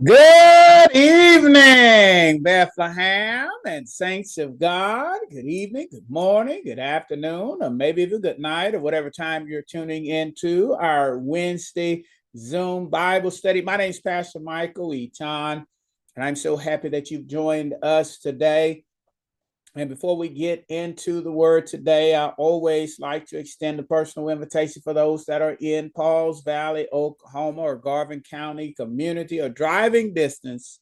Good 0.00 0.94
evening, 0.94 2.40
Bethlehem 2.40 3.50
and 3.66 3.88
saints 3.88 4.38
of 4.38 4.56
God. 4.56 5.18
Good 5.28 5.44
evening, 5.44 5.88
good 5.90 6.08
morning, 6.08 6.62
good 6.64 6.78
afternoon, 6.78 7.58
or 7.60 7.70
maybe 7.70 8.02
even 8.02 8.20
good 8.20 8.38
night, 8.38 8.76
or 8.76 8.78
whatever 8.78 9.10
time 9.10 9.48
you're 9.48 9.60
tuning 9.60 10.06
into 10.06 10.74
our 10.74 11.18
Wednesday 11.18 12.04
Zoom 12.36 12.88
Bible 12.88 13.32
study. 13.32 13.60
My 13.60 13.76
name 13.76 13.90
is 13.90 14.00
Pastor 14.00 14.38
Michael 14.38 14.94
Eaton, 14.94 15.66
and 16.14 16.24
I'm 16.24 16.36
so 16.36 16.56
happy 16.56 16.90
that 16.90 17.10
you've 17.10 17.26
joined 17.26 17.74
us 17.82 18.18
today. 18.18 18.84
And 19.78 19.88
before 19.88 20.16
we 20.16 20.28
get 20.28 20.64
into 20.68 21.20
the 21.20 21.30
word 21.30 21.68
today, 21.68 22.16
I 22.16 22.30
always 22.30 22.98
like 22.98 23.26
to 23.26 23.38
extend 23.38 23.78
a 23.78 23.84
personal 23.84 24.28
invitation 24.28 24.82
for 24.82 24.92
those 24.92 25.24
that 25.26 25.40
are 25.40 25.56
in 25.60 25.90
Pauls 25.90 26.42
Valley, 26.42 26.88
Oklahoma, 26.92 27.60
or 27.60 27.76
Garvin 27.76 28.20
County 28.28 28.74
community 28.76 29.40
or 29.40 29.48
driving 29.48 30.14
distance 30.14 30.80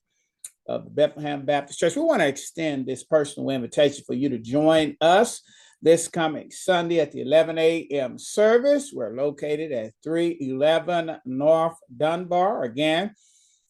of 0.66 0.94
Bethlehem 0.94 1.44
Baptist 1.44 1.78
Church. 1.78 1.94
We 1.94 2.00
want 2.00 2.22
to 2.22 2.26
extend 2.26 2.86
this 2.86 3.04
personal 3.04 3.50
invitation 3.50 4.02
for 4.06 4.14
you 4.14 4.30
to 4.30 4.38
join 4.38 4.96
us 5.02 5.42
this 5.82 6.08
coming 6.08 6.50
Sunday 6.50 6.98
at 7.00 7.12
the 7.12 7.20
11 7.20 7.58
a.m. 7.58 8.18
service. 8.18 8.92
We're 8.94 9.14
located 9.14 9.72
at 9.72 9.92
311 10.04 11.18
North 11.26 11.76
Dunbar. 11.94 12.62
Again, 12.62 13.14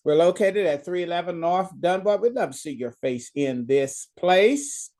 we're 0.04 0.14
located 0.14 0.66
at 0.66 0.84
311 0.84 1.40
North 1.40 1.70
Dunbar. 1.80 2.18
We'd 2.18 2.34
love 2.34 2.52
to 2.52 2.56
see 2.56 2.70
your 2.70 2.92
face 2.92 3.32
in 3.34 3.66
this 3.66 4.06
place. 4.16 4.92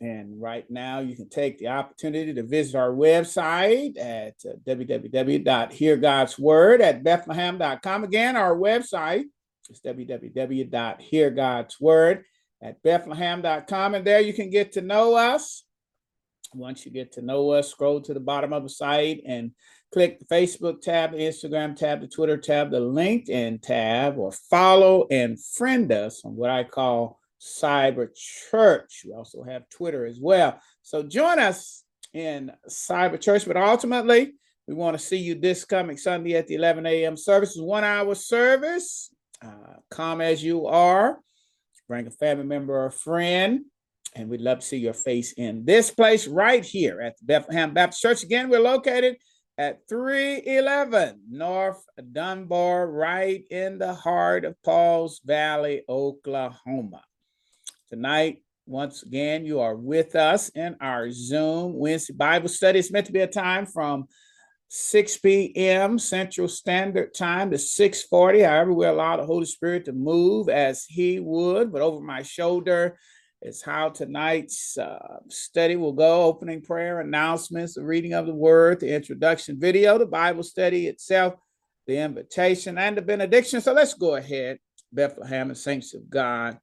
And 0.00 0.40
right 0.40 0.64
now, 0.70 1.00
you 1.00 1.14
can 1.14 1.28
take 1.28 1.58
the 1.58 1.68
opportunity 1.68 2.32
to 2.32 2.42
visit 2.42 2.74
our 2.74 2.90
website 2.90 3.98
at 3.98 4.36
uh, 4.48 4.54
www.heargodsword 4.66 6.80
at 6.80 7.04
bethlehem.com. 7.04 8.04
Again, 8.04 8.34
our 8.34 8.56
website 8.56 9.24
is 9.68 9.82
www.heargodsword 9.84 12.22
at 12.62 12.82
bethlehem.com. 12.82 13.94
And 13.94 14.06
there 14.06 14.20
you 14.20 14.32
can 14.32 14.48
get 14.48 14.72
to 14.72 14.80
know 14.80 15.16
us. 15.16 15.64
Once 16.54 16.86
you 16.86 16.90
get 16.90 17.12
to 17.12 17.22
know 17.22 17.50
us, 17.50 17.70
scroll 17.70 18.00
to 18.00 18.14
the 18.14 18.20
bottom 18.20 18.54
of 18.54 18.62
the 18.62 18.70
site 18.70 19.20
and 19.26 19.50
click 19.92 20.18
the 20.18 20.24
Facebook 20.24 20.80
tab, 20.80 21.12
the 21.12 21.18
Instagram 21.18 21.76
tab, 21.76 22.00
the 22.00 22.08
Twitter 22.08 22.38
tab, 22.38 22.70
the 22.70 22.80
LinkedIn 22.80 23.60
tab, 23.62 24.18
or 24.18 24.32
follow 24.32 25.06
and 25.10 25.38
friend 25.42 25.92
us 25.92 26.24
on 26.24 26.34
what 26.34 26.50
I 26.50 26.64
call 26.64 27.19
Cyber 27.40 28.08
Church. 28.14 29.02
We 29.06 29.12
also 29.12 29.42
have 29.42 29.68
Twitter 29.70 30.04
as 30.06 30.18
well. 30.20 30.60
So 30.82 31.02
join 31.02 31.38
us 31.38 31.84
in 32.12 32.52
Cyber 32.68 33.20
Church, 33.20 33.46
but 33.46 33.56
ultimately, 33.56 34.32
we 34.68 34.74
want 34.74 34.96
to 34.96 35.04
see 35.04 35.16
you 35.16 35.34
this 35.34 35.64
coming 35.64 35.96
Sunday 35.96 36.34
at 36.34 36.46
the 36.46 36.54
11 36.54 36.86
a.m. 36.86 37.16
service. 37.16 37.50
It's 37.50 37.60
one 37.60 37.84
hour 37.84 38.14
service. 38.14 39.10
Uh, 39.42 39.78
come 39.90 40.20
as 40.20 40.44
you 40.44 40.66
are. 40.66 41.18
Bring 41.88 42.06
a 42.06 42.10
family 42.10 42.44
member 42.44 42.74
or 42.74 42.86
a 42.86 42.92
friend. 42.92 43.62
And 44.14 44.28
we'd 44.28 44.40
love 44.40 44.60
to 44.60 44.66
see 44.66 44.76
your 44.76 44.94
face 44.94 45.32
in 45.32 45.64
this 45.64 45.90
place 45.90 46.26
right 46.26 46.64
here 46.64 47.00
at 47.00 47.18
the 47.18 47.24
Bethlehem 47.26 47.72
Baptist 47.72 48.02
Church. 48.02 48.22
Again, 48.22 48.48
we're 48.48 48.60
located 48.60 49.16
at 49.56 49.80
311 49.88 51.20
North 51.30 51.84
Dunbar, 52.12 52.90
right 52.90 53.44
in 53.50 53.78
the 53.78 53.94
heart 53.94 54.44
of 54.44 54.60
Pauls 54.62 55.20
Valley, 55.24 55.82
Oklahoma. 55.88 57.02
Tonight, 57.90 58.44
once 58.66 59.02
again, 59.02 59.44
you 59.44 59.58
are 59.58 59.74
with 59.74 60.14
us 60.14 60.48
in 60.50 60.76
our 60.80 61.10
Zoom 61.10 61.76
Wednesday 61.76 62.14
Bible 62.14 62.48
study. 62.48 62.78
It's 62.78 62.92
meant 62.92 63.06
to 63.06 63.12
be 63.12 63.18
a 63.18 63.26
time 63.26 63.66
from 63.66 64.06
6 64.68 65.18
p.m. 65.18 65.98
Central 65.98 66.46
Standard 66.46 67.12
Time 67.14 67.50
to 67.50 67.56
6:40. 67.56 68.46
However, 68.46 68.72
we 68.72 68.86
allow 68.86 69.16
the 69.16 69.26
Holy 69.26 69.44
Spirit 69.44 69.86
to 69.86 69.92
move 69.92 70.48
as 70.48 70.84
He 70.84 71.18
would. 71.18 71.72
But 71.72 71.82
over 71.82 72.00
my 72.00 72.22
shoulder 72.22 72.96
is 73.42 73.60
how 73.60 73.88
tonight's 73.88 74.78
uh, 74.78 75.18
study 75.28 75.74
will 75.74 75.92
go: 75.92 76.22
opening 76.22 76.62
prayer, 76.62 77.00
announcements, 77.00 77.74
the 77.74 77.84
reading 77.84 78.12
of 78.12 78.26
the 78.26 78.34
Word, 78.34 78.78
the 78.78 78.94
introduction 78.94 79.58
video, 79.58 79.98
the 79.98 80.06
Bible 80.06 80.44
study 80.44 80.86
itself, 80.86 81.34
the 81.88 81.96
invitation, 81.96 82.78
and 82.78 82.96
the 82.96 83.02
benediction. 83.02 83.60
So 83.60 83.72
let's 83.72 83.94
go 83.94 84.14
ahead, 84.14 84.60
Bethlehem 84.92 85.48
and 85.48 85.58
saints 85.58 85.92
of 85.92 86.08
God 86.08 86.56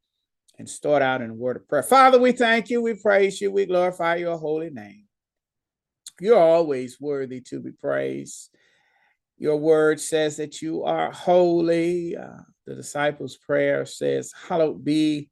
and 0.57 0.69
start 0.69 1.01
out 1.01 1.22
in 1.22 1.29
a 1.31 1.34
word 1.34 1.57
of 1.57 1.68
prayer. 1.68 1.84
Father, 1.84 2.19
we 2.19 2.31
thank 2.31 2.69
you, 2.69 2.81
we 2.81 2.94
praise 2.95 3.40
you, 3.40 3.51
we 3.51 3.66
glorify 3.66 4.16
your 4.16 4.38
holy 4.38 4.69
name. 4.69 5.06
You're 6.19 6.40
always 6.40 7.00
worthy 7.00 7.41
to 7.41 7.59
be 7.59 7.72
praised. 7.72 8.50
Your 9.38 9.57
word 9.57 10.00
says 10.00 10.38
that 10.38 10.62
you 10.62 10.84
are 10.84 11.12
holy. 11.12 12.17
Uh, 12.17 12.41
the 12.66 12.75
disciples' 12.75 13.38
prayer 13.38 13.85
says, 13.85 14.34
Hallowed 14.47 14.84
be 14.84 15.29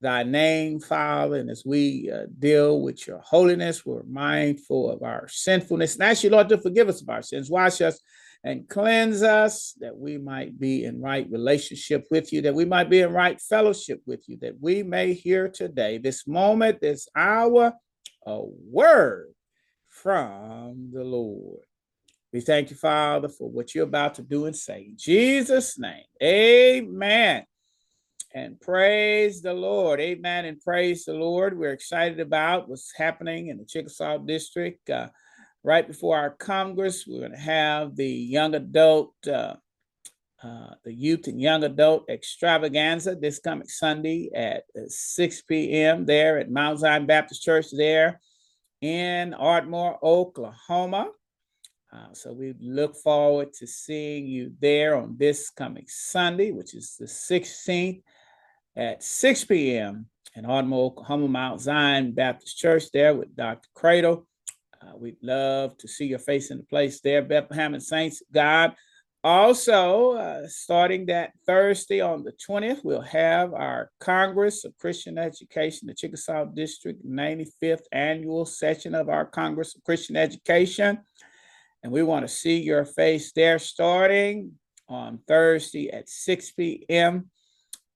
thy 0.00 0.24
name, 0.24 0.80
Father. 0.80 1.36
And 1.36 1.50
as 1.50 1.62
we 1.64 2.10
uh, 2.12 2.26
deal 2.38 2.80
with 2.80 3.06
your 3.06 3.20
holiness, 3.20 3.86
we're 3.86 4.02
mindful 4.02 4.90
of 4.90 5.02
our 5.02 5.28
sinfulness. 5.28 5.94
And 5.94 6.02
ask 6.02 6.24
you, 6.24 6.30
Lord, 6.30 6.48
to 6.48 6.58
forgive 6.58 6.88
us 6.88 7.00
of 7.00 7.08
our 7.08 7.22
sins. 7.22 7.48
Wash 7.48 7.80
us 7.80 8.00
and 8.44 8.68
cleanse 8.68 9.22
us 9.22 9.74
that 9.80 9.96
we 9.96 10.18
might 10.18 10.60
be 10.60 10.84
in 10.84 11.00
right 11.00 11.26
relationship 11.30 12.06
with 12.10 12.30
you, 12.30 12.42
that 12.42 12.54
we 12.54 12.66
might 12.66 12.90
be 12.90 13.00
in 13.00 13.10
right 13.10 13.40
fellowship 13.40 14.02
with 14.06 14.28
you, 14.28 14.36
that 14.42 14.60
we 14.60 14.82
may 14.82 15.14
hear 15.14 15.48
today, 15.48 15.96
this 15.96 16.26
moment, 16.26 16.80
this 16.80 17.08
hour, 17.16 17.72
a 18.26 18.42
word 18.70 19.34
from 19.88 20.90
the 20.92 21.02
Lord. 21.02 21.64
We 22.34 22.42
thank 22.42 22.68
you, 22.68 22.76
Father, 22.76 23.30
for 23.30 23.48
what 23.48 23.74
you're 23.74 23.84
about 23.84 24.16
to 24.16 24.22
do 24.22 24.44
and 24.44 24.54
say. 24.54 24.88
In 24.90 24.96
Jesus' 24.98 25.78
name, 25.78 26.04
amen. 26.22 27.44
And 28.34 28.60
praise 28.60 29.40
the 29.40 29.54
Lord. 29.54 30.00
Amen. 30.00 30.44
And 30.44 30.60
praise 30.60 31.04
the 31.04 31.14
Lord. 31.14 31.56
We're 31.56 31.72
excited 31.72 32.18
about 32.18 32.68
what's 32.68 32.92
happening 32.94 33.46
in 33.46 33.58
the 33.58 33.64
Chickasaw 33.64 34.18
District. 34.18 34.90
Uh, 34.90 35.08
right 35.64 35.88
before 35.88 36.16
our 36.18 36.30
Congress, 36.30 37.06
we're 37.06 37.20
going 37.20 37.32
to 37.32 37.38
have 37.38 37.96
the 37.96 38.06
young 38.06 38.54
adult, 38.54 39.14
uh, 39.26 39.54
uh, 40.42 40.74
the 40.84 40.92
youth 40.92 41.26
and 41.26 41.40
young 41.40 41.64
adult 41.64 42.08
extravaganza 42.10 43.16
this 43.16 43.38
coming 43.38 43.66
Sunday 43.66 44.30
at 44.34 44.64
uh, 44.76 44.82
6 44.86 45.42
p.m. 45.42 46.04
there 46.04 46.38
at 46.38 46.50
Mount 46.50 46.78
Zion 46.78 47.06
Baptist 47.06 47.42
Church 47.42 47.66
there 47.72 48.20
in 48.82 49.32
Ardmore, 49.32 49.98
Oklahoma. 50.02 51.08
Uh, 51.90 52.12
so 52.12 52.32
we 52.32 52.54
look 52.60 52.94
forward 52.96 53.54
to 53.54 53.66
seeing 53.66 54.26
you 54.26 54.52
there 54.60 54.96
on 54.96 55.16
this 55.16 55.48
coming 55.48 55.86
Sunday, 55.86 56.50
which 56.50 56.74
is 56.74 56.96
the 56.98 57.06
16th 57.06 58.02
at 58.76 59.02
6 59.02 59.44
p.m. 59.46 60.06
in 60.34 60.44
Ardmore, 60.44 60.86
Oklahoma, 60.86 61.28
Mount 61.28 61.60
Zion 61.62 62.12
Baptist 62.12 62.58
Church 62.58 62.90
there 62.92 63.14
with 63.14 63.34
Dr. 63.34 63.68
Cradle. 63.72 64.26
Uh, 64.84 64.96
we'd 64.96 65.16
love 65.22 65.76
to 65.78 65.88
see 65.88 66.06
your 66.06 66.18
face 66.18 66.50
in 66.50 66.58
the 66.58 66.64
place 66.64 67.00
there, 67.00 67.22
Bethlehem 67.22 67.74
and 67.74 67.82
Saints 67.82 68.22
God. 68.32 68.74
Also, 69.22 70.12
uh, 70.12 70.46
starting 70.46 71.06
that 71.06 71.32
Thursday 71.46 72.00
on 72.00 72.22
the 72.22 72.32
20th, 72.32 72.84
we'll 72.84 73.00
have 73.00 73.54
our 73.54 73.90
Congress 73.98 74.66
of 74.66 74.76
Christian 74.76 75.16
Education, 75.16 75.88
the 75.88 75.94
Chickasaw 75.94 76.44
District 76.46 77.02
95th 77.06 77.84
annual 77.92 78.44
session 78.44 78.94
of 78.94 79.08
our 79.08 79.24
Congress 79.24 79.74
of 79.74 79.84
Christian 79.84 80.16
Education. 80.16 80.98
And 81.82 81.90
we 81.90 82.02
want 82.02 82.26
to 82.26 82.34
see 82.34 82.60
your 82.60 82.84
face 82.84 83.32
there 83.32 83.58
starting 83.58 84.52
on 84.88 85.20
Thursday 85.26 85.90
at 85.90 86.10
6 86.10 86.52
p.m. 86.52 87.30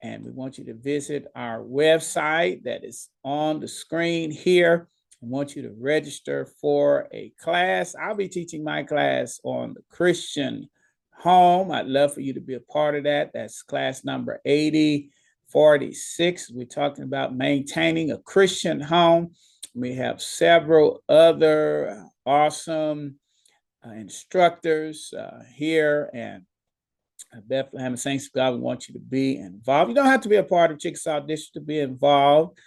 And 0.02 0.24
we 0.24 0.30
want 0.30 0.56
you 0.56 0.64
to 0.64 0.74
visit 0.74 1.26
our 1.34 1.60
website 1.62 2.62
that 2.62 2.84
is 2.84 3.10
on 3.22 3.60
the 3.60 3.68
screen 3.68 4.30
here 4.30 4.88
I 5.20 5.26
want 5.26 5.56
you 5.56 5.62
to 5.62 5.74
register 5.78 6.46
for 6.60 7.08
a 7.12 7.30
class. 7.40 7.96
I'll 8.00 8.14
be 8.14 8.28
teaching 8.28 8.62
my 8.62 8.84
class 8.84 9.40
on 9.42 9.74
the 9.74 9.82
Christian 9.90 10.68
home. 11.12 11.72
I'd 11.72 11.86
love 11.86 12.14
for 12.14 12.20
you 12.20 12.32
to 12.34 12.40
be 12.40 12.54
a 12.54 12.60
part 12.60 12.94
of 12.94 13.02
that. 13.04 13.32
That's 13.34 13.62
class 13.62 14.04
number 14.04 14.40
8046. 14.44 16.50
We're 16.50 16.66
talking 16.66 17.02
about 17.02 17.36
maintaining 17.36 18.12
a 18.12 18.18
Christian 18.18 18.80
home. 18.80 19.32
We 19.74 19.94
have 19.94 20.22
several 20.22 21.02
other 21.08 22.04
awesome 22.24 23.16
uh, 23.84 23.90
instructors 23.90 25.12
uh, 25.12 25.42
here 25.52 26.10
and 26.14 26.44
Bethlehem 27.46 27.96
Saints 27.96 28.26
of 28.26 28.32
God, 28.32 28.54
we 28.54 28.60
want 28.60 28.88
you 28.88 28.94
to 28.94 29.00
be 29.00 29.36
involved. 29.36 29.90
You 29.90 29.94
don't 29.94 30.06
have 30.06 30.22
to 30.22 30.28
be 30.28 30.36
a 30.36 30.42
part 30.42 30.70
of 30.70 30.78
Chickasaw 30.78 31.20
District 31.20 31.54
to 31.54 31.60
be 31.60 31.80
involved. 31.80 32.58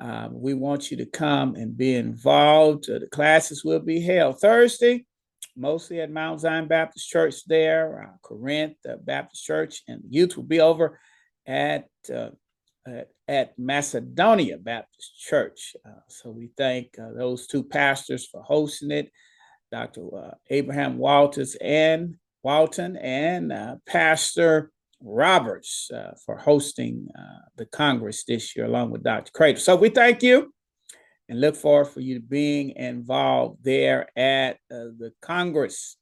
Um, 0.00 0.40
we 0.40 0.54
want 0.54 0.90
you 0.90 0.96
to 0.98 1.06
come 1.06 1.56
and 1.56 1.76
be 1.76 1.96
involved. 1.96 2.88
Uh, 2.88 3.00
the 3.00 3.08
classes 3.08 3.64
will 3.64 3.80
be 3.80 4.00
held 4.00 4.40
Thursday, 4.40 5.04
mostly 5.56 6.00
at 6.00 6.10
Mount 6.10 6.40
Zion 6.40 6.68
Baptist 6.68 7.08
Church 7.08 7.44
there, 7.46 8.08
uh, 8.08 8.16
Corinth 8.22 8.76
Baptist 9.02 9.44
Church, 9.44 9.82
and 9.88 10.02
youth 10.08 10.36
will 10.36 10.44
be 10.44 10.60
over 10.60 11.00
at 11.46 11.88
uh, 12.14 12.30
at, 12.86 13.08
at, 13.26 13.58
Macedonia 13.58 14.56
Baptist 14.56 15.18
Church. 15.18 15.74
Uh, 15.84 16.00
so 16.08 16.30
we 16.30 16.50
thank 16.56 16.96
uh, 16.98 17.12
those 17.12 17.46
two 17.46 17.64
pastors 17.64 18.26
for 18.26 18.42
hosting 18.42 18.92
it, 18.92 19.10
Dr. 19.72 20.32
Abraham 20.48 20.96
Walters 20.96 21.56
and 21.60 22.14
Walton 22.42 22.96
and 22.96 23.52
Pastor 23.84 24.70
Roberts 25.00 25.90
uh, 25.94 26.12
for 26.24 26.36
hosting 26.36 27.08
uh, 27.18 27.46
the 27.56 27.66
Congress 27.66 28.24
this 28.24 28.56
year, 28.56 28.66
along 28.66 28.90
with 28.90 29.02
Dr. 29.02 29.30
Crater. 29.32 29.60
So 29.60 29.76
we 29.76 29.88
thank 29.88 30.22
you 30.22 30.52
and 31.28 31.40
look 31.40 31.56
forward 31.56 31.86
for 31.86 32.00
you 32.00 32.20
being 32.20 32.70
involved 32.70 33.58
there 33.62 34.08
at 34.16 34.56
uh, 34.70 34.92
the 34.98 35.12
Congress. 35.20 35.96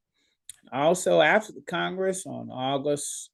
Also, 0.72 1.20
after 1.20 1.52
the 1.52 1.64
Congress 1.68 2.26
on 2.26 2.50
August 2.50 3.30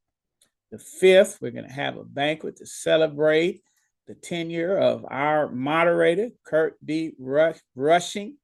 the 0.70 0.78
5th, 1.02 1.38
we're 1.40 1.50
going 1.50 1.68
to 1.68 1.72
have 1.72 1.96
a 1.96 2.04
banquet 2.04 2.56
to 2.56 2.66
celebrate 2.66 3.62
the 4.06 4.14
tenure 4.14 4.76
of 4.76 5.04
our 5.08 5.50
moderator, 5.50 6.30
Kurt. 6.44 6.76
Rush- 7.18 7.60
Rushing. 7.76 8.36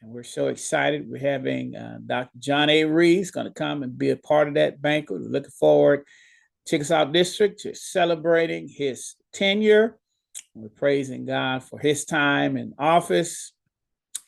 And 0.00 0.10
we're 0.10 0.24
so 0.24 0.48
excited. 0.48 1.08
We're 1.08 1.18
having 1.18 1.76
uh, 1.76 1.98
Dr. 2.04 2.38
John 2.38 2.70
A. 2.70 2.84
Reeves 2.84 3.30
going 3.30 3.46
to 3.46 3.52
come 3.52 3.82
and 3.82 3.96
be 3.96 4.10
a 4.10 4.16
part 4.16 4.48
of 4.48 4.54
that 4.54 4.82
banquet. 4.82 5.20
We're 5.20 5.28
looking 5.28 5.50
forward, 5.50 6.04
Chickasaw 6.66 7.06
District, 7.06 7.58
to 7.60 7.74
celebrating 7.74 8.68
his 8.68 9.16
tenure. 9.32 9.98
We're 10.54 10.68
praising 10.68 11.24
God 11.24 11.62
for 11.62 11.78
his 11.78 12.04
time 12.04 12.56
in 12.56 12.74
office 12.78 13.52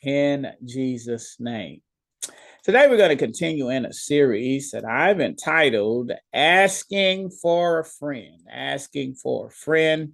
in 0.02 0.52
Jesus' 0.64 1.36
name. 1.38 1.80
Today, 2.64 2.86
we're 2.88 2.96
going 2.96 3.10
to 3.10 3.16
continue 3.16 3.68
in 3.68 3.84
a 3.84 3.92
series 3.92 4.70
that 4.70 4.86
I've 4.86 5.20
entitled 5.20 6.12
Asking 6.32 7.30
for 7.30 7.80
a 7.80 7.84
Friend. 7.84 8.40
Asking 8.50 9.14
for 9.14 9.48
a 9.48 9.50
Friend. 9.50 10.12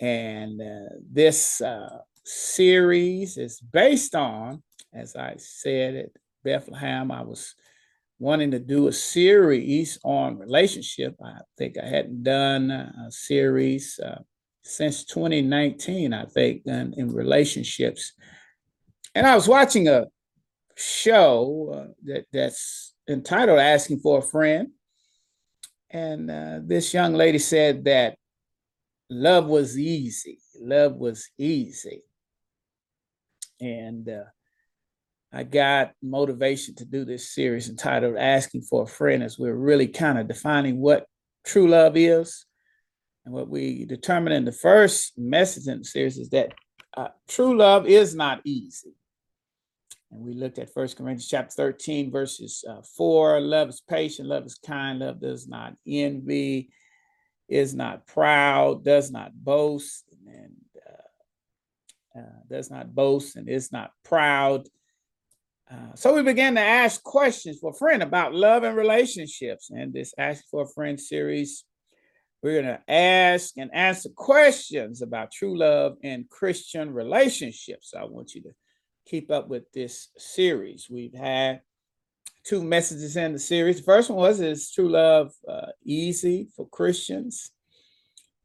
And 0.00 0.60
uh, 0.60 0.96
this 1.08 1.60
uh, 1.60 1.98
series 2.24 3.38
is 3.38 3.60
based 3.60 4.14
on, 4.14 4.62
as 4.92 5.14
I 5.14 5.36
said 5.38 5.94
at 5.94 6.10
Bethlehem, 6.42 7.12
I 7.12 7.22
was 7.22 7.54
wanting 8.18 8.50
to 8.50 8.58
do 8.58 8.88
a 8.88 8.92
series 8.92 9.98
on 10.04 10.38
relationship. 10.38 11.16
I 11.22 11.40
think 11.58 11.76
I 11.78 11.86
hadn't 11.86 12.22
done 12.22 12.70
a 12.70 13.10
series 13.10 13.98
uh, 13.98 14.20
since 14.62 15.04
2019, 15.04 16.12
I 16.12 16.24
think, 16.24 16.62
in, 16.66 16.94
in 16.96 17.12
relationships. 17.12 18.12
And 19.14 19.26
I 19.26 19.34
was 19.34 19.48
watching 19.48 19.88
a 19.88 20.06
show 20.76 21.72
uh, 21.74 21.92
that 22.04 22.26
that's 22.32 22.94
entitled 23.08 23.58
"Asking 23.58 24.00
for 24.00 24.18
a 24.18 24.22
Friend," 24.22 24.68
and 25.90 26.30
uh, 26.30 26.60
this 26.62 26.92
young 26.92 27.14
lady 27.14 27.38
said 27.38 27.84
that 27.84 28.16
love 29.08 29.46
was 29.46 29.78
easy. 29.78 30.38
Love 30.60 30.96
was 30.96 31.30
easy, 31.38 32.02
and 33.60 34.08
uh, 34.08 34.24
I 35.32 35.42
got 35.42 35.92
motivation 36.02 36.74
to 36.76 36.84
do 36.84 37.04
this 37.04 37.34
series 37.34 37.68
entitled 37.68 38.16
"Asking 38.16 38.62
for 38.62 38.84
a 38.84 38.86
Friend," 38.86 39.22
as 39.22 39.38
we're 39.38 39.54
really 39.54 39.88
kind 39.88 40.18
of 40.18 40.28
defining 40.28 40.80
what 40.80 41.06
true 41.44 41.68
love 41.68 41.96
is. 41.96 42.46
And 43.24 43.34
what 43.34 43.48
we 43.48 43.84
determined 43.84 44.36
in 44.36 44.44
the 44.44 44.52
first 44.52 45.18
message 45.18 45.66
in 45.66 45.78
the 45.78 45.84
series 45.84 46.16
is 46.16 46.30
that 46.30 46.52
uh, 46.96 47.08
true 47.28 47.56
love 47.56 47.86
is 47.86 48.14
not 48.14 48.40
easy. 48.44 48.94
And 50.10 50.20
we 50.20 50.32
looked 50.32 50.58
at 50.58 50.72
First 50.72 50.96
Corinthians 50.96 51.28
chapter 51.28 51.54
13, 51.56 52.10
verses 52.12 52.64
uh, 52.68 52.82
4. 52.96 53.40
Love 53.40 53.70
is 53.70 53.80
patient, 53.80 54.28
love 54.28 54.46
is 54.46 54.54
kind, 54.54 55.00
love 55.00 55.20
does 55.20 55.48
not 55.48 55.74
envy, 55.86 56.70
is 57.48 57.74
not 57.74 58.06
proud, 58.06 58.84
does 58.84 59.10
not 59.10 59.32
boast, 59.34 60.04
and 60.26 60.54
uh, 60.86 62.20
uh, 62.20 62.40
does 62.48 62.70
not 62.70 62.94
boast 62.94 63.36
and 63.36 63.48
is 63.48 63.72
not 63.72 63.90
proud. 64.04 64.68
Uh, 65.70 65.94
so 65.94 66.14
we 66.14 66.22
began 66.22 66.54
to 66.54 66.60
ask 66.60 67.02
questions 67.02 67.58
for 67.60 67.70
a 67.70 67.74
friend 67.74 68.02
about 68.02 68.34
love 68.34 68.62
and 68.62 68.76
relationships. 68.76 69.70
And 69.70 69.92
this 69.92 70.14
Ask 70.16 70.44
for 70.50 70.62
a 70.62 70.68
Friend 70.68 70.98
series, 71.00 71.64
we're 72.42 72.62
going 72.62 72.76
to 72.76 72.92
ask 72.92 73.56
and 73.56 73.70
answer 73.74 74.10
questions 74.14 75.02
about 75.02 75.32
true 75.32 75.58
love 75.58 75.96
and 76.04 76.28
Christian 76.28 76.92
relationships. 76.92 77.90
So 77.90 77.98
I 77.98 78.04
want 78.04 78.34
you 78.34 78.42
to 78.42 78.50
keep 79.06 79.30
up 79.30 79.48
with 79.48 79.64
this 79.72 80.08
series. 80.16 80.88
We've 80.88 81.14
had 81.14 81.62
two 82.44 82.62
messages 82.62 83.16
in 83.16 83.32
the 83.32 83.38
series. 83.40 83.78
The 83.78 83.82
first 83.82 84.08
one 84.08 84.18
was 84.18 84.40
Is 84.40 84.70
True 84.70 84.88
Love 84.88 85.32
uh, 85.48 85.72
Easy 85.84 86.48
for 86.54 86.68
Christians? 86.68 87.50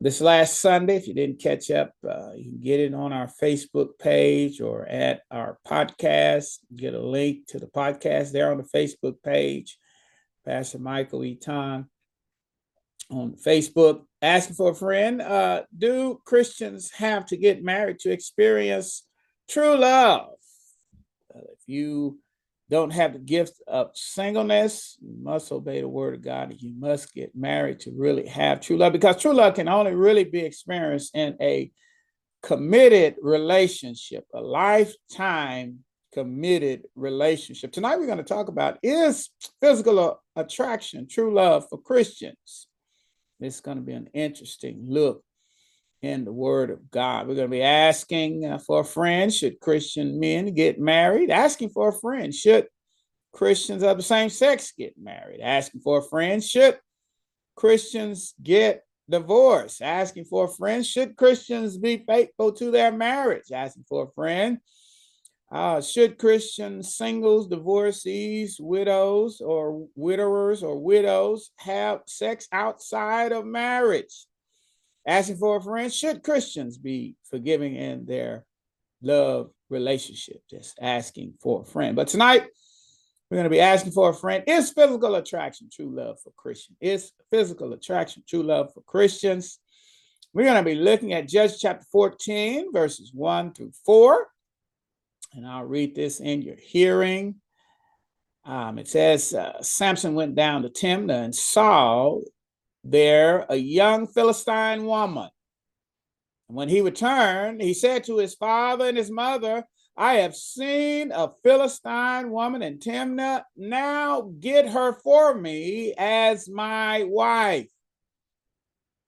This 0.03 0.19
last 0.19 0.59
Sunday, 0.59 0.95
if 0.95 1.07
you 1.07 1.13
didn't 1.13 1.39
catch 1.39 1.69
up, 1.69 1.93
uh, 2.03 2.31
you 2.33 2.45
can 2.45 2.59
get 2.59 2.79
it 2.79 2.95
on 2.95 3.13
our 3.13 3.27
Facebook 3.27 3.99
page 3.99 4.59
or 4.59 4.87
at 4.87 5.21
our 5.29 5.59
podcast. 5.67 6.57
Get 6.75 6.95
a 6.95 6.99
link 6.99 7.45
to 7.49 7.59
the 7.59 7.67
podcast 7.67 8.31
there 8.31 8.49
on 8.49 8.57
the 8.57 8.63
Facebook 8.63 9.21
page. 9.23 9.77
Pastor 10.43 10.79
Michael 10.79 11.23
Eaton 11.23 11.85
on 13.11 13.35
Facebook 13.45 14.01
asking 14.23 14.55
for 14.55 14.71
a 14.71 14.75
friend. 14.75 15.21
Uh, 15.21 15.65
do 15.77 16.19
Christians 16.25 16.89
have 16.93 17.27
to 17.27 17.37
get 17.37 17.63
married 17.63 17.99
to 17.99 18.11
experience 18.11 19.03
true 19.47 19.77
love? 19.77 20.31
if 21.35 21.59
you 21.67 22.17
don't 22.71 22.93
have 22.93 23.11
the 23.13 23.19
gift 23.19 23.61
of 23.67 23.91
singleness, 23.93 24.97
you 25.01 25.13
must 25.21 25.51
obey 25.51 25.81
the 25.81 25.89
word 25.89 26.15
of 26.15 26.21
God 26.21 26.55
you 26.57 26.73
must 26.79 27.13
get 27.13 27.35
married 27.35 27.81
to 27.81 27.91
really 27.91 28.25
have 28.27 28.61
true 28.61 28.77
love 28.77 28.93
because 28.93 29.21
true 29.21 29.33
love 29.33 29.55
can 29.55 29.67
only 29.67 29.93
really 29.93 30.23
be 30.23 30.39
experienced 30.39 31.13
in 31.13 31.35
a 31.41 31.69
committed 32.41 33.15
relationship, 33.21 34.25
a 34.33 34.39
lifetime 34.39 35.79
committed 36.13 36.83
relationship. 36.95 37.73
Tonight 37.73 37.97
we're 37.97 38.05
going 38.05 38.17
to 38.17 38.23
talk 38.23 38.47
about 38.47 38.79
is 38.81 39.29
physical 39.59 40.21
attraction 40.37 41.07
true 41.09 41.33
love 41.33 41.67
for 41.69 41.77
Christians. 41.77 42.67
It's 43.41 43.59
going 43.59 43.77
to 43.77 43.83
be 43.83 43.93
an 43.93 44.09
interesting 44.13 44.85
look 44.87 45.23
in 46.01 46.25
the 46.25 46.33
Word 46.33 46.71
of 46.71 46.89
God. 46.89 47.27
We're 47.27 47.35
going 47.35 47.47
to 47.47 47.51
be 47.51 47.63
asking 47.63 48.45
uh, 48.45 48.57
for 48.57 48.81
a 48.81 48.85
friend. 48.85 49.31
Should 49.31 49.59
Christian 49.59 50.19
men 50.19 50.53
get 50.53 50.79
married? 50.79 51.29
Asking 51.29 51.69
for 51.69 51.89
a 51.89 51.99
friend. 51.99 52.33
Should 52.33 52.67
Christians 53.33 53.83
of 53.83 53.97
the 53.97 54.03
same 54.03 54.29
sex 54.29 54.73
get 54.77 54.95
married? 54.97 55.41
Asking 55.41 55.81
for 55.81 55.99
a 55.99 56.09
friend. 56.09 56.43
Should 56.43 56.79
Christians 57.55 58.33
get 58.41 58.83
divorced? 59.09 59.81
Asking 59.81 60.25
for 60.25 60.45
a 60.45 60.49
friend. 60.49 60.85
Should 60.85 61.15
Christians 61.15 61.77
be 61.77 62.03
faithful 62.07 62.51
to 62.53 62.71
their 62.71 62.91
marriage? 62.91 63.51
Asking 63.53 63.85
for 63.87 64.05
a 64.05 64.11
friend. 64.11 64.57
Uh, 65.51 65.81
should 65.81 66.17
Christian 66.17 66.81
singles, 66.81 67.47
divorcees, 67.47 68.57
widows, 68.59 69.41
or 69.41 69.85
widowers 69.95 70.63
or 70.63 70.79
widows 70.79 71.51
have 71.57 71.99
sex 72.07 72.47
outside 72.53 73.33
of 73.33 73.45
marriage? 73.45 74.25
Asking 75.05 75.37
for 75.37 75.57
a 75.57 75.61
friend, 75.61 75.91
should 75.91 76.23
Christians 76.23 76.77
be 76.77 77.15
forgiving 77.23 77.75
in 77.75 78.05
their 78.05 78.45
love 79.01 79.51
relationship? 79.69 80.41
Just 80.49 80.77
asking 80.79 81.33
for 81.41 81.61
a 81.61 81.65
friend. 81.65 81.95
But 81.95 82.07
tonight, 82.07 82.47
we're 83.29 83.37
going 83.37 83.45
to 83.45 83.49
be 83.49 83.61
asking 83.61 83.93
for 83.93 84.09
a 84.09 84.13
friend. 84.13 84.43
Is 84.45 84.71
physical 84.71 85.15
attraction 85.15 85.69
true 85.71 85.89
love 85.95 86.17
for 86.21 86.31
Christians? 86.31 86.77
Is 86.81 87.11
physical 87.31 87.73
attraction 87.73 88.23
true 88.27 88.43
love 88.43 88.73
for 88.73 88.81
Christians? 88.81 89.59
We're 90.33 90.43
going 90.43 90.63
to 90.63 90.69
be 90.69 90.75
looking 90.75 91.13
at 91.13 91.27
Judges 91.27 91.59
chapter 91.59 91.85
14, 91.91 92.71
verses 92.71 93.11
1 93.13 93.53
through 93.53 93.71
4. 93.85 94.27
And 95.33 95.47
I'll 95.47 95.63
read 95.63 95.95
this 95.95 96.19
in 96.19 96.41
your 96.41 96.57
hearing. 96.57 97.35
Um, 98.45 98.77
it 98.79 98.87
says 98.87 99.33
uh, 99.33 99.61
Samson 99.61 100.13
went 100.13 100.35
down 100.35 100.63
to 100.63 100.69
Timnah 100.69 101.23
and 101.23 101.35
saw 101.35 102.19
there 102.83 103.45
a 103.49 103.55
young 103.55 104.07
Philistine 104.07 104.85
woman. 104.85 105.29
When 106.47 106.69
he 106.69 106.81
returned, 106.81 107.61
he 107.61 107.73
said 107.73 108.03
to 108.05 108.17
his 108.17 108.35
father 108.35 108.85
and 108.85 108.97
his 108.97 109.09
mother, 109.09 109.65
I 109.95 110.15
have 110.15 110.35
seen 110.35 111.11
a 111.11 111.31
Philistine 111.43 112.31
woman 112.31 112.61
in 112.61 112.79
Timnah. 112.79 113.43
Now 113.55 114.31
get 114.39 114.69
her 114.69 114.93
for 114.93 115.33
me 115.35 115.93
as 115.97 116.49
my 116.49 117.03
wife. 117.03 117.69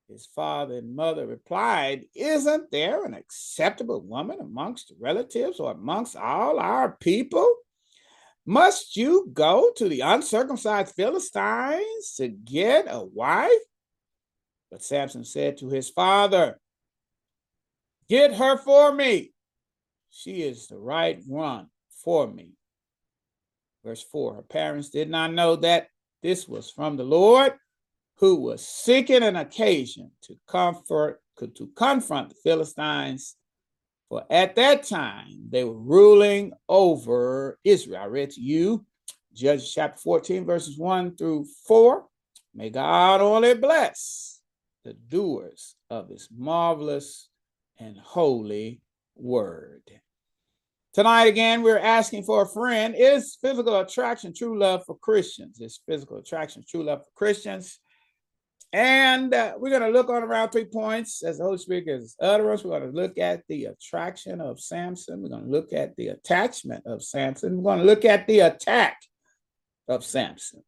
His 0.10 0.26
father 0.28 0.78
and 0.78 0.96
mother 0.96 1.26
replied, 1.26 2.06
Isn't 2.14 2.70
there 2.72 3.06
an 3.06 3.14
acceptable 3.14 4.02
woman 4.02 4.40
amongst 4.40 4.94
relatives 5.00 5.60
or 5.60 5.72
amongst 5.72 6.16
all 6.16 6.60
our 6.60 6.92
people? 6.92 7.48
Must 8.46 8.98
you 8.98 9.30
go 9.32 9.72
to 9.78 9.88
the 9.88 10.02
uncircumcised 10.02 10.96
Philistines 10.96 12.16
to 12.18 12.28
get 12.28 12.86
a 12.90 13.04
wife? 13.04 13.52
But 14.70 14.84
Samson 14.84 15.24
said 15.24 15.58
to 15.58 15.70
his 15.70 15.90
father, 15.90 16.60
Get 18.10 18.34
her 18.36 18.58
for 18.58 18.94
me. 18.94 19.32
She 20.10 20.44
is 20.44 20.68
the 20.68 20.78
right 20.78 21.22
one 21.26 21.68
for 22.04 22.28
me. 22.28 22.52
Verse 23.84 24.04
4 24.04 24.36
Her 24.36 24.42
parents 24.42 24.90
did 24.90 25.10
not 25.10 25.34
know 25.34 25.56
that 25.58 25.88
this 26.22 26.48
was 26.48 26.70
from 26.70 26.98
the 26.98 27.04
Lord, 27.04 27.54
who 28.18 28.36
was 28.36 28.68
seeking 28.68 29.24
an 29.24 29.36
occasion 29.36 30.12
to 30.24 30.38
comfort, 30.48 31.22
to 31.40 31.68
confront 31.76 32.30
the 32.30 32.36
Philistines 32.44 33.36
for 34.10 34.24
at 34.30 34.56
that 34.56 34.84
time, 34.84 35.48
they 35.50 35.64
were 35.64 35.78
ruling 35.78 36.54
over 36.70 37.60
Israel. 37.64 38.02
I 38.02 38.06
read 38.06 38.32
to 38.32 38.42
you 38.42 38.86
Judges 39.34 39.74
chapter 39.74 40.00
14, 40.00 40.46
verses 40.46 40.78
1 40.78 41.16
through 41.16 41.46
4. 41.68 42.06
May 42.54 42.70
God 42.70 43.20
only 43.20 43.56
bless 43.56 44.42
the 44.84 44.94
doers 44.94 45.76
of 45.90 46.10
his 46.10 46.30
marvelous 46.36 47.30
and 47.80 47.98
holy 47.98 48.82
word. 49.16 49.82
Tonight, 50.94 51.26
again, 51.26 51.64
we're 51.64 51.80
asking 51.80 52.24
for 52.24 52.44
a 52.44 52.48
friend. 52.48 52.94
Is 52.96 53.36
physical 53.42 53.80
attraction 53.80 54.32
true 54.36 54.60
love 54.60 54.84
for 54.86 54.96
Christians? 55.00 55.60
Is 55.60 55.82
physical 55.88 56.18
attraction 56.18 56.64
true 56.70 56.84
love 56.84 57.04
for 57.04 57.12
Christians? 57.16 57.80
And 58.74 59.36
uh, 59.36 59.54
we're 59.58 59.70
going 59.70 59.84
to 59.84 59.98
look 59.98 60.10
on 60.10 60.24
around 60.24 60.50
three 60.50 60.66
points 60.66 61.22
as 61.22 61.38
the 61.38 61.44
Holy 61.44 61.60
Spirit 61.60 61.86
gives 61.86 62.16
utterance. 62.20 62.64
We're 62.64 62.80
going 62.80 62.92
to 62.92 62.98
look 62.98 63.20
at 63.20 63.44
the 63.48 63.66
attraction 63.66 64.42
of 64.42 64.60
Samson. 64.60 65.22
We're 65.22 65.30
going 65.30 65.46
to 65.46 65.52
look 65.52 65.74
at 65.74 65.96
the 65.96 66.08
attachment 66.08 66.88
of 66.88 67.04
Samson. 67.04 67.58
We're 67.58 67.76
going 67.76 67.80
to 67.80 67.86
look 67.86 68.04
at 68.04 68.26
the 68.26 68.40
attack 68.40 68.98
of 69.88 70.04
Samson. 70.04 70.64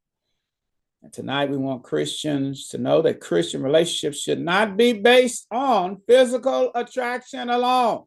And 1.01 1.11
tonight 1.11 1.49
we 1.49 1.57
want 1.57 1.83
Christians 1.83 2.67
to 2.69 2.77
know 2.77 3.01
that 3.01 3.21
Christian 3.21 3.63
relationships 3.63 4.19
should 4.19 4.39
not 4.39 4.77
be 4.77 4.93
based 4.93 5.47
on 5.49 6.01
physical 6.07 6.71
attraction 6.75 7.49
alone. 7.49 8.03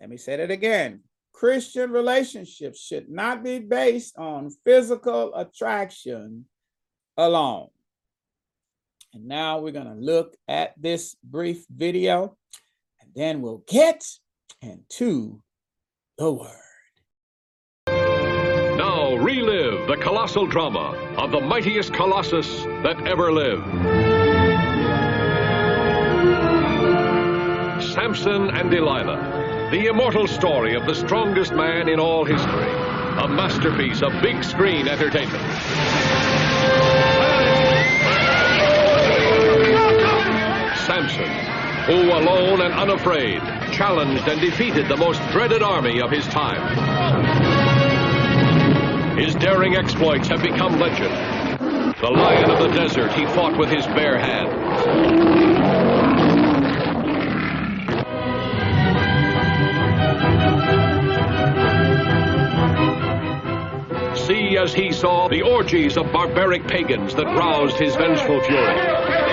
Let 0.00 0.10
me 0.10 0.16
say 0.16 0.36
that 0.36 0.50
again. 0.50 1.02
Christian 1.32 1.92
relationships 1.92 2.80
should 2.80 3.08
not 3.08 3.44
be 3.44 3.60
based 3.60 4.18
on 4.18 4.50
physical 4.64 5.32
attraction 5.34 6.46
alone. 7.16 7.68
And 9.14 9.28
now 9.28 9.58
we're 9.58 9.72
going 9.72 9.86
to 9.86 9.94
look 9.94 10.36
at 10.48 10.72
this 10.80 11.14
brief 11.22 11.66
video 11.70 12.36
and 13.00 13.10
then 13.14 13.42
we'll 13.42 13.62
get 13.68 14.04
into 14.62 15.42
the 16.16 16.32
word. 16.32 16.48
Now 17.86 19.14
relive 19.16 19.86
the 19.86 19.98
colossal 19.98 20.46
drama 20.46 20.96
of 21.18 21.30
the 21.30 21.40
mightiest 21.40 21.92
colossus 21.92 22.62
that 22.82 23.06
ever 23.06 23.30
lived. 23.32 23.66
Samson 27.92 28.48
and 28.50 28.70
Delilah, 28.70 29.68
the 29.70 29.88
immortal 29.88 30.26
story 30.26 30.74
of 30.74 30.86
the 30.86 30.94
strongest 30.94 31.52
man 31.52 31.90
in 31.90 32.00
all 32.00 32.24
history, 32.24 32.70
a 33.22 33.28
masterpiece 33.28 34.00
of 34.00 34.10
big 34.22 34.42
screen 34.42 34.88
entertainment. 34.88 35.42
Who 41.02 42.12
alone 42.12 42.60
and 42.60 42.72
unafraid 42.74 43.42
challenged 43.72 44.28
and 44.28 44.40
defeated 44.40 44.86
the 44.86 44.96
most 44.96 45.20
dreaded 45.32 45.60
army 45.60 46.00
of 46.00 46.12
his 46.12 46.24
time. 46.28 46.62
His 49.18 49.34
daring 49.34 49.74
exploits 49.74 50.28
have 50.28 50.42
become 50.42 50.78
legend. 50.78 51.12
The 52.00 52.08
lion 52.08 52.52
of 52.52 52.60
the 52.60 52.68
desert 52.68 53.12
he 53.14 53.26
fought 53.26 53.58
with 53.58 53.68
his 53.68 53.84
bare 53.86 54.16
hands. 54.16 54.52
See 64.20 64.56
as 64.56 64.72
he 64.72 64.92
saw 64.92 65.26
the 65.28 65.42
orgies 65.42 65.96
of 65.96 66.12
barbaric 66.12 66.68
pagans 66.68 67.16
that 67.16 67.26
roused 67.26 67.76
his 67.76 67.96
vengeful 67.96 68.40
fury. 68.42 69.31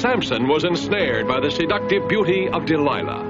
Samson 0.00 0.48
was 0.48 0.64
ensnared 0.64 1.28
by 1.28 1.40
the 1.40 1.50
seductive 1.50 2.08
beauty 2.08 2.48
of 2.48 2.64
Delilah. 2.64 3.22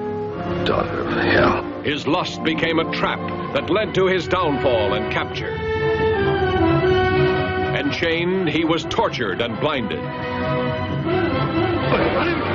Daughter 0.65 1.01
of 1.01 1.09
hell. 1.09 1.83
His 1.83 2.07
lust 2.07 2.45
became 2.45 2.79
a 2.79 2.89
trap 2.93 3.19
that 3.55 3.71
led 3.71 3.93
to 3.97 4.07
his 4.07 4.29
downfall 4.29 4.95
and 4.95 5.13
capture. 5.13 5.53
Enchained, 7.77 8.49
he 8.49 8.65
was 8.65 8.85
tortured 8.85 9.41
and 9.41 9.59
blinded. 9.59 9.99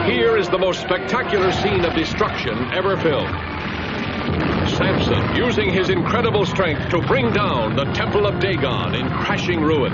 Here 0.10 0.38
is 0.38 0.48
the 0.48 0.60
most 0.60 0.80
spectacular 0.80 1.52
scene 1.52 1.84
of 1.84 1.94
destruction 1.94 2.58
ever 2.72 2.96
filmed. 2.96 3.36
Samson 4.78 5.36
using 5.36 5.74
his 5.74 5.90
incredible 5.90 6.46
strength 6.46 6.90
to 6.92 7.02
bring 7.02 7.34
down 7.34 7.76
the 7.76 7.84
Temple 7.92 8.28
of 8.28 8.40
Dagon 8.40 8.96
in 8.96 9.10
crashing 9.10 9.60
ruins. 9.60 9.94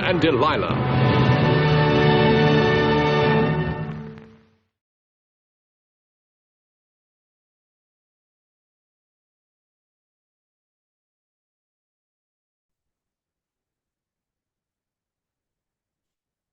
And 0.00 0.20
Delilah. 0.20 1.02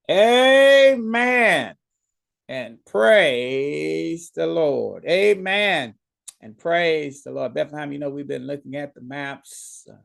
Amen. 0.09 1.75
And 2.47 2.83
praise 2.83 4.31
the 4.33 4.47
Lord. 4.47 5.05
Amen. 5.05 5.93
And 6.41 6.57
praise 6.57 7.21
the 7.21 7.31
Lord. 7.31 7.53
Bethlehem, 7.53 7.91
you 7.91 7.99
know, 7.99 8.09
we've 8.09 8.27
been 8.27 8.47
looking 8.47 8.75
at 8.75 8.95
the 8.95 9.01
maps 9.01 9.85
uh, 9.87 9.97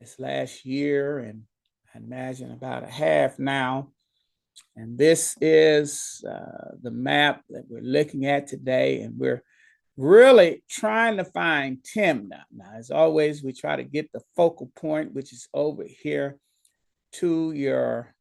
this 0.00 0.20
last 0.20 0.64
year 0.64 1.18
and 1.18 1.42
I 1.96 1.98
imagine 1.98 2.50
about 2.52 2.82
a 2.82 2.88
half 2.88 3.38
now. 3.38 3.88
And 4.76 4.98
this 4.98 5.34
is 5.40 6.22
uh, 6.28 6.72
the 6.82 6.90
map 6.90 7.42
that 7.48 7.64
we're 7.68 7.80
looking 7.80 8.26
at 8.26 8.46
today. 8.46 9.00
And 9.00 9.18
we're 9.18 9.42
really 9.96 10.62
trying 10.68 11.16
to 11.16 11.24
find 11.24 11.78
Timnah. 11.96 12.42
Now, 12.54 12.72
as 12.76 12.90
always, 12.90 13.42
we 13.42 13.52
try 13.52 13.76
to 13.76 13.84
get 13.84 14.12
the 14.12 14.20
focal 14.34 14.70
point, 14.76 15.14
which 15.14 15.32
is 15.32 15.48
over 15.54 15.84
here 15.84 16.38
to 17.12 17.52
your 17.52 18.14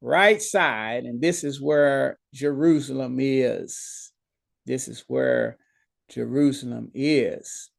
right 0.00 0.40
side. 0.40 1.04
And 1.04 1.20
this 1.20 1.44
is 1.44 1.60
where 1.60 2.18
Jerusalem 2.32 3.18
is. 3.20 4.10
This 4.64 4.88
is 4.88 5.04
where 5.06 5.58
Jerusalem 6.08 6.90
is. 6.94 7.70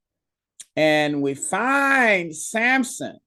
And 0.75 1.23
we 1.23 1.33
find 1.33 2.35
Samson 2.35 3.17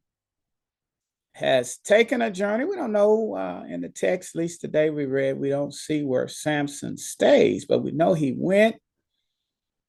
has 1.34 1.78
taken 1.78 2.22
a 2.22 2.30
journey. 2.30 2.64
We 2.64 2.76
don't 2.76 2.92
know 2.92 3.34
uh, 3.36 3.64
in 3.68 3.80
the 3.80 3.88
text, 3.88 4.34
at 4.34 4.38
least 4.38 4.60
today 4.60 4.90
we 4.90 5.06
read, 5.06 5.38
we 5.38 5.48
don't 5.48 5.74
see 5.74 6.02
where 6.02 6.28
Samson 6.28 6.96
stays, 6.96 7.64
but 7.64 7.80
we 7.80 7.90
know 7.92 8.12
he 8.12 8.34
went 8.36 8.76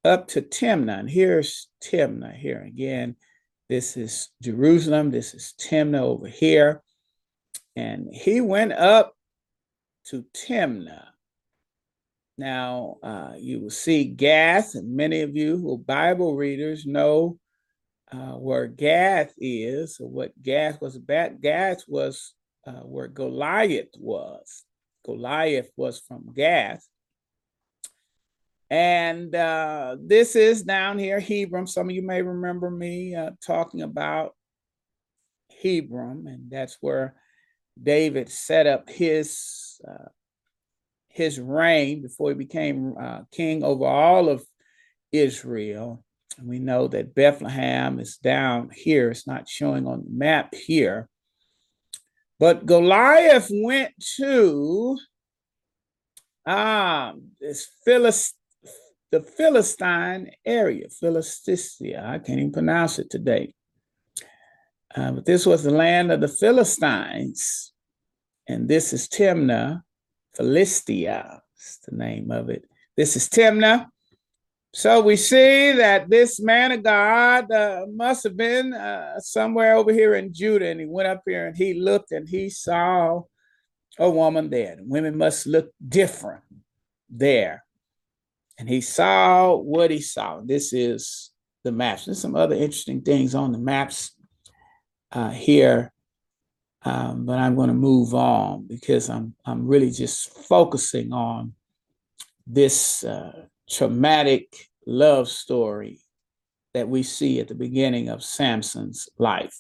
up 0.06 0.28
to 0.30 0.42
Timnah. 0.42 1.00
And 1.00 1.10
here's 1.10 1.68
Timnah 1.84 2.36
here 2.36 2.62
again. 2.62 3.16
This 3.70 3.98
is 3.98 4.30
Jerusalem. 4.42 5.12
This 5.12 5.34
is 5.34 5.54
Timnah 5.60 6.02
over 6.02 6.28
here. 6.28 6.82
And 7.76 8.08
he 8.12 8.40
went 8.40 8.74
up 8.74 9.14
to 10.08 10.26
Timnah. 10.34 11.08
Now, 12.38 12.98
uh, 13.04 13.34
you 13.38 13.60
will 13.60 13.70
see 13.70 14.06
Gath, 14.06 14.76
and 14.76 14.96
many 14.96 15.22
of 15.22 15.36
you 15.36 15.58
who 15.58 15.76
are 15.76 15.78
Bible 15.78 16.36
readers 16.36 16.86
know 16.86 17.38
uh, 18.14 18.38
where 18.38 18.68
Gath 18.68 19.34
is, 19.38 19.98
what 20.00 20.32
Gath 20.42 20.80
was 20.80 20.96
about. 20.96 21.42
Gath 21.42 21.84
was 21.88 22.34
uh, 22.68 22.82
where 22.82 23.08
Goliath 23.08 23.90
was. 23.98 24.64
Goliath 25.04 25.70
was 25.76 26.00
from 26.00 26.32
Gath. 26.34 26.88
And 28.70 29.36
uh, 29.36 29.98
this 30.00 30.36
is 30.36 30.64
down 30.64 30.98
here, 31.00 31.20
Hebron. 31.20 31.68
Some 31.68 31.90
of 31.90 31.96
you 31.96 32.02
may 32.02 32.22
remember 32.22 32.70
me 32.70 33.16
uh, 33.16 33.32
talking 33.46 33.82
about 33.82 34.36
Hebron, 35.62 36.26
and 36.28 36.50
that's 36.50 36.78
where 36.82 37.16
David 37.82 38.30
set 38.30 38.68
up 38.68 38.90
his 38.90 39.80
uh, 39.88 40.10
his 41.10 41.40
reign 41.40 42.02
before 42.02 42.30
he 42.30 42.36
became 42.36 42.96
uh, 43.00 43.22
king 43.32 43.64
over 43.64 43.86
all 43.86 44.30
of 44.30 44.44
Israel. 45.12 46.04
And 46.38 46.48
we 46.48 46.60
know 46.60 46.88
that 46.88 47.16
Bethlehem 47.16 48.00
is 48.00 48.18
down 48.18 48.72
here. 48.74 49.12
It's 49.12 49.28
not 49.28 49.48
showing 49.48 49.86
on 49.88 50.04
the 50.04 50.12
map 50.12 50.56
here. 50.56 51.10
But 52.40 52.66
Goliath 52.66 53.50
went 53.52 53.94
to 54.18 54.98
um, 56.46 57.30
this 57.40 57.68
Philist- 57.86 58.36
the 59.12 59.22
Philistine 59.22 60.32
area, 60.46 60.88
Philistia. 60.90 62.04
I 62.06 62.18
can't 62.18 62.40
even 62.40 62.52
pronounce 62.52 62.98
it 62.98 63.10
today. 63.10 63.54
Uh, 64.96 65.12
but 65.12 65.26
this 65.26 65.46
was 65.46 65.64
the 65.64 65.72
land 65.72 66.12
of 66.12 66.20
the 66.20 66.28
Philistines. 66.28 67.74
And 68.48 68.68
this 68.68 68.92
is 68.92 69.08
Timna 69.08 69.84
Philistia, 70.36 71.42
is 71.58 71.80
the 71.88 71.96
name 71.96 72.32
of 72.32 72.50
it. 72.50 72.66
This 72.98 73.16
is 73.16 73.30
Timna. 73.30 73.88
So 74.76 75.02
we 75.02 75.18
see 75.18 75.72
that 75.74 76.10
this 76.10 76.40
man 76.40 76.72
of 76.72 76.82
God 76.82 77.52
uh, 77.52 77.86
must 77.94 78.24
have 78.24 78.36
been 78.36 78.74
uh, 78.74 79.20
somewhere 79.20 79.76
over 79.76 79.94
here 79.94 80.16
in 80.16 80.34
Judah, 80.34 80.68
and 80.68 80.80
he 80.80 80.88
went 80.88 81.08
up 81.08 81.22
here 81.28 81.46
and 81.46 81.56
he 81.56 81.76
looked 81.76 82.12
and 82.12 82.28
he 82.28 82.50
saw 82.50 83.22
a 84.00 84.10
woman 84.10 84.50
there. 84.50 84.78
women 84.80 85.16
must 85.16 85.46
look 85.46 85.72
different 85.88 86.42
there. 87.08 87.64
And 88.58 88.68
he 88.68 88.82
saw 88.82 89.56
what 89.56 89.92
he 89.92 90.02
saw. 90.02 90.42
This 90.44 90.74
is 90.74 91.32
the 91.64 91.72
maps. 91.72 92.06
There's 92.06 92.20
some 92.20 92.36
other 92.36 92.56
interesting 92.56 93.02
things 93.02 93.36
on 93.36 93.52
the 93.52 93.60
maps 93.60 94.16
uh, 95.12 95.30
here, 95.30 95.94
um, 96.84 97.26
but 97.26 97.38
I'm 97.38 97.56
going 97.56 97.68
to 97.68 97.76
move 97.76 98.16
on 98.16 98.66
because 98.68 99.10
I'm 99.10 99.36
I'm 99.46 99.68
really 99.68 99.92
just 99.92 100.36
focusing 100.48 101.14
on 101.14 101.54
this 102.48 103.04
uh, 103.04 103.46
traumatic 103.74 104.70
love 104.86 105.28
story 105.28 106.00
that 106.74 106.88
we 106.88 107.04
see 107.04 107.40
at 107.40 107.48
the 107.48 107.56
beginning 107.56 108.10
of 108.10 108.24
Samson's 108.24 109.10
life. 109.18 109.56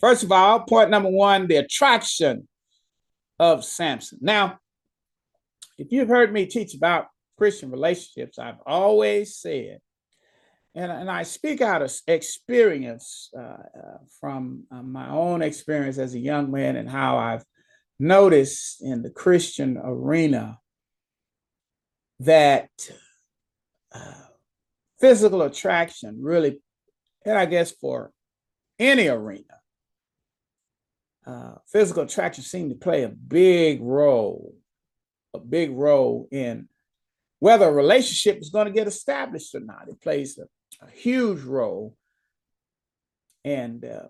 First 0.00 0.22
of 0.22 0.32
all, 0.32 0.60
point 0.60 0.90
number 0.90 1.10
one: 1.10 1.46
the 1.46 1.56
attraction 1.56 2.48
of 3.38 3.64
Samson. 3.64 4.18
Now, 4.20 4.58
if 5.78 5.90
you've 5.90 6.08
heard 6.08 6.32
me 6.32 6.46
teach 6.46 6.74
about 6.74 7.06
Christian 7.36 7.70
relationships, 7.70 8.38
I've 8.38 8.60
always 8.66 9.36
said, 9.36 9.80
and, 10.74 10.90
and 10.90 11.10
I 11.10 11.24
speak 11.24 11.60
out 11.60 11.82
of 11.82 11.92
experience 12.06 13.30
uh, 13.36 13.40
uh, 13.40 13.98
from 14.20 14.64
uh, 14.70 14.82
my 14.82 15.08
own 15.10 15.42
experience 15.42 15.98
as 15.98 16.14
a 16.14 16.18
young 16.18 16.50
man 16.50 16.76
and 16.76 16.88
how 16.88 17.16
I've 17.16 17.44
noticed 17.98 18.82
in 18.82 19.02
the 19.02 19.10
Christian 19.10 19.78
arena 19.82 20.58
that 22.20 22.70
physical 25.00 25.42
attraction 25.42 26.18
really, 26.20 26.60
and 27.24 27.36
I 27.36 27.46
guess 27.46 27.72
for 27.72 28.10
any 28.78 29.08
arena, 29.08 29.42
uh, 31.26 31.54
physical 31.66 32.02
attraction 32.02 32.44
seemed 32.44 32.70
to 32.70 32.76
play 32.76 33.02
a 33.02 33.08
big 33.08 33.82
role, 33.82 34.54
a 35.32 35.38
big 35.38 35.72
role 35.72 36.28
in 36.30 36.68
whether 37.38 37.68
a 37.68 37.72
relationship 37.72 38.40
is 38.40 38.50
going 38.50 38.66
to 38.66 38.72
get 38.72 38.86
established 38.86 39.54
or 39.54 39.60
not. 39.60 39.88
It 39.88 40.00
plays 40.00 40.38
a, 40.38 40.44
a 40.84 40.90
huge 40.90 41.42
role. 41.42 41.96
And 43.44 43.84
uh, 43.84 44.08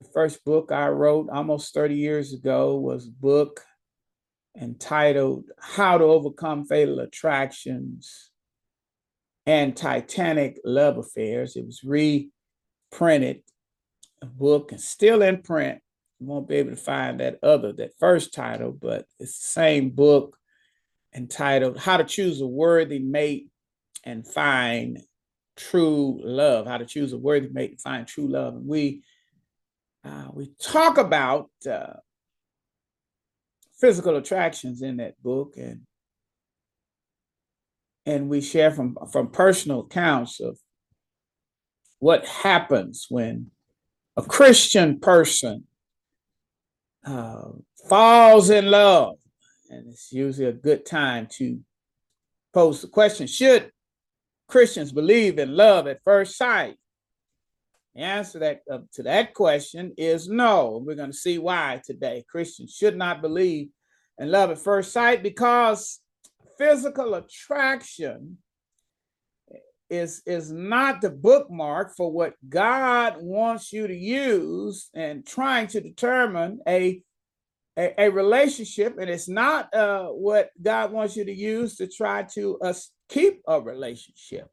the 0.00 0.08
first 0.12 0.44
book 0.44 0.72
I 0.72 0.88
wrote 0.88 1.28
almost 1.30 1.74
30 1.74 1.94
years 1.94 2.32
ago 2.32 2.76
was 2.76 3.06
a 3.06 3.12
book 3.12 3.60
entitled 4.60 5.44
How 5.60 5.98
to 5.98 6.04
Overcome 6.04 6.64
Fatal 6.64 6.98
Attractions 7.00 8.30
and 9.48 9.74
Titanic 9.74 10.60
Love 10.62 10.98
Affairs. 10.98 11.56
It 11.56 11.64
was 11.64 11.82
reprinted, 11.82 13.40
a 14.20 14.26
book, 14.26 14.72
and 14.72 14.80
still 14.80 15.22
in 15.22 15.40
print 15.40 15.80
you 16.20 16.26
won't 16.26 16.48
be 16.48 16.56
able 16.56 16.70
to 16.70 16.76
find 16.76 17.20
that 17.20 17.38
other, 17.42 17.72
that 17.72 17.98
first 17.98 18.34
title, 18.34 18.72
but 18.72 19.06
it's 19.18 19.38
the 19.38 19.48
same 19.48 19.88
book 19.88 20.36
entitled 21.14 21.78
How 21.78 21.96
to 21.96 22.04
Choose 22.04 22.42
a 22.42 22.46
Worthy 22.46 22.98
Mate 22.98 23.48
and 24.04 24.26
Find 24.26 25.00
True 25.56 26.20
Love. 26.22 26.66
How 26.66 26.76
to 26.76 26.84
Choose 26.84 27.14
a 27.14 27.18
Worthy 27.18 27.48
Mate 27.48 27.70
and 27.70 27.80
Find 27.80 28.06
True 28.06 28.28
Love. 28.28 28.54
And 28.56 28.66
we 28.66 29.02
uh, 30.04 30.28
we 30.34 30.50
talk 30.60 30.98
about 30.98 31.48
uh, 31.70 31.94
physical 33.80 34.16
attractions 34.16 34.82
in 34.82 34.98
that 34.98 35.22
book 35.22 35.54
and 35.56 35.82
and 38.08 38.30
we 38.30 38.40
share 38.40 38.70
from 38.70 38.96
from 39.12 39.28
personal 39.28 39.80
accounts 39.80 40.40
of 40.40 40.58
what 41.98 42.24
happens 42.24 43.06
when 43.10 43.50
a 44.16 44.22
Christian 44.22 44.98
person 44.98 45.64
uh, 47.04 47.50
falls 47.88 48.48
in 48.48 48.70
love. 48.70 49.16
And 49.68 49.88
it's 49.88 50.10
usually 50.10 50.46
a 50.46 50.52
good 50.52 50.86
time 50.86 51.28
to 51.32 51.60
pose 52.54 52.80
the 52.80 52.88
question 52.88 53.26
Should 53.26 53.70
Christians 54.48 54.90
believe 54.90 55.38
in 55.38 55.54
love 55.54 55.86
at 55.86 56.02
first 56.02 56.38
sight? 56.38 56.76
The 57.94 58.00
answer 58.00 58.38
that, 58.38 58.62
uh, 58.70 58.78
to 58.94 59.02
that 59.02 59.34
question 59.34 59.92
is 59.98 60.28
no. 60.28 60.82
We're 60.82 60.94
going 60.94 61.10
to 61.10 61.16
see 61.16 61.36
why 61.36 61.82
today. 61.84 62.24
Christians 62.26 62.74
should 62.74 62.96
not 62.96 63.20
believe 63.20 63.68
in 64.18 64.30
love 64.30 64.50
at 64.50 64.58
first 64.58 64.92
sight 64.92 65.22
because 65.22 66.00
physical 66.58 67.14
attraction 67.14 68.38
is 69.90 70.22
is 70.26 70.52
not 70.52 71.00
the 71.00 71.10
bookmark 71.10 71.96
for 71.96 72.12
what 72.12 72.34
God 72.48 73.16
wants 73.20 73.72
you 73.72 73.86
to 73.86 73.96
use 73.96 74.90
and 74.94 75.26
trying 75.26 75.68
to 75.68 75.80
determine 75.80 76.60
a 76.68 77.02
a, 77.78 77.94
a 77.96 78.10
relationship, 78.10 78.98
and 78.98 79.08
it's 79.08 79.28
not 79.28 79.72
uh, 79.72 80.08
what 80.08 80.50
God 80.60 80.90
wants 80.90 81.16
you 81.16 81.24
to 81.24 81.32
use 81.32 81.76
to 81.76 81.86
try 81.86 82.24
to 82.34 82.58
uh, 82.60 82.74
keep 83.08 83.40
a 83.46 83.60
relationship. 83.60 84.48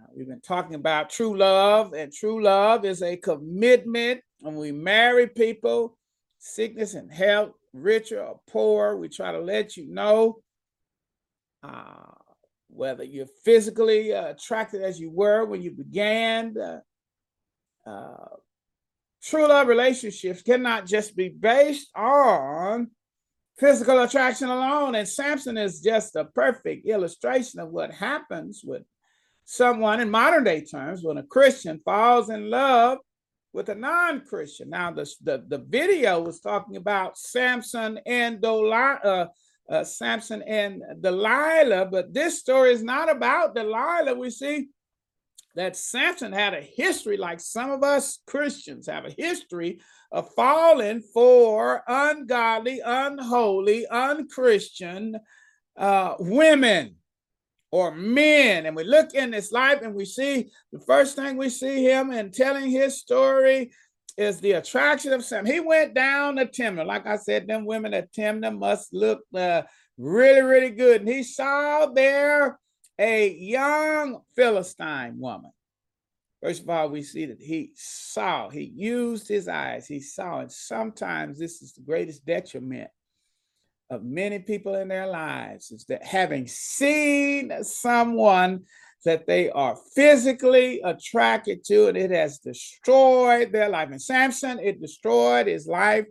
Uh, 0.00 0.06
we've 0.16 0.26
been 0.26 0.40
talking 0.40 0.74
about 0.74 1.10
true 1.10 1.36
love, 1.36 1.92
and 1.92 2.10
true 2.10 2.42
love 2.42 2.86
is 2.86 3.02
a 3.02 3.16
commitment. 3.18 4.22
When 4.40 4.56
we 4.56 4.72
marry 4.72 5.26
people, 5.28 5.98
sickness 6.38 6.94
and 6.94 7.12
health, 7.12 7.52
richer 7.74 8.22
or 8.22 8.40
poor, 8.48 8.96
we 8.96 9.08
try 9.08 9.30
to 9.30 9.40
let 9.40 9.76
you 9.76 9.86
know 9.92 10.38
uh, 11.62 12.12
whether 12.68 13.04
you're 13.04 13.26
physically 13.44 14.12
uh, 14.12 14.30
attracted 14.30 14.82
as 14.82 14.98
you 14.98 15.10
were 15.10 15.44
when 15.44 15.62
you 15.62 15.70
began. 15.70 16.54
Uh, 16.56 16.80
uh, 17.88 18.36
true 19.22 19.46
love 19.46 19.68
relationships 19.68 20.42
cannot 20.42 20.86
just 20.86 21.16
be 21.16 21.28
based 21.28 21.88
on 21.94 22.90
physical 23.58 24.00
attraction 24.00 24.48
alone. 24.48 24.94
And 24.94 25.08
Samson 25.08 25.56
is 25.56 25.80
just 25.80 26.16
a 26.16 26.24
perfect 26.24 26.86
illustration 26.86 27.60
of 27.60 27.70
what 27.70 27.92
happens 27.92 28.62
with 28.64 28.82
someone 29.44 30.00
in 30.00 30.10
modern 30.10 30.44
day 30.44 30.64
terms 30.64 31.02
when 31.02 31.18
a 31.18 31.22
Christian 31.22 31.80
falls 31.84 32.30
in 32.30 32.48
love 32.48 32.98
with 33.52 33.68
a 33.68 33.74
non-Christian. 33.74 34.70
Now, 34.70 34.92
the, 34.92 35.08
the, 35.22 35.44
the 35.46 35.58
video 35.58 36.20
was 36.20 36.40
talking 36.40 36.76
about 36.76 37.18
Samson 37.18 38.00
and 38.06 38.40
Delilah, 38.40 39.00
uh, 39.04 39.26
uh, 39.70 39.84
Samson 39.84 40.42
and 40.42 40.82
Delilah, 41.00 41.86
but 41.86 42.12
this 42.12 42.38
story 42.38 42.72
is 42.72 42.82
not 42.82 43.10
about 43.10 43.54
Delilah. 43.54 44.14
We 44.14 44.30
see 44.30 44.68
that 45.54 45.76
Samson 45.76 46.32
had 46.32 46.54
a 46.54 46.60
history, 46.60 47.16
like 47.16 47.40
some 47.40 47.70
of 47.70 47.82
us 47.82 48.18
Christians 48.26 48.86
have 48.86 49.04
a 49.04 49.14
history 49.16 49.80
of 50.10 50.32
falling 50.34 51.02
for 51.14 51.82
ungodly, 51.86 52.80
unholy, 52.84 53.86
unchristian 53.88 55.18
uh, 55.76 56.14
women 56.18 56.96
or 57.70 57.94
men. 57.94 58.66
And 58.66 58.76
we 58.76 58.84
look 58.84 59.14
in 59.14 59.30
this 59.30 59.52
life 59.52 59.80
and 59.82 59.94
we 59.94 60.04
see 60.04 60.50
the 60.72 60.80
first 60.80 61.16
thing 61.16 61.36
we 61.36 61.48
see 61.48 61.84
him 61.84 62.10
and 62.10 62.32
telling 62.32 62.70
his 62.70 62.98
story 62.98 63.72
is 64.16 64.40
the 64.40 64.52
attraction 64.52 65.12
of 65.12 65.24
Sam. 65.24 65.46
He 65.46 65.60
went 65.60 65.94
down 65.94 66.36
to 66.36 66.46
Timnah. 66.46 66.86
Like 66.86 67.06
I 67.06 67.16
said, 67.16 67.46
them 67.46 67.64
women 67.64 67.94
at 67.94 68.12
Timnah 68.12 68.56
must 68.56 68.92
look 68.92 69.20
uh, 69.34 69.62
really, 69.98 70.42
really 70.42 70.70
good. 70.70 71.00
And 71.00 71.08
he 71.08 71.22
saw 71.22 71.86
there 71.86 72.58
a 72.98 73.32
young 73.32 74.20
Philistine 74.36 75.18
woman. 75.18 75.52
First 76.42 76.62
of 76.62 76.70
all, 76.70 76.88
we 76.88 77.02
see 77.02 77.26
that 77.26 77.40
he 77.40 77.70
saw, 77.74 78.48
he 78.48 78.72
used 78.74 79.28
his 79.28 79.46
eyes, 79.46 79.86
he 79.86 80.00
saw. 80.00 80.40
And 80.40 80.50
sometimes 80.50 81.38
this 81.38 81.62
is 81.62 81.72
the 81.72 81.82
greatest 81.82 82.26
detriment 82.26 82.90
of 83.90 84.02
many 84.02 84.38
people 84.38 84.74
in 84.74 84.88
their 84.88 85.06
lives 85.06 85.70
is 85.70 85.84
that 85.84 86.02
having 86.02 86.46
seen 86.46 87.52
someone 87.62 88.64
that 89.04 89.26
they 89.26 89.50
are 89.50 89.76
physically 89.94 90.80
attracted 90.84 91.64
to, 91.64 91.88
and 91.88 91.96
it 91.96 92.10
has 92.10 92.38
destroyed 92.38 93.52
their 93.52 93.68
life. 93.68 93.90
And 93.90 94.00
Samson, 94.00 94.58
it 94.60 94.80
destroyed 94.80 95.46
his 95.46 95.66
life 95.66 96.06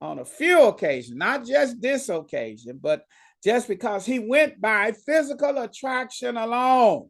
on 0.00 0.18
a 0.18 0.24
few 0.24 0.62
occasions, 0.62 1.16
not 1.16 1.44
just 1.44 1.80
this 1.80 2.08
occasion, 2.08 2.78
but 2.82 3.04
just 3.44 3.68
because 3.68 4.06
he 4.06 4.18
went 4.18 4.60
by 4.60 4.92
physical 4.92 5.58
attraction 5.58 6.36
alone. 6.36 7.08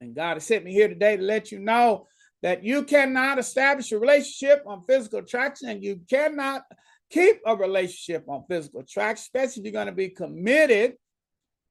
And 0.00 0.14
God 0.14 0.34
has 0.34 0.46
sent 0.46 0.64
me 0.64 0.72
here 0.72 0.88
today 0.88 1.16
to 1.16 1.22
let 1.22 1.52
you 1.52 1.58
know 1.58 2.06
that 2.42 2.64
you 2.64 2.84
cannot 2.84 3.38
establish 3.38 3.92
a 3.92 3.98
relationship 3.98 4.62
on 4.66 4.82
physical 4.82 5.18
attraction 5.18 5.68
and 5.68 5.82
you 5.82 6.00
cannot 6.08 6.62
keep 7.10 7.40
a 7.44 7.54
relationship 7.54 8.24
on 8.28 8.44
physical 8.48 8.80
attraction, 8.80 9.22
especially 9.22 9.60
if 9.60 9.64
you're 9.64 9.72
going 9.72 9.86
to 9.86 9.92
be 9.92 10.08
committed 10.08 10.94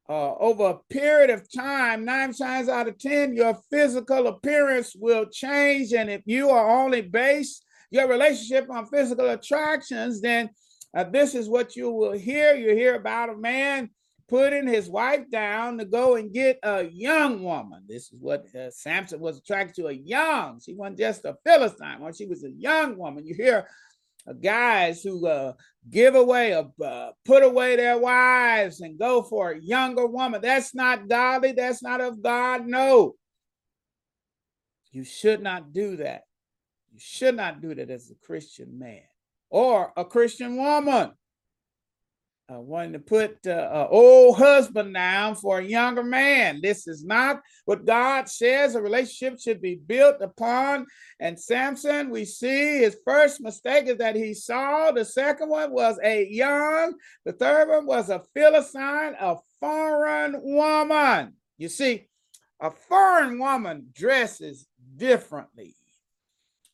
uh, 0.09 0.33
over 0.39 0.69
a 0.69 0.93
period 0.93 1.29
of 1.29 1.47
time, 1.51 2.03
nine 2.03 2.33
times 2.33 2.67
out 2.67 2.87
of 2.87 2.97
10, 2.97 3.35
your 3.35 3.55
physical 3.69 4.27
appearance 4.27 4.95
will 4.95 5.25
change. 5.27 5.93
And 5.93 6.09
if 6.09 6.23
you 6.25 6.49
are 6.49 6.81
only 6.83 7.01
based 7.01 7.63
your 7.91 8.07
relationship 8.07 8.69
on 8.71 8.87
physical 8.87 9.29
attractions, 9.29 10.19
then 10.19 10.49
uh, 10.95 11.03
this 11.03 11.35
is 11.35 11.47
what 11.47 11.75
you 11.75 11.91
will 11.91 12.13
hear. 12.13 12.55
You 12.55 12.75
hear 12.75 12.95
about 12.95 13.29
a 13.29 13.37
man 13.37 13.91
putting 14.27 14.67
his 14.67 14.89
wife 14.89 15.29
down 15.29 15.77
to 15.77 15.85
go 15.85 16.15
and 16.15 16.33
get 16.33 16.59
a 16.63 16.83
young 16.85 17.43
woman. 17.43 17.83
This 17.87 18.11
is 18.11 18.19
what 18.19 18.45
uh, 18.55 18.71
Samson 18.71 19.19
was 19.19 19.37
attracted 19.37 19.75
to 19.75 19.87
a 19.89 19.93
young. 19.93 20.59
She 20.59 20.73
wasn't 20.73 20.99
just 20.99 21.25
a 21.25 21.35
Philistine, 21.45 21.99
when 21.99 22.13
she 22.13 22.25
was 22.25 22.43
a 22.43 22.51
young 22.51 22.97
woman. 22.97 23.25
You 23.25 23.35
hear 23.35 23.67
guys 24.41 25.01
who 25.01 25.27
uh, 25.27 25.53
give 25.89 26.15
away, 26.15 26.53
uh, 26.53 27.11
put 27.25 27.43
away 27.43 27.75
their 27.75 27.97
wives 27.97 28.81
and 28.81 28.99
go 28.99 29.23
for 29.23 29.51
a 29.51 29.61
younger 29.61 30.05
woman. 30.05 30.41
That's 30.41 30.75
not 30.75 31.07
godly. 31.07 31.53
That's 31.53 31.81
not 31.81 32.01
of 32.01 32.21
God. 32.21 32.67
No. 32.67 33.15
You 34.91 35.03
should 35.03 35.41
not 35.41 35.73
do 35.73 35.97
that. 35.97 36.23
You 36.91 36.99
should 36.99 37.35
not 37.35 37.61
do 37.61 37.75
that 37.75 37.89
as 37.89 38.09
a 38.09 38.25
Christian 38.25 38.79
man 38.79 39.03
or 39.49 39.93
a 39.95 40.05
Christian 40.05 40.57
woman. 40.57 41.11
Uh, 42.51 42.59
wanting 42.59 42.93
to 42.93 42.99
put 42.99 43.37
uh, 43.45 43.69
an 43.71 43.87
old 43.91 44.35
husband 44.37 44.91
down 44.91 45.35
for 45.35 45.59
a 45.59 45.63
younger 45.63 46.03
man. 46.03 46.59
This 46.63 46.87
is 46.87 47.03
not 47.03 47.41
what 47.65 47.85
God 47.85 48.27
says 48.27 48.73
a 48.73 48.81
relationship 48.81 49.39
should 49.39 49.61
be 49.61 49.75
built 49.75 50.15
upon. 50.19 50.87
And 51.19 51.39
Samson, 51.39 52.09
we 52.09 52.25
see 52.25 52.79
his 52.79 52.97
first 53.05 53.39
mistake 53.39 53.85
is 53.85 53.97
that 53.97 54.15
he 54.15 54.33
saw. 54.33 54.91
The 54.91 55.05
second 55.05 55.49
one 55.49 55.71
was 55.71 55.99
a 56.03 56.27
young. 56.27 56.95
The 57.23 57.33
third 57.33 57.69
one 57.69 57.85
was 57.85 58.09
a 58.09 58.23
Philistine, 58.33 59.15
a 59.19 59.35
foreign 59.59 60.41
woman. 60.41 61.33
You 61.59 61.69
see, 61.69 62.07
a 62.59 62.71
foreign 62.71 63.37
woman 63.37 63.89
dresses 63.93 64.65
differently. 64.95 65.75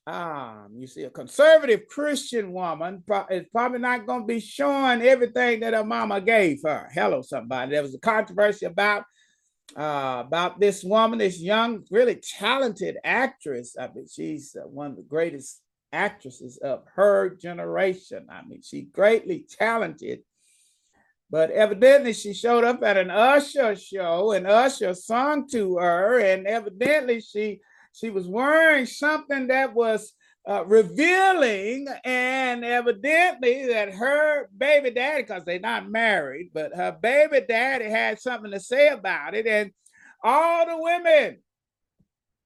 Um, 0.08 0.70
you 0.78 0.86
see, 0.86 1.04
a 1.04 1.10
conservative 1.10 1.88
Christian 1.88 2.52
woman 2.54 3.04
is 3.32 3.46
probably 3.52 3.80
not 3.80 4.06
going 4.06 4.22
to 4.22 4.28
be 4.28 4.40
showing 4.40 5.02
everything 5.02 5.62
that 5.62 5.74
her 5.74 5.84
mama 5.84 6.22
gave 6.22 6.62
her. 6.64 6.88
Hello, 6.94 7.24
somebody. 7.24 7.72
There 7.72 7.82
was 7.82 7.96
a 7.96 8.00
controversy 8.00 8.68
about 8.68 9.06
uh, 9.76 10.24
about 10.24 10.60
this 10.60 10.84
woman, 10.84 11.18
this 11.18 11.42
young, 11.42 11.84
really 11.90 12.22
talented 12.38 12.98
actress. 13.04 13.76
I 13.80 13.90
mean, 13.96 14.06
she's 14.08 14.56
uh, 14.56 14.68
one 14.68 14.92
of 14.92 14.96
the 14.96 15.02
greatest 15.02 15.60
actresses 15.92 16.58
of 16.58 16.84
her 16.94 17.32
generation. 17.32 18.28
I 18.30 18.44
mean, 18.46 18.62
she's 18.62 18.86
greatly 18.94 19.48
talented. 19.58 20.20
But 21.32 21.50
evidently, 21.50 22.14
she 22.14 22.36
showed 22.36 22.64
up 22.64 22.84
at 22.84 22.98
an 22.98 23.10
Usher 23.10 23.76
show, 23.76 24.34
and 24.34 24.46
Usher 24.46 24.94
sung 24.94 25.48
to 25.50 25.78
her, 25.78 26.20
and 26.20 26.46
evidently, 26.46 27.22
she 27.22 27.62
she 27.96 28.10
was 28.10 28.28
wearing 28.28 28.86
something 28.86 29.48
that 29.48 29.74
was 29.74 30.14
uh, 30.48 30.64
revealing 30.66 31.88
and 32.04 32.64
evidently 32.64 33.68
that 33.68 33.94
her 33.94 34.50
baby 34.56 34.92
daddy, 34.92 35.24
because 35.24 35.46
they're 35.46 35.60
not 35.60 35.90
married, 35.90 36.52
but 36.54 36.76
her 36.76 36.92
baby 37.02 37.42
daddy 37.48 37.86
had 37.86 38.20
something 38.20 38.52
to 38.52 38.60
say 38.60 38.90
about 38.90 39.34
it. 39.34 39.48
And 39.48 39.72
all 40.22 40.66
the 40.68 40.78
women 40.78 41.38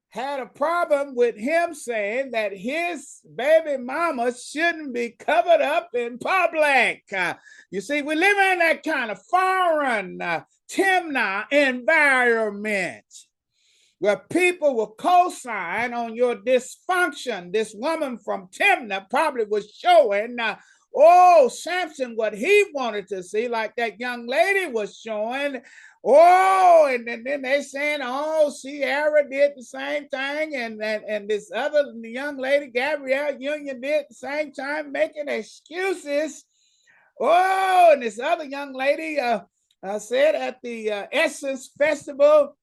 had 0.09 0.39
a 0.39 0.45
problem 0.45 1.15
with 1.15 1.35
him 1.35 1.73
saying 1.73 2.31
that 2.31 2.55
his 2.55 3.19
baby 3.35 3.77
mama 3.77 4.33
shouldn't 4.33 4.93
be 4.93 5.09
covered 5.09 5.62
up 5.62 5.89
in 5.93 6.19
public. 6.19 7.03
Uh, 7.15 7.33
you 7.69 7.81
see, 7.81 8.01
we 8.01 8.15
live 8.15 8.38
in 8.38 8.59
that 8.59 8.83
kind 8.83 9.12
of 9.12 9.21
foreign 9.25 10.21
uh, 10.21 10.41
Timnah 10.71 11.45
environment 11.51 13.05
where 13.99 14.17
people 14.29 14.75
will 14.75 14.95
co-sign 14.97 15.93
on 15.93 16.15
your 16.15 16.35
dysfunction. 16.35 17.53
This 17.53 17.73
woman 17.75 18.17
from 18.17 18.47
Timnah 18.47 19.09
probably 19.09 19.45
was 19.45 19.71
showing, 19.71 20.39
uh, 20.39 20.55
oh, 20.95 21.49
Samson, 21.49 22.13
what 22.15 22.33
he 22.33 22.65
wanted 22.73 23.07
to 23.09 23.21
see, 23.21 23.47
like 23.47 23.75
that 23.75 23.99
young 23.99 24.25
lady 24.25 24.71
was 24.71 24.97
showing. 24.97 25.62
Oh, 26.01 26.89
and 26.89 27.05
then, 27.05 27.25
then 27.25 27.41
they 27.41 27.62
saying, 27.62 27.99
oh, 28.01 28.53
Ciara 28.62 29.29
did 29.29 29.51
the 29.57 29.63
same 29.63 30.07
thing, 30.07 30.55
and, 30.55 30.81
and 30.81 31.03
and 31.03 31.27
this 31.27 31.51
other 31.53 31.83
young 32.01 32.38
lady, 32.38 32.67
Gabrielle 32.67 33.35
Union, 33.38 33.81
did 33.81 34.05
the 34.07 34.15
same 34.15 34.53
time, 34.53 34.93
making 34.93 35.27
excuses. 35.27 36.45
Oh, 37.19 37.89
and 37.91 38.01
this 38.01 38.17
other 38.17 38.45
young 38.45 38.73
lady 38.73 39.19
uh, 39.19 39.41
uh, 39.83 39.99
said 39.99 40.35
at 40.35 40.62
the 40.63 40.89
uh, 40.89 41.07
Essence 41.12 41.69
Festival, 41.77 42.55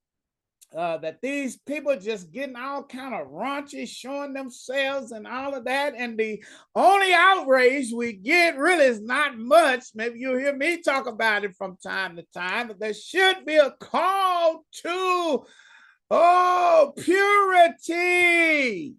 uh, 0.75 0.99
that 0.99 1.21
these 1.23 1.57
people 1.59 1.99
just 1.99 2.33
getting 2.33 2.57
all 2.57 2.83
kind 2.83 3.15
of 3.15 3.29
raunchy, 3.29 3.89
showing 3.89 4.33
themselves 4.33 5.13
and 5.13 5.27
all 5.27 5.55
of 5.55 5.65
that. 5.65 5.95
And 5.97 6.19
the 6.19 6.43
only 6.75 7.13
outrage 7.15 7.93
we 7.93 8.15
get 8.15 8.59
really 8.59 8.87
is 8.87 9.01
not 9.01 9.39
much. 9.39 9.85
Maybe 9.95 10.19
you'll 10.19 10.39
hear 10.39 10.57
me 10.57 10.83
talk 10.83 11.07
about 11.07 11.45
it 11.45 11.55
from 11.57 11.77
time 11.83 12.17
to 12.17 12.25
time, 12.35 12.69
but 12.69 12.81
there 12.81 12.95
should 12.95 13.47
be 13.47 13.57
a 13.57 13.71
call 13.79 14.65
to, 14.83 15.45
oh, 16.11 16.93
purity. 16.97 18.95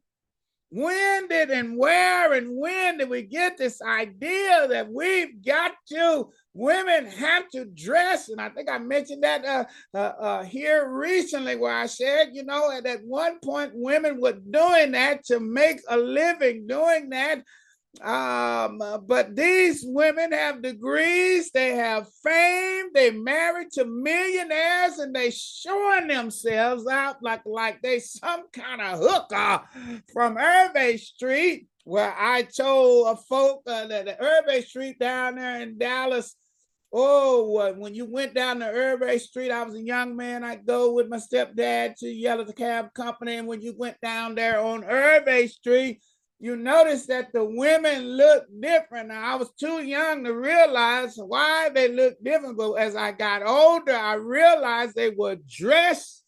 When 0.69 1.27
did 1.29 1.49
and 1.49 1.77
where 1.77 2.33
and 2.33 2.57
when 2.57 2.97
did 2.97 3.09
we 3.09 3.21
get 3.21 3.57
this 3.57 3.81
idea 3.81 4.67
that 4.67 4.91
we've 4.91 5.41
got 5.41 5.71
to 5.89 6.29
women 6.57 7.05
have 7.05 7.47
to 7.49 7.65
dress. 7.65 8.29
And 8.29 8.41
i 8.41 8.49
think 8.49 8.69
i 8.69 8.77
mentioned 8.77 9.23
that 9.23 9.45
uh, 9.45 9.65
uh, 9.93 9.97
uh, 9.97 10.43
here 10.43 10.89
recently 10.89 11.55
where 11.55 11.73
i 11.73 11.85
said 11.85 12.29
you 12.33 12.43
know 12.43 12.71
at, 12.71 12.85
at 12.85 13.03
one 13.03 13.39
point 13.39 13.71
women 13.73 14.19
were 14.19 14.33
doing 14.33 14.91
that 14.91 15.23
to 15.25 15.39
make 15.39 15.79
a 15.87 15.97
living 15.97 16.67
doing 16.67 17.09
that. 17.09 17.43
Um, 18.01 18.77
but 19.07 19.35
these 19.35 19.83
women 19.83 20.31
have 20.31 20.61
degrees, 20.61 21.49
they 21.51 21.75
have 21.75 22.07
fame, 22.23 22.87
they 22.93 23.09
married 23.11 23.71
to 23.71 23.85
millionaires, 23.85 24.99
and 24.99 25.15
they 25.15 25.31
showing 25.31 26.07
themselves 26.07 26.85
out 26.85 27.23
like 27.23 27.41
like 27.45 27.81
they 27.81 27.99
some 27.99 28.43
kind 28.53 28.81
of 28.81 28.99
hooker 28.99 29.63
from 30.13 30.35
Hervey 30.35 30.97
Street, 30.97 31.67
where 31.85 32.13
I 32.15 32.43
told 32.43 33.07
a 33.07 33.15
folk 33.15 33.63
uh, 33.65 33.87
that 33.87 34.05
the 34.05 34.13
Hervey 34.19 34.61
Street 34.61 34.99
down 34.99 35.35
there 35.35 35.61
in 35.61 35.79
Dallas 35.79 36.35
Oh, 36.93 37.73
when 37.77 37.93
you 37.93 38.05
went 38.05 38.33
down 38.33 38.59
to 38.59 38.65
Hervey 38.65 39.17
Street, 39.17 39.51
I 39.51 39.63
was 39.63 39.75
a 39.75 39.81
young 39.81 40.15
man. 40.15 40.43
I'd 40.43 40.65
go 40.65 40.93
with 40.93 41.09
my 41.09 41.17
stepdad 41.17 41.95
to 41.97 42.07
Yellow 42.07 42.45
Cab 42.45 42.93
Company. 42.93 43.35
And 43.35 43.47
when 43.47 43.61
you 43.61 43.73
went 43.77 43.99
down 44.01 44.35
there 44.35 44.59
on 44.61 44.83
Hervey 44.83 45.47
Street, 45.47 46.01
you 46.39 46.55
notice 46.55 47.07
that 47.07 47.33
the 47.33 47.43
women 47.43 48.15
look 48.15 48.45
different. 48.61 49.09
Now, 49.09 49.33
I 49.33 49.35
was 49.35 49.51
too 49.59 49.83
young 49.83 50.23
to 50.23 50.33
realize 50.33 51.15
why 51.17 51.69
they 51.73 51.91
look 51.91 52.15
different. 52.23 52.57
But 52.57 52.73
as 52.73 52.95
I 52.95 53.11
got 53.11 53.45
older, 53.45 53.95
I 53.95 54.13
realized 54.13 54.95
they 54.95 55.09
were 55.09 55.37
dressed 55.47 56.23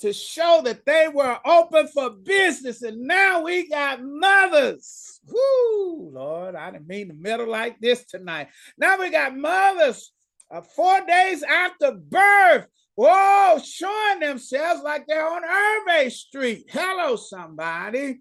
to 0.00 0.12
show 0.12 0.60
that 0.64 0.84
they 0.84 1.08
were 1.08 1.38
open 1.44 1.88
for 1.88 2.10
business. 2.10 2.82
And 2.82 3.02
now 3.06 3.42
we 3.42 3.68
got 3.68 4.00
mothers. 4.02 5.11
Whoo, 5.26 6.10
Lord, 6.12 6.54
I 6.54 6.70
didn't 6.70 6.88
mean 6.88 7.08
to 7.08 7.14
meddle 7.14 7.48
like 7.48 7.78
this 7.80 8.04
tonight. 8.04 8.48
Now 8.76 8.98
we 8.98 9.10
got 9.10 9.36
mothers 9.36 10.12
uh, 10.50 10.60
four 10.60 11.00
days 11.06 11.42
after 11.42 11.92
birth. 11.92 12.66
Whoa, 12.94 13.58
showing 13.64 14.20
themselves 14.20 14.82
like 14.82 15.06
they're 15.06 15.26
on 15.26 15.42
Hervey 15.42 16.10
Street. 16.10 16.66
Hello, 16.68 17.16
somebody. 17.16 18.20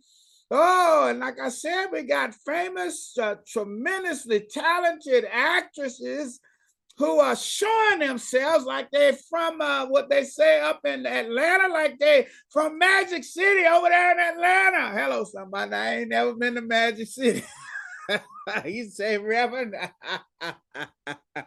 Oh, 0.49 1.07
and 1.09 1.19
like 1.19 1.39
I 1.39 1.49
said, 1.49 1.87
we 1.91 2.03
got 2.03 2.35
famous, 2.45 3.17
uh, 3.17 3.35
tremendously 3.47 4.45
talented 4.49 5.25
actresses 5.31 6.39
who 6.97 7.19
are 7.19 7.35
showing 7.35 7.99
themselves 7.99 8.65
like 8.65 8.89
they're 8.91 9.13
from 9.13 9.61
uh, 9.61 9.85
what 9.87 10.09
they 10.09 10.23
say 10.23 10.61
up 10.61 10.81
in 10.85 11.05
Atlanta, 11.05 11.71
like 11.71 11.97
they 11.99 12.27
from 12.49 12.77
Magic 12.77 13.23
City 13.23 13.65
over 13.65 13.89
there 13.89 14.11
in 14.11 14.19
Atlanta. 14.19 14.89
Hello, 14.89 15.23
somebody. 15.23 15.73
I 15.73 15.95
ain't 15.99 16.09
never 16.09 16.33
been 16.33 16.55
to 16.55 16.61
Magic 16.61 17.07
City. 17.07 17.43
you 18.65 18.89
say, 18.89 19.17
Reverend. 19.17 19.75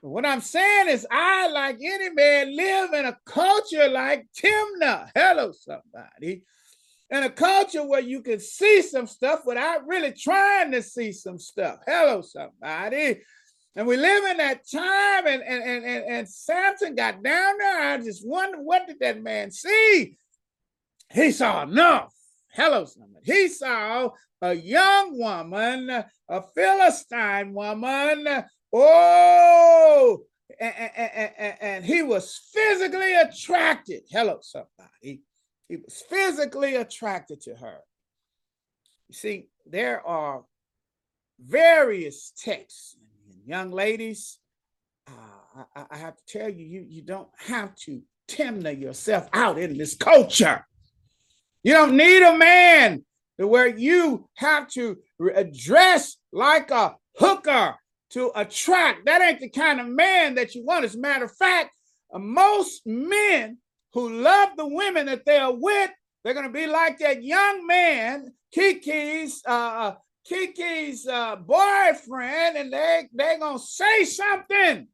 what 0.00 0.26
I'm 0.26 0.40
saying 0.40 0.88
is, 0.88 1.06
I, 1.10 1.48
like 1.48 1.78
any 1.82 2.10
man, 2.10 2.56
live 2.56 2.92
in 2.92 3.06
a 3.06 3.16
culture 3.24 3.88
like 3.88 4.26
Timnah. 4.36 5.10
Hello, 5.14 5.52
somebody. 5.52 6.42
In 7.10 7.24
a 7.24 7.30
culture 7.30 7.86
where 7.86 8.00
you 8.00 8.22
can 8.22 8.40
see 8.40 8.80
some 8.80 9.06
stuff 9.06 9.40
without 9.44 9.86
really 9.86 10.12
trying 10.12 10.72
to 10.72 10.82
see 10.82 11.12
some 11.12 11.38
stuff. 11.38 11.80
Hello, 11.86 12.22
somebody. 12.22 13.20
And 13.74 13.86
we 13.86 13.96
live 13.96 14.24
in 14.24 14.36
that 14.36 14.68
time, 14.70 15.26
and, 15.26 15.42
and, 15.42 15.62
and, 15.62 15.84
and, 15.84 16.04
and 16.04 16.28
Samson 16.28 16.94
got 16.94 17.22
down 17.22 17.56
there. 17.58 17.92
I 17.92 17.98
just 17.98 18.26
wonder 18.26 18.58
what 18.58 18.86
did 18.86 18.98
that 19.00 19.22
man 19.22 19.50
see? 19.50 20.18
He 21.10 21.30
saw 21.30 21.62
enough. 21.62 22.12
Hello, 22.52 22.84
somebody. 22.84 23.24
He 23.24 23.48
saw 23.48 24.10
a 24.42 24.52
young 24.52 25.18
woman, 25.18 25.88
a 26.28 26.42
Philistine 26.54 27.54
woman. 27.54 28.44
Oh, 28.74 30.22
and, 30.60 30.74
and, 30.74 31.32
and, 31.38 31.56
and 31.60 31.84
he 31.84 32.02
was 32.02 32.38
physically 32.52 33.14
attracted. 33.14 34.02
Hello, 34.10 34.38
somebody. 34.42 35.22
He 35.68 35.76
was 35.76 36.02
physically 36.10 36.76
attracted 36.76 37.40
to 37.42 37.54
her. 37.54 37.78
You 39.08 39.14
see, 39.14 39.46
there 39.64 40.06
are 40.06 40.44
various 41.40 42.32
texts. 42.36 42.96
Young 43.44 43.70
ladies, 43.70 44.38
uh, 45.08 45.64
I, 45.74 45.84
I, 45.90 45.96
have 45.96 46.16
to 46.16 46.22
tell 46.26 46.48
you, 46.48 46.64
you, 46.64 46.86
you 46.88 47.02
don't 47.02 47.28
have 47.38 47.74
to 47.86 48.00
timber 48.28 48.70
yourself 48.70 49.28
out 49.32 49.58
in 49.58 49.76
this 49.76 49.96
culture. 49.96 50.64
You 51.64 51.72
don't 51.72 51.96
need 51.96 52.22
a 52.22 52.38
man 52.38 53.04
where 53.36 53.66
you 53.66 54.28
have 54.34 54.68
to 54.68 54.98
dress 55.52 56.16
like 56.32 56.70
a 56.70 56.96
hooker 57.16 57.76
to 58.10 58.30
attract. 58.34 59.06
That 59.06 59.22
ain't 59.22 59.40
the 59.40 59.48
kind 59.48 59.80
of 59.80 59.88
man 59.88 60.34
that 60.36 60.54
you 60.54 60.64
want. 60.64 60.84
As 60.84 60.94
a 60.94 61.00
matter 61.00 61.24
of 61.24 61.36
fact, 61.36 61.70
uh, 62.12 62.18
most 62.18 62.82
men 62.86 63.58
who 63.94 64.20
love 64.22 64.50
the 64.56 64.66
women 64.66 65.06
that 65.06 65.24
they 65.24 65.38
are 65.38 65.54
with, 65.54 65.90
they're 66.22 66.34
going 66.34 66.46
to 66.46 66.52
be 66.52 66.66
like 66.66 66.98
that 66.98 67.22
young 67.22 67.66
man, 67.66 68.32
Keke's, 68.56 69.42
uh, 69.46 69.50
uh, 69.50 69.94
Keke's 70.30 71.06
uh, 71.06 71.36
boyfriend, 71.36 72.56
and 72.56 72.72
they 72.72 73.08
they're 73.12 73.38
going 73.38 73.58
to 73.58 73.64
say 73.64 74.04
something 74.04 74.88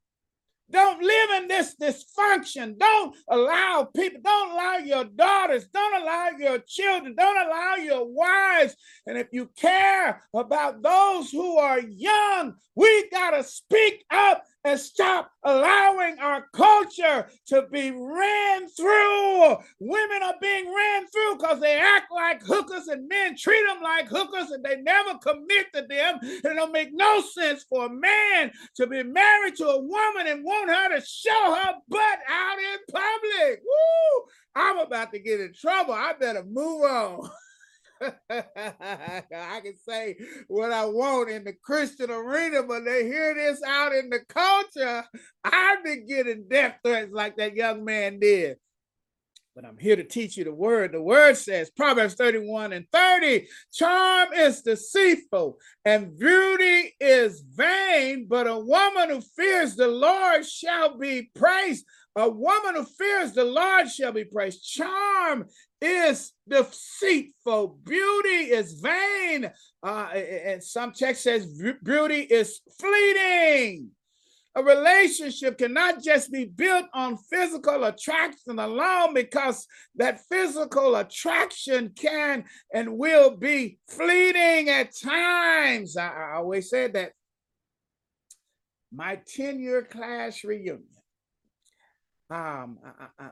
don't 0.70 1.02
live 1.02 1.42
in 1.42 1.48
this 1.48 1.74
dysfunction. 1.80 2.78
Don't 2.78 3.16
allow 3.28 3.88
people, 3.96 4.20
don't 4.22 4.52
allow 4.52 4.76
your 4.76 5.04
daughters, 5.04 5.66
don't 5.72 6.02
allow 6.02 6.28
your 6.38 6.58
children, 6.58 7.14
don't 7.16 7.46
allow 7.46 7.76
your 7.76 8.06
wives. 8.06 8.76
And 9.06 9.16
if 9.16 9.28
you 9.32 9.50
care 9.56 10.22
about 10.34 10.82
those 10.82 11.30
who 11.30 11.56
are 11.56 11.80
young, 11.80 12.54
we 12.74 13.08
got 13.08 13.30
to 13.30 13.44
speak 13.44 14.04
up 14.10 14.44
and 14.64 14.78
stop 14.78 15.30
allowing 15.44 16.18
our 16.18 16.46
culture 16.52 17.28
to 17.46 17.62
be 17.70 17.90
ran 17.90 18.68
through. 18.68 19.56
Women 19.80 20.22
are 20.22 20.34
being 20.40 20.72
ran 20.74 21.06
through 21.06 21.36
because 21.38 21.60
they 21.60 21.78
act 21.78 22.10
like 22.12 22.42
hookers 22.42 22.88
and 22.88 23.08
men 23.08 23.36
treat 23.36 23.64
them 23.66 23.82
like 23.82 24.08
hookers 24.08 24.50
and 24.50 24.64
they 24.64 24.76
never 24.82 25.18
commit 25.18 25.72
to 25.74 25.82
them. 25.82 26.18
And 26.22 26.44
it 26.44 26.54
don't 26.54 26.72
make 26.72 26.92
no 26.92 27.20
sense 27.20 27.64
for 27.68 27.86
a 27.86 27.90
man 27.90 28.50
to 28.76 28.86
be 28.86 29.02
married 29.02 29.56
to 29.56 29.68
a 29.68 29.80
woman 29.80 30.26
and 30.26 30.44
want 30.44 30.70
her 30.70 30.98
to 30.98 31.06
show 31.06 31.54
her 31.54 31.74
butt 31.88 32.18
out 32.28 32.58
in 32.58 32.78
public. 32.92 33.60
Woo! 33.62 34.24
I'm 34.54 34.78
about 34.78 35.12
to 35.12 35.20
get 35.20 35.40
in 35.40 35.52
trouble. 35.54 35.94
I 35.94 36.14
better 36.18 36.44
move 36.44 36.82
on. 36.82 37.30
I 38.30 39.60
can 39.62 39.74
say 39.88 40.16
what 40.48 40.72
I 40.72 40.84
want 40.86 41.30
in 41.30 41.44
the 41.44 41.54
Christian 41.62 42.10
arena, 42.10 42.62
but 42.62 42.84
they 42.84 43.04
hear 43.04 43.34
this 43.34 43.60
out 43.66 43.94
in 43.94 44.10
the 44.10 44.20
culture. 44.28 45.04
I've 45.44 45.84
been 45.84 46.06
getting 46.06 46.46
death 46.48 46.76
threats 46.84 47.10
like 47.12 47.36
that 47.36 47.54
young 47.54 47.84
man 47.84 48.18
did. 48.18 48.56
But 49.54 49.64
I'm 49.64 49.78
here 49.78 49.96
to 49.96 50.04
teach 50.04 50.36
you 50.36 50.44
the 50.44 50.54
word. 50.54 50.92
The 50.92 51.02
word 51.02 51.36
says, 51.36 51.68
Proverbs 51.70 52.14
31 52.14 52.72
and 52.72 52.86
30 52.92 53.48
charm 53.72 54.32
is 54.32 54.62
deceitful 54.62 55.58
and 55.84 56.16
beauty 56.16 56.94
is 57.00 57.40
vain, 57.40 58.26
but 58.28 58.46
a 58.46 58.56
woman 58.56 59.10
who 59.10 59.20
fears 59.20 59.74
the 59.74 59.88
Lord 59.88 60.46
shall 60.46 60.96
be 60.96 61.32
praised. 61.34 61.84
A 62.18 62.28
woman 62.28 62.74
who 62.74 62.84
fears 62.84 63.32
the 63.32 63.44
Lord 63.44 63.88
shall 63.88 64.10
be 64.10 64.24
praised. 64.24 64.64
Charm 64.64 65.46
is 65.80 66.32
deceitful. 66.48 67.78
Beauty 67.84 68.50
is 68.50 68.72
vain. 68.72 69.48
Uh, 69.84 70.08
and 70.14 70.62
some 70.62 70.90
text 70.90 71.22
says 71.22 71.46
beauty 71.84 72.22
is 72.22 72.58
fleeting. 72.80 73.90
A 74.56 74.64
relationship 74.64 75.58
cannot 75.58 76.02
just 76.02 76.32
be 76.32 76.44
built 76.44 76.86
on 76.92 77.18
physical 77.30 77.84
attraction 77.84 78.58
alone 78.58 79.14
because 79.14 79.64
that 79.94 80.18
physical 80.28 80.96
attraction 80.96 81.92
can 81.94 82.46
and 82.74 82.98
will 82.98 83.36
be 83.36 83.78
fleeting 83.88 84.70
at 84.70 84.90
times. 85.00 85.96
I, 85.96 86.08
I 86.08 86.32
always 86.38 86.68
said 86.68 86.94
that. 86.94 87.12
My 88.90 89.20
10 89.36 89.60
year 89.60 89.82
class 89.82 90.42
reunion 90.42 90.82
um, 92.30 92.78
I, 93.18 93.24
I, 93.24 93.30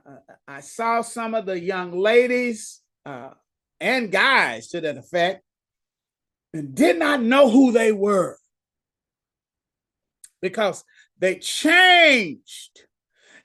I, 0.48 0.60
saw 0.60 1.02
some 1.02 1.34
of 1.34 1.44
the 1.44 1.60
young 1.60 1.92
ladies 1.92 2.80
uh, 3.04 3.30
and 3.78 4.10
guys 4.10 4.68
to 4.68 4.80
that 4.80 4.96
effect 4.96 5.42
and 6.54 6.74
did 6.74 6.98
not 6.98 7.22
know 7.22 7.50
who 7.50 7.72
they 7.72 7.92
were 7.92 8.38
because 10.40 10.82
they 11.18 11.36
changed. 11.36 12.86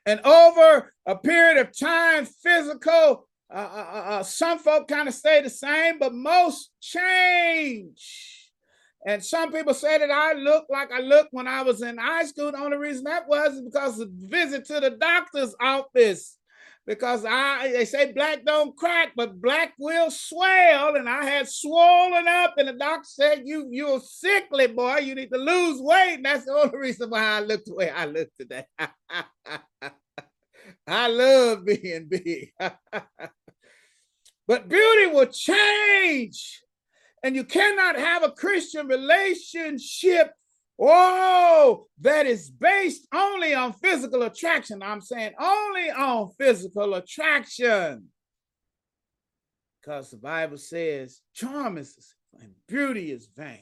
And 0.06 0.22
over 0.22 0.94
a 1.06 1.16
period 1.18 1.58
of 1.58 1.78
time, 1.78 2.26
physical, 2.26 3.28
uh, 3.54 3.58
uh, 3.58 3.88
uh, 3.94 4.04
uh 4.10 4.24
some 4.24 4.58
folk 4.58 4.88
kind 4.88 5.08
of 5.08 5.14
stay 5.14 5.42
the 5.42 5.50
same, 5.50 6.00
but 6.00 6.14
most 6.14 6.72
change. 6.80 8.41
And 9.06 9.24
some 9.24 9.52
people 9.52 9.74
say 9.74 9.98
that 9.98 10.12
I 10.12 10.34
look 10.34 10.66
like 10.70 10.92
I 10.92 11.00
looked 11.00 11.34
when 11.34 11.48
I 11.48 11.64
was 11.64 11.82
in 11.82 11.98
high 11.98 12.26
school. 12.26 12.52
The 12.52 12.60
only 12.60 12.78
reason 12.78 13.06
that 13.06 13.28
was 13.28 13.56
is 13.56 13.62
because 13.62 14.00
of 14.00 14.10
visit 14.12 14.66
to 14.66 14.80
the 14.80 14.92
doctor's 14.92 15.56
office. 15.60 16.38
Because 16.86 17.26
I 17.26 17.72
they 17.72 17.86
say 17.86 18.12
black 18.12 18.44
don't 18.44 18.76
crack, 18.76 19.14
but 19.16 19.40
black 19.42 19.74
will 19.80 20.12
swell. 20.12 20.96
And 20.96 21.08
I 21.08 21.24
had 21.26 21.48
swollen 21.48 22.28
up, 22.28 22.56
and 22.58 22.68
the 22.68 22.74
doctor 22.74 23.08
said, 23.08 23.44
You 23.46 23.68
you're 23.72 24.00
sickly, 24.00 24.68
boy. 24.68 24.98
You 24.98 25.16
need 25.16 25.32
to 25.32 25.38
lose 25.38 25.80
weight. 25.80 26.16
And 26.16 26.26
that's 26.26 26.46
the 26.46 26.54
only 26.54 26.78
reason 26.78 27.10
why 27.10 27.24
I 27.24 27.40
look 27.40 27.66
the 27.66 27.76
way 27.76 27.90
I 27.90 28.06
look 28.06 28.30
today. 28.40 28.66
I 30.88 31.08
love 31.08 31.66
being 31.66 32.08
big. 32.08 32.52
but 34.48 34.68
beauty 34.68 35.08
will 35.08 35.28
change 35.28 36.62
and 37.24 37.36
you 37.36 37.44
cannot 37.44 37.96
have 37.96 38.24
a 38.24 38.32
Christian 38.32 38.88
relationship, 38.88 40.34
oh, 40.80 41.88
that 42.00 42.26
is 42.26 42.50
based 42.50 43.08
only 43.14 43.54
on 43.54 43.74
physical 43.74 44.24
attraction. 44.24 44.82
I'm 44.82 45.02
saying 45.02 45.34
only 45.40 45.92
on 45.92 46.32
physical 46.38 46.96
attraction. 46.96 48.08
Because 49.82 50.12
the 50.12 50.18
Bible 50.18 50.58
says 50.58 51.22
charm 51.34 51.78
is 51.78 52.16
and 52.40 52.54
beauty 52.68 53.12
is 53.12 53.28
vain. 53.36 53.60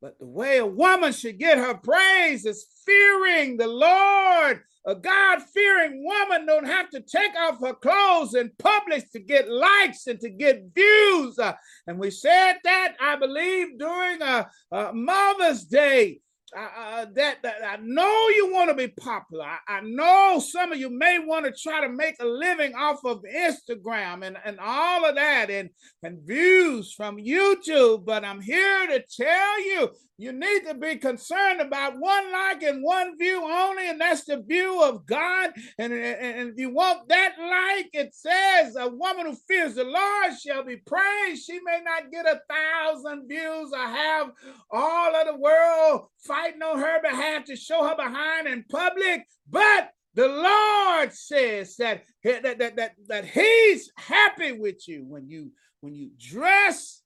But 0.00 0.18
the 0.18 0.26
way 0.26 0.58
a 0.58 0.66
woman 0.66 1.12
should 1.12 1.38
get 1.38 1.58
her 1.58 1.74
praise 1.74 2.44
is 2.44 2.66
fearing 2.84 3.56
the 3.56 3.66
Lord. 3.66 4.62
A 4.88 4.94
God 4.94 5.42
fearing 5.42 6.02
woman 6.02 6.46
don't 6.46 6.66
have 6.66 6.88
to 6.90 7.00
take 7.00 7.36
off 7.38 7.60
her 7.60 7.74
clothes 7.74 8.34
in 8.34 8.50
public 8.58 9.12
to 9.12 9.20
get 9.20 9.46
likes 9.46 10.06
and 10.06 10.18
to 10.20 10.30
get 10.30 10.64
views. 10.74 11.38
Uh, 11.38 11.52
and 11.86 11.98
we 11.98 12.10
said 12.10 12.54
that, 12.64 12.96
I 12.98 13.16
believe, 13.16 13.78
during 13.78 14.22
a, 14.22 14.48
a 14.72 14.92
Mother's 14.94 15.64
Day 15.64 16.20
uh, 16.56 17.04
that, 17.12 17.42
that 17.42 17.56
I 17.62 17.76
know 17.82 18.28
you 18.28 18.50
want 18.50 18.70
to 18.70 18.74
be 18.74 18.88
popular. 18.88 19.44
I, 19.44 19.58
I, 19.68 19.80
know 19.82 20.40
some 20.40 20.72
of 20.72 20.78
you 20.78 20.88
may 20.88 21.18
want 21.18 21.44
to 21.44 21.52
try 21.52 21.82
to 21.82 21.92
make 21.92 22.16
a 22.20 22.24
living 22.24 22.74
off 22.74 23.04
of 23.04 23.22
Instagram 23.22 24.24
and, 24.24 24.38
and 24.42 24.58
all 24.58 25.04
of 25.04 25.16
that 25.16 25.50
and, 25.50 25.68
and 26.02 26.26
views 26.26 26.94
from 26.94 27.18
YouTube, 27.18 28.06
but 28.06 28.24
I'm 28.24 28.40
here 28.40 28.86
to 28.86 29.04
tell 29.14 29.62
you 29.62 29.90
you 30.20 30.32
need 30.32 30.66
to 30.66 30.74
be 30.74 30.96
concerned 30.96 31.60
about 31.60 31.96
one 31.96 32.32
like 32.32 32.62
and 32.64 32.82
one 32.82 33.16
view 33.16 33.40
only, 33.40 33.88
and 33.88 34.00
that's 34.00 34.24
the 34.24 34.42
view 34.42 34.82
of 34.82 35.06
God. 35.06 35.50
And, 35.78 35.92
and, 35.92 36.02
and 36.20 36.50
if 36.50 36.58
you 36.58 36.70
want 36.74 37.08
that 37.08 37.34
like, 37.38 37.90
it 37.92 38.12
says, 38.14 38.74
a 38.74 38.88
woman 38.88 39.26
who 39.26 39.36
fears 39.46 39.76
the 39.76 39.84
Lord 39.84 40.36
shall 40.36 40.64
be 40.64 40.76
praised. 40.76 41.44
She 41.44 41.60
may 41.64 41.80
not 41.84 42.10
get 42.10 42.26
a 42.26 42.40
thousand 42.52 43.28
views 43.28 43.70
or 43.72 43.86
have 43.86 44.30
all 44.72 45.14
of 45.14 45.26
the 45.28 45.36
world 45.36 46.08
fighting 46.26 46.62
on 46.62 46.80
her 46.80 47.00
behalf 47.00 47.44
to 47.44 47.54
show 47.54 47.86
her 47.86 47.96
behind 47.96 48.48
in 48.48 48.64
public, 48.68 49.24
but 49.48 49.90
the 50.14 50.26
Lord 50.26 51.12
says 51.12 51.76
that, 51.76 52.02
that, 52.24 52.42
that, 52.58 52.74
that, 52.74 52.92
that 53.06 53.24
He's 53.24 53.92
happy 53.96 54.50
with 54.50 54.88
you 54.88 55.04
when 55.06 55.28
you 55.28 55.52
when 55.80 55.94
you 55.94 56.10
dress 56.18 57.02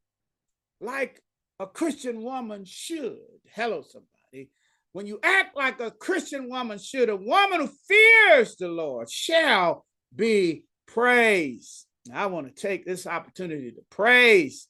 like 0.80 1.20
a 1.62 1.66
Christian 1.66 2.22
woman 2.22 2.64
should. 2.64 3.18
Hello, 3.54 3.82
somebody. 3.82 4.50
When 4.92 5.06
you 5.06 5.20
act 5.22 5.56
like 5.56 5.80
a 5.80 5.92
Christian 5.92 6.48
woman 6.50 6.78
should, 6.78 7.08
a 7.08 7.16
woman 7.16 7.60
who 7.60 7.70
fears 7.88 8.56
the 8.56 8.68
Lord 8.68 9.08
shall 9.08 9.86
be 10.14 10.64
praised. 10.88 11.86
I 12.12 12.26
want 12.26 12.48
to 12.48 12.62
take 12.62 12.84
this 12.84 13.06
opportunity 13.06 13.70
to 13.70 13.80
praise 13.90 14.66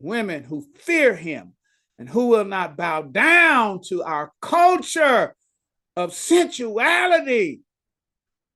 women 0.00 0.42
who 0.42 0.66
fear 0.76 1.14
him 1.14 1.52
and 1.98 2.08
who 2.08 2.28
will 2.28 2.46
not 2.46 2.76
bow 2.76 3.02
down 3.02 3.82
to 3.88 4.02
our 4.02 4.32
culture 4.40 5.36
of 5.94 6.14
sensuality 6.14 7.60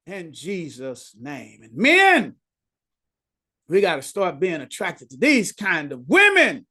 in 0.06 0.32
Jesus' 0.32 1.14
name. 1.20 1.60
And 1.62 1.74
men, 1.74 2.36
we 3.68 3.82
got 3.82 3.96
to 3.96 4.02
start 4.02 4.40
being 4.40 4.62
attracted 4.62 5.10
to 5.10 5.18
these 5.18 5.52
kind 5.52 5.92
of 5.92 6.08
women 6.08 6.66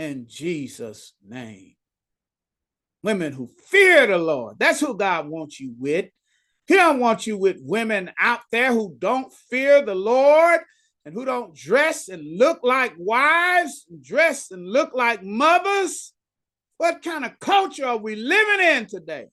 in 0.00 0.26
Jesus' 0.26 1.12
name. 1.26 1.74
Women 3.02 3.32
who 3.32 3.48
fear 3.66 4.06
the 4.06 4.16
Lord. 4.18 4.56
That's 4.58 4.80
who 4.80 4.96
God 4.96 5.28
wants 5.28 5.60
you 5.60 5.74
with. 5.78 6.06
He 6.66 6.74
don't 6.74 7.00
want 7.00 7.26
you 7.26 7.36
with 7.36 7.58
women 7.60 8.10
out 8.18 8.40
there 8.50 8.72
who 8.72 8.96
don't 8.98 9.32
fear 9.50 9.84
the 9.84 9.94
Lord. 9.94 10.60
and 11.04 11.14
who 11.14 11.24
don't 11.24 11.54
dress 11.54 12.08
and 12.08 12.38
look 12.38 12.60
like 12.62 12.92
wives, 12.98 13.86
dress 14.02 14.50
and 14.50 14.68
look 14.68 14.90
like 14.94 15.22
mothers. 15.22 16.12
What 16.76 17.02
kind 17.02 17.24
of 17.24 17.40
culture 17.40 17.86
are 17.86 17.96
we 17.96 18.16
living 18.16 18.66
in 18.66 18.86
today? 18.86 19.28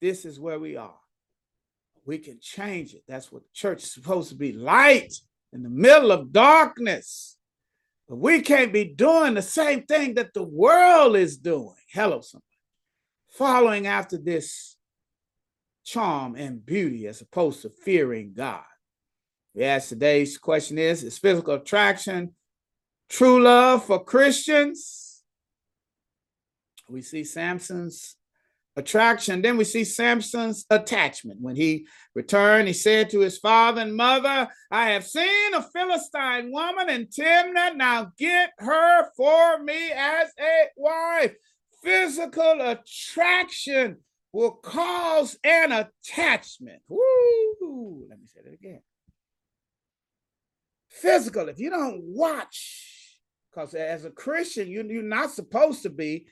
This 0.00 0.24
is 0.24 0.40
where 0.40 0.58
we 0.58 0.76
are. 0.76 0.98
We 2.06 2.18
can 2.18 2.38
change 2.40 2.94
it. 2.94 3.02
That's 3.06 3.30
what 3.30 3.42
church 3.52 3.82
is 3.82 3.92
supposed 3.92 4.30
to 4.30 4.34
be 4.34 4.52
light 4.52 5.12
in 5.52 5.62
the 5.62 5.68
middle 5.68 6.10
of 6.10 6.32
darkness. 6.32 7.35
But 8.08 8.16
we 8.16 8.40
can't 8.40 8.72
be 8.72 8.84
doing 8.84 9.34
the 9.34 9.42
same 9.42 9.82
thing 9.82 10.14
that 10.14 10.32
the 10.32 10.44
world 10.44 11.16
is 11.16 11.36
doing. 11.36 11.74
Hello, 11.92 12.20
somebody. 12.20 12.44
Following 13.28 13.86
after 13.86 14.16
this 14.16 14.76
charm 15.84 16.36
and 16.36 16.64
beauty 16.64 17.06
as 17.06 17.20
opposed 17.20 17.62
to 17.62 17.70
fearing 17.70 18.32
God. 18.34 18.64
Yes, 19.54 19.88
today's 19.88 20.36
question 20.36 20.78
is 20.78 21.02
Is 21.02 21.18
physical 21.18 21.54
attraction 21.54 22.34
true 23.08 23.42
love 23.42 23.84
for 23.84 24.02
Christians? 24.04 25.22
We 26.88 27.02
see 27.02 27.24
Samson's 27.24 28.15
attraction. 28.76 29.42
Then 29.42 29.56
we 29.56 29.64
see 29.64 29.84
Samson's 29.84 30.66
attachment. 30.70 31.40
When 31.40 31.56
he 31.56 31.86
returned, 32.14 32.68
he 32.68 32.74
said 32.74 33.10
to 33.10 33.20
his 33.20 33.38
father 33.38 33.82
and 33.82 33.96
mother, 33.96 34.48
I 34.70 34.90
have 34.90 35.06
seen 35.06 35.54
a 35.54 35.62
Philistine 35.62 36.52
woman 36.52 36.90
in 36.90 37.06
Timnah. 37.06 37.76
Now 37.76 38.12
get 38.18 38.52
her 38.58 39.10
for 39.16 39.58
me 39.62 39.90
as 39.92 40.28
a 40.38 40.66
wife. 40.76 41.34
Physical 41.82 42.60
attraction 42.60 43.98
will 44.32 44.52
cause 44.52 45.38
an 45.44 45.72
attachment. 45.72 46.82
Woo! 46.88 48.06
Let 48.08 48.18
me 48.20 48.26
say 48.26 48.40
that 48.44 48.52
again. 48.52 48.82
Physical, 50.90 51.48
if 51.48 51.58
you 51.58 51.70
don't 51.70 52.02
watch, 52.02 53.18
because 53.50 53.74
as 53.74 54.04
a 54.04 54.10
Christian, 54.10 54.68
you, 54.68 54.84
you're 54.88 55.02
not 55.02 55.30
supposed 55.30 55.82
to 55.82 55.90
be 55.90 56.26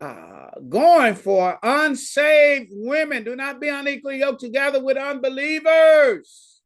uh, 0.00 0.50
going 0.68 1.14
for 1.14 1.58
unsaved 1.62 2.70
women. 2.72 3.24
Do 3.24 3.36
not 3.36 3.60
be 3.60 3.68
unequally 3.68 4.20
yoked 4.20 4.40
together 4.40 4.82
with 4.82 4.96
unbelievers. 4.96 6.62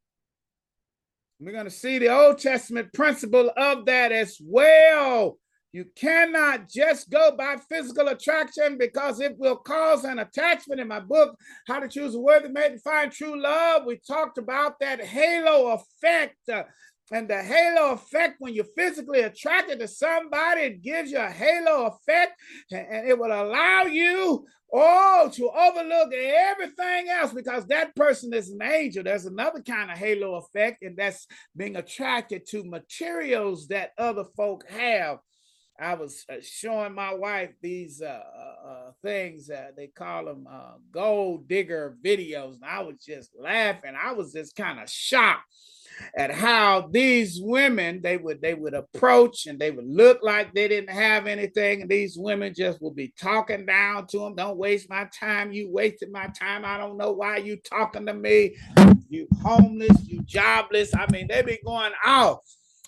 We're 1.40 1.52
going 1.52 1.64
to 1.64 1.70
see 1.70 1.98
the 1.98 2.08
Old 2.08 2.38
Testament 2.38 2.92
principle 2.92 3.50
of 3.56 3.86
that 3.86 4.12
as 4.12 4.38
well. 4.40 5.38
You 5.72 5.86
cannot 5.96 6.68
just 6.68 7.10
go 7.10 7.32
by 7.36 7.56
physical 7.68 8.06
attraction 8.06 8.78
because 8.78 9.18
it 9.18 9.36
will 9.36 9.56
cause 9.56 10.04
an 10.04 10.20
attachment. 10.20 10.80
In 10.80 10.86
my 10.86 11.00
book, 11.00 11.36
How 11.66 11.80
to 11.80 11.88
Choose 11.88 12.14
a 12.14 12.20
Worthy 12.20 12.48
Mate 12.48 12.70
and 12.70 12.82
Find 12.82 13.10
True 13.10 13.42
Love, 13.42 13.82
we 13.84 13.96
talked 14.06 14.38
about 14.38 14.78
that 14.78 15.04
halo 15.04 15.72
effect. 15.72 16.36
Uh, 16.48 16.62
and 17.12 17.28
the 17.28 17.42
halo 17.42 17.92
effect, 17.92 18.36
when 18.38 18.54
you're 18.54 18.64
physically 18.76 19.20
attracted 19.20 19.78
to 19.80 19.88
somebody, 19.88 20.62
it 20.62 20.82
gives 20.82 21.10
you 21.10 21.18
a 21.18 21.30
halo 21.30 21.86
effect 21.86 22.32
and 22.70 23.08
it 23.08 23.18
will 23.18 23.26
allow 23.26 23.82
you 23.82 24.46
oh 24.72 25.30
to 25.32 25.50
overlook 25.50 26.12
everything 26.12 27.08
else 27.08 27.32
because 27.32 27.66
that 27.66 27.94
person 27.94 28.32
is 28.32 28.50
an 28.50 28.62
angel. 28.62 29.04
There's 29.04 29.26
another 29.26 29.62
kind 29.62 29.90
of 29.90 29.98
halo 29.98 30.36
effect, 30.36 30.82
and 30.82 30.96
that's 30.96 31.26
being 31.56 31.76
attracted 31.76 32.46
to 32.48 32.64
materials 32.64 33.68
that 33.68 33.90
other 33.98 34.24
folk 34.36 34.68
have. 34.68 35.18
I 35.78 35.94
was 35.94 36.24
uh, 36.28 36.36
showing 36.40 36.94
my 36.94 37.14
wife 37.14 37.50
these 37.60 38.00
uh, 38.00 38.06
uh, 38.06 38.68
uh 38.68 38.92
things. 39.02 39.50
Uh, 39.50 39.70
they 39.76 39.88
call 39.88 40.24
them 40.24 40.46
uh, 40.50 40.74
gold 40.92 41.48
digger 41.48 41.96
videos. 42.04 42.54
And 42.54 42.64
I 42.64 42.82
was 42.82 42.96
just 43.04 43.30
laughing. 43.38 43.94
I 44.00 44.12
was 44.12 44.32
just 44.32 44.54
kind 44.54 44.78
of 44.80 44.88
shocked 44.88 45.42
at 46.16 46.30
how 46.30 46.88
these 46.90 47.40
women 47.40 48.00
they 48.02 48.16
would 48.16 48.40
they 48.40 48.54
would 48.54 48.74
approach 48.74 49.46
and 49.46 49.58
they 49.58 49.70
would 49.70 49.86
look 49.86 50.18
like 50.22 50.52
they 50.52 50.68
didn't 50.68 50.90
have 50.90 51.26
anything 51.26 51.82
and 51.82 51.90
these 51.90 52.16
women 52.16 52.52
just 52.54 52.80
would 52.82 52.96
be 52.96 53.12
talking 53.18 53.64
down 53.66 54.06
to 54.06 54.18
them 54.18 54.34
don't 54.34 54.56
waste 54.56 54.88
my 54.90 55.08
time 55.18 55.52
you 55.52 55.70
wasted 55.70 56.10
my 56.10 56.26
time 56.38 56.64
i 56.64 56.76
don't 56.76 56.96
know 56.96 57.12
why 57.12 57.36
you 57.36 57.56
talking 57.56 58.06
to 58.06 58.14
me 58.14 58.56
you 59.08 59.26
homeless 59.42 60.04
you 60.06 60.20
jobless 60.22 60.94
i 60.94 61.06
mean 61.12 61.26
they 61.28 61.42
be 61.42 61.58
going 61.64 61.92
out 62.04 62.40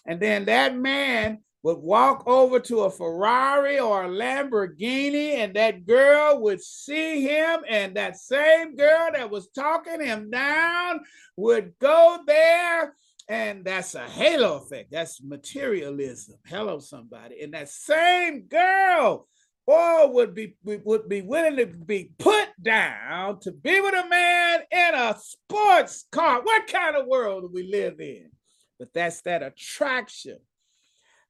and 0.06 0.20
then 0.20 0.44
that 0.44 0.76
man 0.76 1.38
would 1.66 1.78
walk 1.78 2.22
over 2.28 2.60
to 2.60 2.82
a 2.82 2.90
Ferrari 2.90 3.80
or 3.80 4.04
a 4.04 4.08
Lamborghini, 4.08 5.30
and 5.38 5.52
that 5.54 5.84
girl 5.84 6.40
would 6.42 6.62
see 6.62 7.22
him, 7.22 7.58
and 7.68 7.96
that 7.96 8.16
same 8.16 8.76
girl 8.76 9.08
that 9.12 9.28
was 9.28 9.48
talking 9.48 10.00
him 10.00 10.30
down 10.30 11.00
would 11.36 11.72
go 11.80 12.20
there. 12.24 12.94
And 13.28 13.64
that's 13.64 13.96
a 13.96 14.04
halo 14.08 14.58
effect. 14.58 14.92
That's 14.92 15.20
materialism. 15.20 16.36
Hello, 16.46 16.78
somebody. 16.78 17.42
And 17.42 17.52
that 17.54 17.68
same 17.68 18.42
girl 18.42 19.26
or 19.66 20.12
would 20.12 20.36
be 20.36 20.54
would 20.62 21.08
be 21.08 21.22
willing 21.22 21.56
to 21.56 21.66
be 21.66 22.12
put 22.16 22.46
down 22.62 23.40
to 23.40 23.50
be 23.50 23.80
with 23.80 23.94
a 23.94 24.08
man 24.08 24.60
in 24.70 24.94
a 24.94 25.16
sports 25.18 26.04
car. 26.12 26.42
What 26.44 26.68
kind 26.68 26.94
of 26.94 27.08
world 27.08 27.42
do 27.42 27.50
we 27.52 27.68
live 27.68 27.98
in? 27.98 28.30
But 28.78 28.94
that's 28.94 29.22
that 29.22 29.42
attraction 29.42 30.38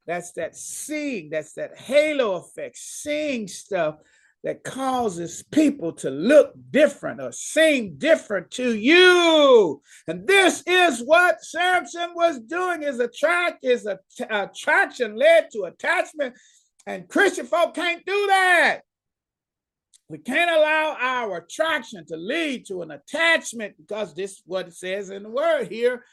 that's 0.06 0.32
that 0.32 0.56
seeing, 0.56 1.30
that's 1.30 1.54
that 1.54 1.76
halo 1.76 2.36
effect, 2.36 2.76
seeing 2.76 3.48
stuff 3.48 3.96
that 4.44 4.62
causes 4.62 5.42
people 5.50 5.92
to 5.92 6.08
look 6.08 6.52
different 6.70 7.20
or 7.20 7.32
seem 7.32 7.96
different 7.98 8.48
to 8.52 8.76
you. 8.76 9.82
And 10.06 10.24
this 10.26 10.62
is 10.66 11.00
what 11.00 11.42
Samson 11.42 12.10
was 12.14 12.38
doing. 12.38 12.82
His 12.82 13.00
attract 13.00 13.64
is 13.64 13.86
a 13.86 13.98
attraction 14.30 15.16
led 15.16 15.48
to 15.52 15.64
attachment, 15.64 16.36
and 16.86 17.08
Christian 17.08 17.46
folk 17.46 17.74
can't 17.74 18.04
do 18.06 18.26
that. 18.28 18.82
We 20.08 20.18
can't 20.18 20.50
allow 20.50 20.96
our 21.00 21.38
attraction 21.38 22.06
to 22.06 22.16
lead 22.16 22.66
to 22.66 22.82
an 22.82 22.92
attachment 22.92 23.74
because 23.76 24.14
this 24.14 24.32
is 24.32 24.42
what 24.46 24.68
it 24.68 24.74
says 24.74 25.10
in 25.10 25.24
the 25.24 25.30
word 25.30 25.66
here. 25.66 26.04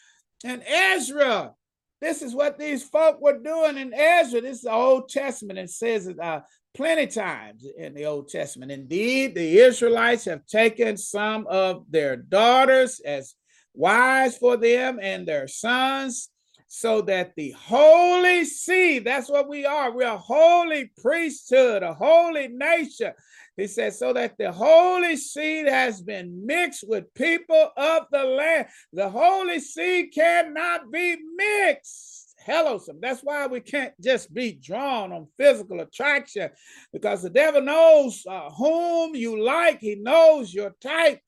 And 0.43 0.63
Ezra, 0.65 1.53
this 2.03 2.21
is 2.21 2.35
what 2.35 2.59
these 2.59 2.83
folk 2.83 3.21
were 3.21 3.37
doing 3.37 3.77
in 3.77 3.93
Ezra. 3.93 4.41
This 4.41 4.57
is 4.57 4.63
the 4.63 4.71
Old 4.71 5.09
Testament. 5.09 5.59
It 5.59 5.69
says 5.69 6.07
it 6.07 6.19
uh, 6.19 6.41
plenty 6.73 7.07
times 7.07 7.65
in 7.77 7.93
the 7.93 8.05
Old 8.05 8.29
Testament. 8.29 8.71
Indeed, 8.71 9.35
the 9.35 9.59
Israelites 9.59 10.25
have 10.25 10.45
taken 10.45 10.97
some 10.97 11.47
of 11.47 11.85
their 11.89 12.15
daughters 12.17 12.99
as 13.05 13.35
wives 13.73 14.37
for 14.37 14.57
them 14.57 14.99
and 15.01 15.27
their 15.27 15.47
sons, 15.47 16.29
so 16.67 17.01
that 17.01 17.33
the 17.35 17.51
holy 17.51 18.43
seed, 18.45 19.05
that's 19.05 19.29
what 19.29 19.47
we 19.47 19.63
are. 19.63 19.91
We're 19.91 20.07
a 20.07 20.17
holy 20.17 20.91
priesthood, 21.01 21.83
a 21.83 21.93
holy 21.93 22.47
nation. 22.47 23.13
He 23.55 23.67
says, 23.67 23.99
so 23.99 24.13
that 24.13 24.35
the 24.39 24.51
holy 24.51 25.15
seed 25.15 25.67
has 25.67 26.01
been 26.01 26.43
mixed 26.43 26.87
with 26.87 27.13
people 27.13 27.69
of 27.77 28.07
the 28.11 28.23
land. 28.23 28.65
The 28.91 29.07
holy 29.07 29.59
seed 29.59 30.11
cannot 30.15 30.91
be 30.91 31.15
mixed. 31.35 31.62
Hello, 32.45 32.77
some. 32.77 32.99
That's 33.01 33.21
why 33.21 33.47
we 33.47 33.61
can't 33.61 33.93
just 34.01 34.33
be 34.33 34.51
drawn 34.51 35.13
on 35.13 35.27
physical 35.37 35.79
attraction 35.79 36.49
because 36.91 37.23
the 37.23 37.29
devil 37.29 37.61
knows 37.61 38.23
uh, 38.29 38.49
whom 38.49 39.15
you 39.15 39.41
like, 39.41 39.79
he 39.79 39.95
knows 39.95 40.53
your 40.53 40.75
type 40.81 41.21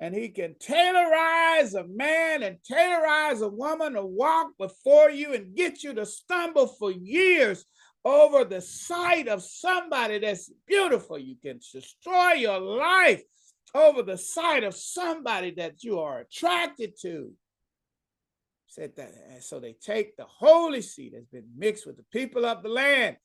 and 0.00 0.14
he 0.14 0.28
can 0.28 0.54
tailorize 0.54 1.74
a 1.74 1.86
man 1.88 2.42
and 2.42 2.58
tailorize 2.68 3.40
a 3.40 3.48
woman 3.48 3.94
to 3.94 4.04
walk 4.04 4.48
before 4.58 5.10
you 5.10 5.34
and 5.34 5.54
get 5.54 5.82
you 5.82 5.94
to 5.94 6.06
stumble 6.06 6.66
for 6.66 6.90
years 6.90 7.64
over 8.04 8.44
the 8.44 8.60
sight 8.60 9.28
of 9.28 9.42
somebody 9.42 10.18
that's 10.18 10.50
beautiful. 10.66 11.18
You 11.18 11.36
can 11.40 11.60
destroy 11.72 12.32
your 12.32 12.60
life 12.60 13.22
over 13.74 14.02
the 14.02 14.16
sight 14.18 14.64
of 14.64 14.74
somebody 14.74 15.52
that 15.52 15.82
you 15.82 16.00
are 16.00 16.20
attracted 16.20 16.94
to. 17.02 17.32
Said 18.70 18.92
that, 18.96 19.14
and 19.30 19.42
so 19.42 19.58
they 19.58 19.72
take 19.72 20.16
the 20.16 20.26
holy 20.26 20.82
seed 20.82 21.14
that's 21.14 21.24
been 21.26 21.48
mixed 21.56 21.86
with 21.86 21.96
the 21.96 22.04
people 22.12 22.44
of 22.44 22.62
the 22.62 22.68
land, 22.68 23.16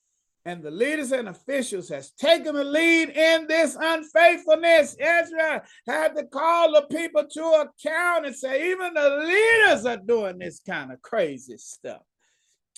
and 0.45 0.63
the 0.63 0.71
leaders 0.71 1.11
and 1.11 1.27
officials 1.27 1.89
has 1.89 2.11
taken 2.11 2.55
the 2.55 2.63
lead 2.63 3.09
in 3.09 3.47
this 3.47 3.77
unfaithfulness. 3.79 4.95
Ezra 4.97 5.61
had 5.85 6.15
to 6.15 6.23
call 6.25 6.71
the 6.71 6.83
people 6.83 7.25
to 7.29 7.43
account 7.43 8.25
and 8.25 8.35
say, 8.35 8.71
even 8.71 8.93
the 8.93 9.09
leaders 9.25 9.85
are 9.85 9.97
doing 9.97 10.39
this 10.39 10.61
kind 10.65 10.93
of 10.93 11.01
crazy 11.01 11.57
stuff. 11.57 12.01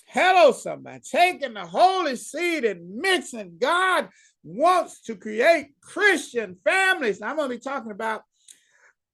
Hello, 0.06 0.50
somebody. 0.50 1.00
Taking 1.00 1.54
the 1.54 1.66
holy 1.66 2.16
seed 2.16 2.64
and 2.64 2.96
mixing. 2.96 3.58
God 3.60 4.08
wants 4.42 5.02
to 5.02 5.14
create 5.14 5.68
Christian 5.80 6.56
families. 6.64 7.22
I'm 7.22 7.36
going 7.36 7.48
to 7.48 7.56
be 7.56 7.60
talking 7.60 7.92
about 7.92 8.22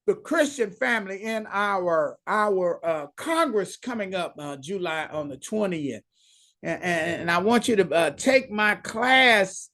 the 0.07 0.15
Christian 0.15 0.71
family 0.71 1.23
in 1.23 1.47
our 1.51 2.19
our 2.27 2.85
uh, 2.85 3.07
Congress 3.17 3.77
coming 3.77 4.15
up 4.15 4.35
uh, 4.39 4.57
July 4.57 5.07
on 5.07 5.29
the 5.29 5.37
20th. 5.37 6.03
And, 6.65 6.83
and, 6.83 7.31
I 7.31 7.39
want 7.39 7.67
you 7.67 7.75
to 7.77 7.91
uh, 7.91 8.11
take 8.11 8.49
my 8.49 8.77
class 8.77 9.69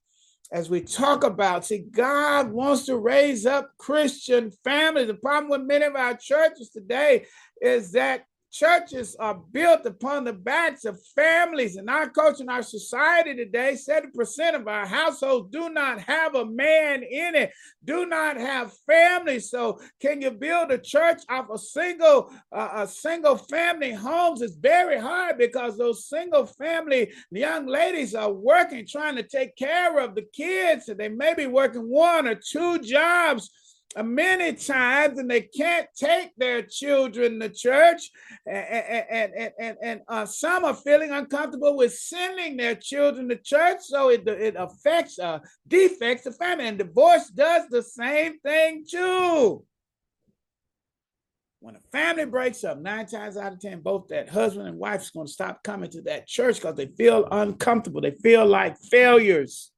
as 0.50 0.70
we 0.70 0.80
talk 0.80 1.22
about. 1.22 1.66
See, 1.66 1.84
God 1.90 2.50
wants 2.50 2.86
to 2.86 2.96
raise 2.96 3.44
up 3.44 3.70
Christian 3.78 4.50
families. 4.64 5.08
The 5.08 5.14
problem 5.14 5.50
with 5.50 5.68
many 5.68 5.84
of 5.84 5.96
our 5.96 6.14
churches 6.14 6.70
today 6.70 7.26
is 7.60 7.92
that 7.92 8.24
churches 8.51 9.16
are 9.18 9.40
built 9.53 9.84
upon 9.86 10.24
the 10.24 10.32
backs 10.32 10.84
of 10.84 10.99
families. 11.14 11.76
And 11.76 11.88
our 11.90 12.09
culture, 12.09 12.42
in 12.42 12.49
our 12.49 12.62
society 12.62 13.34
today, 13.34 13.74
70% 13.74 14.55
of 14.55 14.66
our 14.66 14.86
households 14.86 15.51
do 15.51 15.68
not 15.70 16.01
have 16.01 16.34
a 16.34 16.44
man 16.44 17.03
in 17.03 17.34
it, 17.34 17.53
do 17.84 18.07
not 18.07 18.36
have 18.36 18.72
families. 18.86 19.51
So, 19.51 19.80
can 20.01 20.22
you 20.22 20.30
build 20.30 20.70
a 20.70 20.78
church 20.78 21.22
off 21.28 21.51
a 21.53 21.59
single, 21.59 22.32
uh, 22.53 22.70
a 22.74 22.88
single 22.88 23.36
family 23.36 23.92
homes? 23.92 24.42
It's 24.42 24.57
very 24.57 24.99
hard 24.99 25.38
because 25.38 25.76
those 25.76 26.09
single 26.09 26.46
family 26.46 27.12
young 27.30 27.66
ladies 27.66 28.14
are 28.14 28.32
working, 28.32 28.86
trying 28.86 29.16
to 29.16 29.22
take 29.22 29.57
care 29.57 29.99
of 29.99 30.14
the 30.14 30.26
kids, 30.32 30.88
and 30.88 30.99
they 30.99 31.09
may 31.09 31.34
be 31.34 31.46
working 31.46 31.88
one 31.88 32.26
or 32.26 32.34
two 32.34 32.78
jobs 32.80 33.51
many 33.97 34.53
times 34.53 35.18
and 35.18 35.30
they 35.30 35.41
can't 35.43 35.89
take 35.97 36.30
their 36.36 36.62
children 36.62 37.41
to 37.41 37.49
church 37.49 38.11
and 38.47 39.03
and 39.11 39.53
and, 39.59 39.76
and, 39.82 40.01
uh, 40.09 40.26
some 40.26 40.64
are 40.64 40.74
feeling 40.74 41.11
uncomfortable 41.11 41.76
with 41.76 41.95
sending 41.95 42.57
their 42.57 42.74
children 42.74 43.28
to 43.28 43.36
church 43.36 43.78
so 43.80 44.11
it, 44.11 44.26
it 44.28 44.55
affects 44.59 45.18
uh, 45.18 45.39
defects 45.66 46.24
the 46.24 46.32
family 46.32 46.66
and 46.66 46.78
divorce 46.78 47.28
does 47.28 47.66
the 47.70 47.82
same 47.82 48.39
thing 48.41 48.84
too. 48.89 49.64
When 51.61 51.74
a 51.74 51.80
family 51.91 52.26
breaks 52.26 52.62
up 52.62 52.78
nine 52.78 53.07
times 53.07 53.36
out 53.36 53.55
of 53.55 53.61
ten 53.61 53.80
both 53.80 54.09
that 54.09 54.28
husband 54.28 54.68
and 54.68 54.78
wife 54.78 55.03
is 55.03 55.11
going 55.11 55.26
to 55.26 55.32
stop 55.32 55.62
coming 55.64 55.91
to 55.91 56.03
that 56.03 56.26
church 56.26 56.57
because 56.57 56.76
they 56.76 56.86
feel 56.86 57.26
uncomfortable 57.30 58.01
they 58.01 58.12
feel 58.12 58.47
like 58.47 58.78
failures 58.78 59.72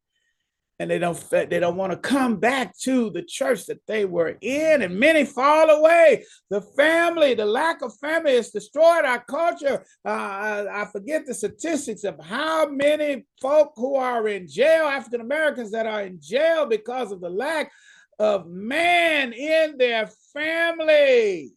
and 0.80 0.90
they 0.90 0.98
don't 0.98 1.30
they 1.30 1.60
don't 1.60 1.76
want 1.76 1.92
to 1.92 1.98
come 1.98 2.36
back 2.36 2.76
to 2.78 3.10
the 3.10 3.22
church 3.22 3.66
that 3.66 3.86
they 3.86 4.06
were 4.06 4.38
in. 4.40 4.80
And 4.80 4.98
many 4.98 5.26
fall 5.26 5.68
away. 5.68 6.24
The 6.48 6.62
family 6.62 7.34
the 7.34 7.44
lack 7.44 7.82
of 7.82 7.94
family 7.98 8.36
has 8.36 8.48
destroyed 8.48 9.04
our 9.04 9.22
culture. 9.22 9.84
Uh, 10.04 10.64
I, 10.72 10.88
forget 10.90 11.26
the 11.26 11.34
statistics 11.34 12.02
of 12.04 12.18
how 12.24 12.66
many 12.70 13.26
folk 13.42 13.72
who 13.76 13.96
are 13.96 14.26
in 14.26 14.48
jail 14.48 14.86
african 14.86 15.20
americans 15.20 15.70
that 15.70 15.86
are 15.86 16.02
in 16.02 16.18
jail 16.20 16.66
because 16.66 17.12
of 17.12 17.20
the 17.20 17.28
lack 17.28 17.70
of 18.18 18.48
man 18.48 19.32
in 19.32 19.76
their 19.78 20.10
family 20.32 21.52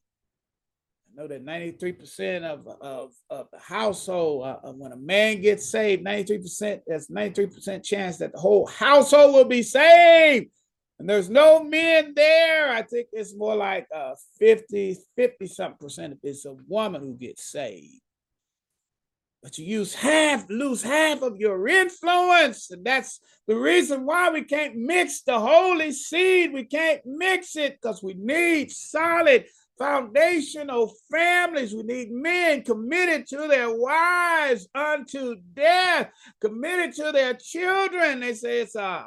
know 1.16 1.28
that 1.28 1.46
93% 1.46 2.44
of, 2.44 2.68
of, 2.82 3.12
of 3.30 3.48
the 3.52 3.60
household, 3.60 4.46
uh, 4.46 4.72
when 4.72 4.92
a 4.92 4.98
man 4.98 5.42
gets 5.42 5.70
saved, 5.70 6.04
93%, 6.04 6.82
that's 6.88 7.10
93% 7.10 7.84
chance 7.84 8.18
that 8.18 8.34
the 8.34 8.40
whole 8.40 8.66
household 8.68 9.34
will 9.34 9.46
be 9.46 9.64
saved. 9.64 10.48
And 11.00 11.10
there's 11.10 11.30
no 11.30 11.64
men 11.64 12.14
there. 12.16 12.72
I 12.72 12.82
think 12.84 13.08
it's 13.12 13.36
more 13.36 13.56
like 13.56 13.88
uh, 13.94 14.14
50, 14.40 14.98
50 15.16 15.48
something 15.48 15.78
percent 15.78 16.14
if 16.14 16.20
it's 16.24 16.46
a 16.46 16.56
woman 16.68 17.02
who 17.02 17.16
gets 17.16 17.44
saved. 17.52 18.02
But 19.42 19.58
you 19.58 19.66
use 19.66 19.94
half, 19.94 20.50
lose 20.50 20.82
half 20.82 21.22
of 21.22 21.38
your 21.38 21.68
influence. 21.68 22.72
And 22.72 22.86
that's 22.86 23.20
the 23.46 23.58
reason 23.58 24.06
why 24.06 24.30
we 24.30 24.44
can't 24.44 24.78
mix 24.78 25.22
the 25.22 25.38
holy 25.38 25.92
seed. 25.92 26.54
We 26.54 26.64
can't 26.64 27.02
mix 27.06 27.58
it 27.58 27.80
because 27.82 28.02
we 28.02 28.14
need 28.14 28.72
solid 28.72 29.46
foundational 29.78 30.94
families. 31.12 31.74
We 31.74 31.84
need 31.84 32.12
men 32.12 32.64
committed 32.64 33.28
to 33.28 33.48
their 33.48 33.76
wives 33.76 34.68
unto 34.74 35.36
death, 35.54 36.10
committed 36.42 36.94
to 36.96 37.12
their 37.12 37.34
children. 37.34 38.20
They 38.20 38.34
say 38.34 38.62
it's 38.62 38.76
a 38.76 39.06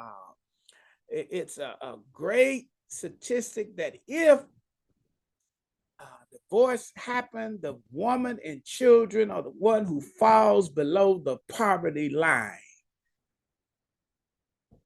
it's 1.09 1.57
a, 1.57 1.75
a 1.81 1.95
great 2.11 2.67
statistic 2.89 3.77
that 3.77 3.95
if 4.07 4.39
uh, 5.99 6.05
divorce 6.31 6.91
happened, 6.97 7.59
the 7.61 7.79
woman 7.91 8.39
and 8.43 8.63
children 8.65 9.31
are 9.31 9.41
the 9.41 9.49
one 9.49 9.85
who 9.85 10.01
falls 10.01 10.69
below 10.69 11.19
the 11.23 11.37
poverty 11.49 12.09
line. 12.09 12.51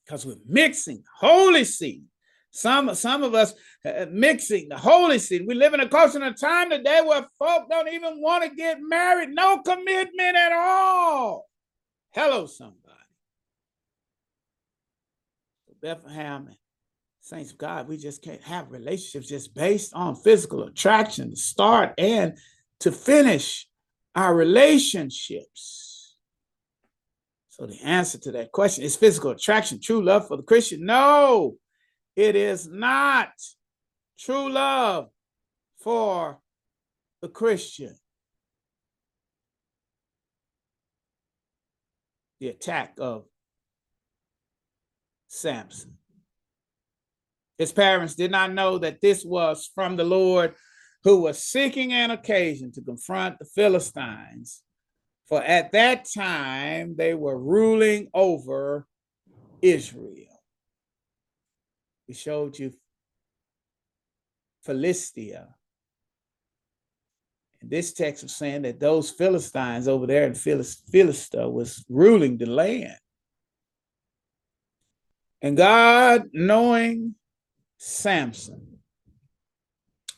Because 0.05 0.25
we're 0.25 0.36
mixing 0.47 1.03
holy 1.19 1.63
seed 1.63 2.03
some, 2.51 2.93
some 2.95 3.23
of 3.23 3.33
us 3.33 3.53
uh, 3.85 4.05
mixing 4.11 4.69
the 4.69 4.77
holy 4.77 5.19
seed. 5.19 5.45
We 5.47 5.55
live 5.55 5.73
in 5.73 5.79
a 5.79 5.87
culture 5.87 6.21
and 6.21 6.35
a 6.35 6.37
time 6.37 6.69
today 6.69 7.01
where 7.03 7.25
folk 7.39 7.69
don't 7.69 7.91
even 7.91 8.21
want 8.21 8.43
to 8.43 8.55
get 8.55 8.77
married, 8.81 9.29
no 9.29 9.59
commitment 9.59 10.35
at 10.35 10.51
all. 10.51 11.47
Hello, 12.11 12.45
somebody. 12.45 12.77
Bethlehem 15.81 16.47
and 16.47 16.55
saints 17.21 17.51
of 17.51 17.57
God, 17.57 17.87
we 17.87 17.97
just 17.97 18.21
can't 18.21 18.43
have 18.43 18.71
relationships 18.71 19.29
just 19.29 19.55
based 19.55 19.93
on 19.93 20.15
physical 20.15 20.63
attraction 20.63 21.31
to 21.31 21.35
start 21.35 21.93
and 21.97 22.37
to 22.81 22.91
finish 22.91 23.67
our 24.15 24.35
relationships. 24.35 26.17
So 27.49 27.65
the 27.65 27.79
answer 27.83 28.19
to 28.19 28.31
that 28.33 28.51
question 28.51 28.83
is 28.83 28.95
physical 28.95 29.31
attraction, 29.31 29.79
true 29.81 30.03
love 30.03 30.27
for 30.27 30.37
the 30.37 30.43
Christian? 30.43 30.85
No. 30.85 31.55
It 32.16 32.36
is 32.36 32.68
not 32.68 33.32
true 34.20 34.51
love 34.51 35.09
for 35.80 36.39
the 37.22 37.30
Christian. 37.30 37.95
The 42.39 42.49
attack 42.49 42.95
of 42.99 43.26
Samson. 45.28 45.97
His 47.57 47.72
parents 47.72 48.16
did 48.16 48.32
not 48.32 48.53
know 48.53 48.80
that 48.80 49.01
this 49.01 49.24
was 49.24 49.70
from 49.74 49.95
the 49.95 50.03
Lord 50.03 50.55
who 51.03 51.22
was 51.22 51.43
seeking 51.43 51.93
an 51.93 52.12
occasion 52.12 52.72
to 52.74 52.82
confront 52.82 53.39
the 53.39 53.45
Philistines. 53.45 54.64
For 55.28 55.41
at 55.41 55.72
that 55.72 56.07
time, 56.14 56.95
they 56.97 57.14
were 57.14 57.39
ruling 57.39 58.09
over 58.14 58.88
Israel. 59.62 60.30
He 62.07 62.13
showed 62.13 62.57
you 62.57 62.73
Philistia. 64.63 65.55
And 67.61 67.69
this 67.69 67.93
text 67.93 68.23
was 68.23 68.35
saying 68.35 68.63
that 68.63 68.79
those 68.79 69.11
Philistines 69.11 69.87
over 69.87 70.07
there 70.07 70.25
in 70.25 70.33
Philistia 70.33 71.47
was 71.47 71.85
ruling 71.89 72.37
the 72.37 72.47
land. 72.47 72.97
And 75.41 75.57
God, 75.57 76.29
knowing 76.33 77.15
Samson, 77.77 78.79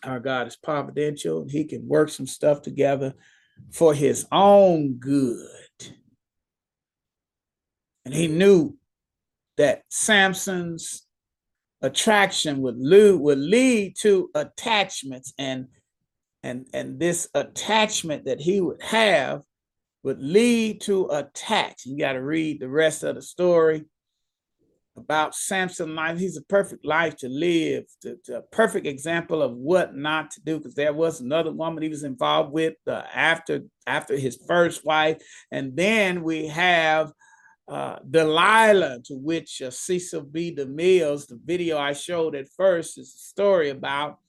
our 0.03 0.19
God 0.19 0.47
is 0.47 0.55
providential, 0.55 1.45
he 1.49 1.63
can 1.63 1.87
work 1.87 2.09
some 2.09 2.27
stuff 2.27 2.61
together 2.61 3.13
for 3.71 3.93
his 3.93 4.25
own 4.31 4.95
good. 4.95 5.47
And 8.05 8.13
he 8.13 8.27
knew 8.27 8.77
that 9.57 9.83
Samson's 9.89 11.05
attraction 11.83 12.61
would 12.61 12.77
lead, 12.79 13.19
would 13.19 13.37
lead 13.37 13.95
to 13.99 14.29
attachments 14.33 15.33
and 15.37 15.67
and 16.41 16.65
and 16.73 16.99
this 16.99 17.29
attachment 17.35 18.25
that 18.25 18.41
he 18.41 18.59
would 18.59 18.81
have 18.81 19.43
would 20.03 20.21
lead 20.21 20.81
to 20.81 21.07
attacks. 21.07 21.85
You 21.85 21.97
got 21.97 22.13
to 22.13 22.21
read 22.21 22.59
the 22.59 22.67
rest 22.67 23.03
of 23.03 23.15
the 23.15 23.21
story 23.21 23.85
about 24.97 25.35
Samson 25.35 25.95
life. 25.95 26.17
He's 26.17 26.37
a 26.37 26.43
perfect 26.43 26.85
life 26.85 27.15
to 27.17 27.29
live, 27.29 27.85
to, 28.01 28.17
to 28.25 28.37
a 28.37 28.41
perfect 28.41 28.85
example 28.85 29.41
of 29.41 29.53
what 29.53 29.95
not 29.95 30.31
to 30.31 30.41
do. 30.41 30.57
Because 30.57 30.75
there 30.75 30.93
was 30.93 31.21
another 31.21 31.51
woman 31.51 31.83
he 31.83 31.89
was 31.89 32.03
involved 32.03 32.51
with 32.51 32.75
uh, 32.87 33.03
after 33.13 33.61
after 33.87 34.17
his 34.17 34.37
first 34.47 34.85
wife, 34.85 35.21
and 35.51 35.75
then 35.75 36.23
we 36.23 36.47
have 36.47 37.11
uh, 37.67 37.99
Delilah, 38.09 38.99
to 39.05 39.15
which 39.15 39.61
uh, 39.61 39.71
Cecil 39.71 40.21
B. 40.21 40.53
DeMille's, 40.53 41.27
the 41.27 41.39
video 41.43 41.77
I 41.77 41.93
showed 41.93 42.35
at 42.35 42.49
first, 42.49 42.97
is 42.97 43.13
a 43.13 43.17
story 43.17 43.69
about 43.69 44.19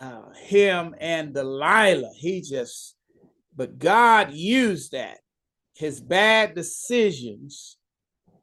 uh, 0.00 0.30
him 0.34 0.94
and 1.00 1.32
Delilah. 1.32 2.12
He 2.14 2.42
just, 2.42 2.96
but 3.56 3.78
God 3.78 4.32
used 4.32 4.92
that, 4.92 5.18
his 5.74 6.00
bad 6.00 6.54
decisions, 6.54 7.78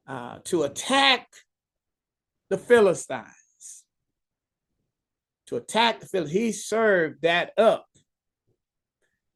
uh, 0.07 0.39
to 0.45 0.63
attack 0.63 1.27
the 2.49 2.57
Philistines. 2.57 3.83
To 5.47 5.57
attack 5.57 5.99
the 5.99 6.07
Philistines. 6.07 6.41
He 6.41 6.51
served 6.51 7.21
that 7.21 7.51
up. 7.57 7.85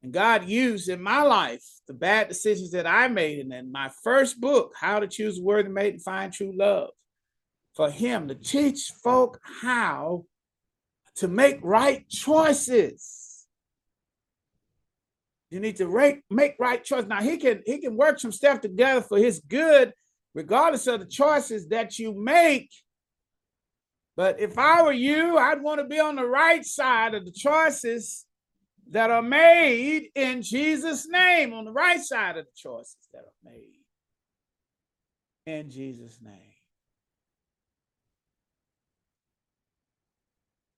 And 0.05 0.13
God 0.13 0.47
used 0.47 0.87
in 0.87 1.01
my 1.01 1.23
life 1.23 1.63
the 1.87 1.93
bad 1.95 2.27
decisions 2.27 2.69
that 2.73 2.85
I 2.85 3.07
made 3.07 3.39
and 3.39 3.51
in 3.51 3.71
my 3.71 3.89
first 4.03 4.39
book, 4.39 4.75
How 4.79 4.99
to 4.99 5.07
Choose 5.07 5.39
a 5.39 5.41
Worthy 5.41 5.69
Mate 5.69 5.95
and 5.95 6.03
Find 6.03 6.31
True 6.31 6.55
Love, 6.55 6.91
for 7.73 7.89
Him 7.89 8.27
to 8.27 8.35
teach 8.35 8.91
folk 9.03 9.39
how 9.63 10.25
to 11.15 11.27
make 11.27 11.57
right 11.63 12.07
choices. 12.07 13.47
You 15.49 15.59
need 15.59 15.77
to 15.77 16.21
make, 16.29 16.55
right 16.59 16.83
choices. 16.83 17.09
Now 17.09 17.23
he 17.23 17.37
can 17.37 17.63
he 17.65 17.79
can 17.79 17.97
work 17.97 18.19
some 18.19 18.31
stuff 18.31 18.61
together 18.61 19.01
for 19.01 19.17
his 19.17 19.39
good, 19.39 19.91
regardless 20.35 20.85
of 20.85 20.99
the 20.99 21.07
choices 21.07 21.69
that 21.69 21.97
you 21.97 22.13
make. 22.13 22.69
But 24.15 24.39
if 24.39 24.59
I 24.59 24.83
were 24.83 24.93
you, 24.93 25.39
I'd 25.39 25.63
want 25.63 25.79
to 25.79 25.87
be 25.87 25.99
on 25.99 26.15
the 26.15 26.27
right 26.27 26.63
side 26.63 27.15
of 27.15 27.25
the 27.25 27.31
choices 27.31 28.25
that 28.91 29.09
are 29.09 29.21
made 29.21 30.09
in 30.15 30.41
Jesus' 30.41 31.07
name 31.07 31.53
on 31.53 31.65
the 31.65 31.71
right 31.71 32.01
side 32.01 32.37
of 32.37 32.45
the 32.45 32.51
choices 32.55 32.97
that 33.13 33.19
are 33.19 33.51
made 33.51 33.75
in 35.45 35.69
Jesus' 35.69 36.19
name. 36.21 36.53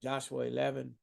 Joshua 0.04 0.46
11 0.46 0.94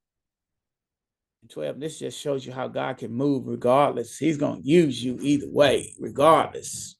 and 1.42 1.50
12. 1.50 1.80
This 1.80 1.98
just 1.98 2.20
shows 2.20 2.46
you 2.46 2.52
how 2.52 2.68
God 2.68 2.98
can 2.98 3.12
move 3.12 3.46
regardless. 3.46 4.18
He's 4.18 4.36
going 4.36 4.62
to 4.62 4.68
use 4.68 5.02
you 5.02 5.18
either 5.20 5.48
way, 5.48 5.94
regardless. 5.98 6.96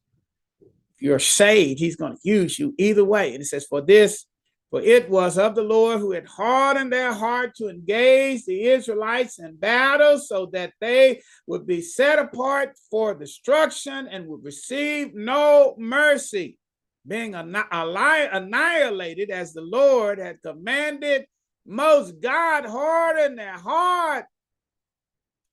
If 0.61 1.03
you're 1.03 1.19
saved, 1.19 1.79
He's 1.79 1.97
going 1.97 2.15
to 2.15 2.21
use 2.23 2.59
you 2.59 2.75
either 2.79 3.05
way. 3.05 3.33
And 3.33 3.43
it 3.43 3.47
says, 3.47 3.67
For 3.67 3.81
this, 3.81 4.27
for 4.75 4.81
it 4.81 5.09
was 5.09 5.39
of 5.39 5.55
the 5.55 5.63
Lord 5.63 6.01
who 6.01 6.11
had 6.11 6.27
hardened 6.27 6.93
their 6.93 7.13
heart 7.13 7.55
to 7.55 7.69
engage 7.69 8.45
the 8.45 8.65
Israelites 8.65 9.39
in 9.39 9.55
battle 9.55 10.19
so 10.19 10.47
that 10.47 10.73
they 10.81 11.23
would 11.47 11.65
be 11.65 11.81
set 11.81 12.19
apart 12.19 12.77
for 12.91 13.15
destruction 13.15 14.09
and 14.09 14.27
would 14.27 14.43
receive 14.43 15.15
no 15.15 15.77
mercy, 15.79 16.59
being 17.07 17.37
annihilated 17.37 19.31
as 19.31 19.53
the 19.53 19.61
Lord 19.61 20.19
had 20.19 20.43
commanded 20.43 21.27
most 21.65 22.21
God 22.21 22.67
hardened 22.67 23.39
their 23.39 23.57
heart. 23.57 24.25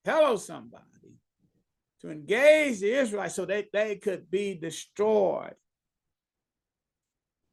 Hello, 0.04 0.36
somebody. 0.36 0.84
To 2.02 2.10
engage 2.10 2.80
the 2.80 2.92
Israelites 2.92 3.36
so 3.36 3.46
that 3.46 3.68
they 3.72 3.98
could 3.98 4.32
be 4.32 4.56
destroyed. 4.56 5.54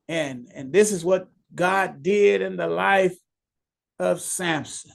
And, 0.09 0.49
and 0.55 0.73
this 0.73 0.93
is 0.93 1.05
what 1.05 1.29
God 1.55 2.03
did 2.03 2.43
in 2.43 2.57
the 2.57 2.67
life 2.67 3.17
of 3.99 4.21
Samson. 4.21 4.93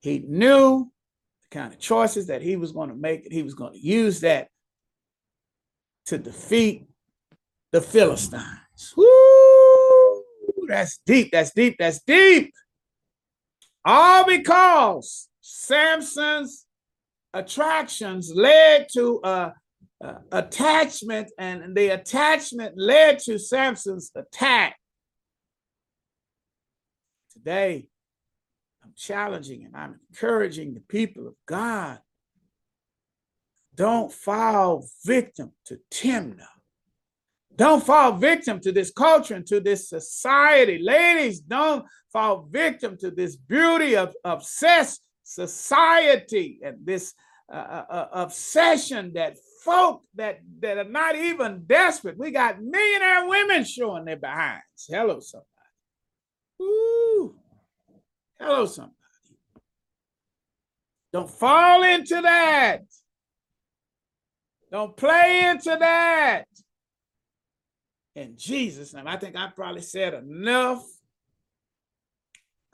He 0.00 0.20
knew 0.20 0.90
the 1.42 1.58
kind 1.58 1.72
of 1.72 1.78
choices 1.78 2.26
that 2.28 2.42
he 2.42 2.56
was 2.56 2.72
going 2.72 2.90
to 2.90 2.94
make, 2.94 3.24
and 3.24 3.32
he 3.32 3.42
was 3.42 3.54
going 3.54 3.72
to 3.72 3.78
use 3.78 4.20
that 4.20 4.48
to 6.06 6.18
defeat 6.18 6.86
the 7.72 7.80
Philistines. 7.80 8.94
Woo! 8.96 10.22
That's 10.66 11.00
deep, 11.06 11.30
that's 11.32 11.52
deep, 11.52 11.76
that's 11.78 12.00
deep. 12.02 12.52
All 13.84 14.24
because 14.26 15.28
Samson's 15.40 16.66
attractions 17.32 18.32
led 18.34 18.86
to 18.94 19.20
a, 19.24 19.52
a 20.00 20.16
attachment, 20.32 21.30
and 21.38 21.76
the 21.76 21.88
attachment 21.88 22.74
led 22.76 23.18
to 23.20 23.38
Samson's 23.38 24.10
attack. 24.14 24.76
Today, 27.32 27.88
I'm 28.84 28.92
challenging 28.96 29.64
and 29.64 29.76
I'm 29.76 30.00
encouraging 30.10 30.74
the 30.74 30.80
people 30.80 31.26
of 31.26 31.34
God. 31.46 31.98
Don't 33.74 34.12
fall 34.12 34.88
victim 35.04 35.52
to 35.66 35.78
Timnah. 35.90 36.46
Don't 37.54 37.84
fall 37.84 38.12
victim 38.12 38.60
to 38.60 38.72
this 38.72 38.92
culture 38.92 39.34
and 39.34 39.46
to 39.46 39.60
this 39.60 39.88
society. 39.88 40.78
Ladies, 40.80 41.40
don't 41.40 41.84
fall 42.12 42.48
victim 42.50 42.96
to 42.98 43.10
this 43.10 43.34
beauty 43.34 43.96
of 43.96 44.14
obsessed 44.24 45.02
society 45.24 46.60
and 46.64 46.78
this 46.84 47.14
uh, 47.52 47.56
uh, 47.56 47.84
uh, 47.90 48.08
obsession 48.12 49.12
that 49.14 49.36
folk 49.64 50.02
that, 50.14 50.40
that 50.60 50.78
are 50.78 50.84
not 50.84 51.16
even 51.16 51.64
desperate. 51.66 52.18
We 52.18 52.30
got 52.30 52.62
millionaire 52.62 53.28
women 53.28 53.64
showing 53.64 54.04
their 54.04 54.16
behinds. 54.16 54.62
Hello, 54.88 55.20
somebody. 55.20 55.46
Ooh. 56.62 57.34
Hello, 58.38 58.66
somebody. 58.66 58.94
Don't 61.12 61.30
fall 61.30 61.82
into 61.82 62.20
that. 62.20 62.82
Don't 64.70 64.96
play 64.96 65.46
into 65.46 65.76
that 65.78 66.44
in 68.18 68.36
Jesus' 68.36 68.92
name. 68.92 69.06
I 69.06 69.16
think 69.16 69.36
I 69.36 69.48
probably 69.54 69.80
said 69.80 70.12
enough. 70.12 70.84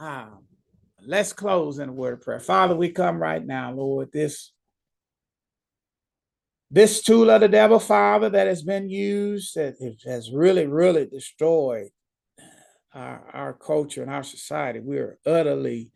Um, 0.01 0.45
let's 1.07 1.33
close 1.33 1.79
in 1.79 1.91
a 1.91 1.93
word 1.93 2.15
of 2.15 2.23
prayer. 2.23 2.41
Father, 2.41 2.75
we 2.75 2.91
come 2.91 3.19
right 3.19 3.45
now, 3.45 3.73
Lord, 3.73 4.11
this 4.13 4.53
this 6.75 7.03
tool 7.03 7.31
of 7.31 7.41
the 7.41 7.49
devil, 7.49 7.79
Father, 7.79 8.29
that 8.31 8.49
has 8.49 8.63
been 8.63 8.91
used, 8.91 9.55
that 9.55 9.77
has 10.05 10.33
really, 10.33 10.67
really 10.67 11.07
destroyed 11.07 11.91
our, 12.93 13.23
our 13.33 13.53
culture 13.53 14.03
and 14.03 14.11
our 14.11 14.25
society. 14.25 14.81
We're 14.81 15.17
utterly 15.25 15.93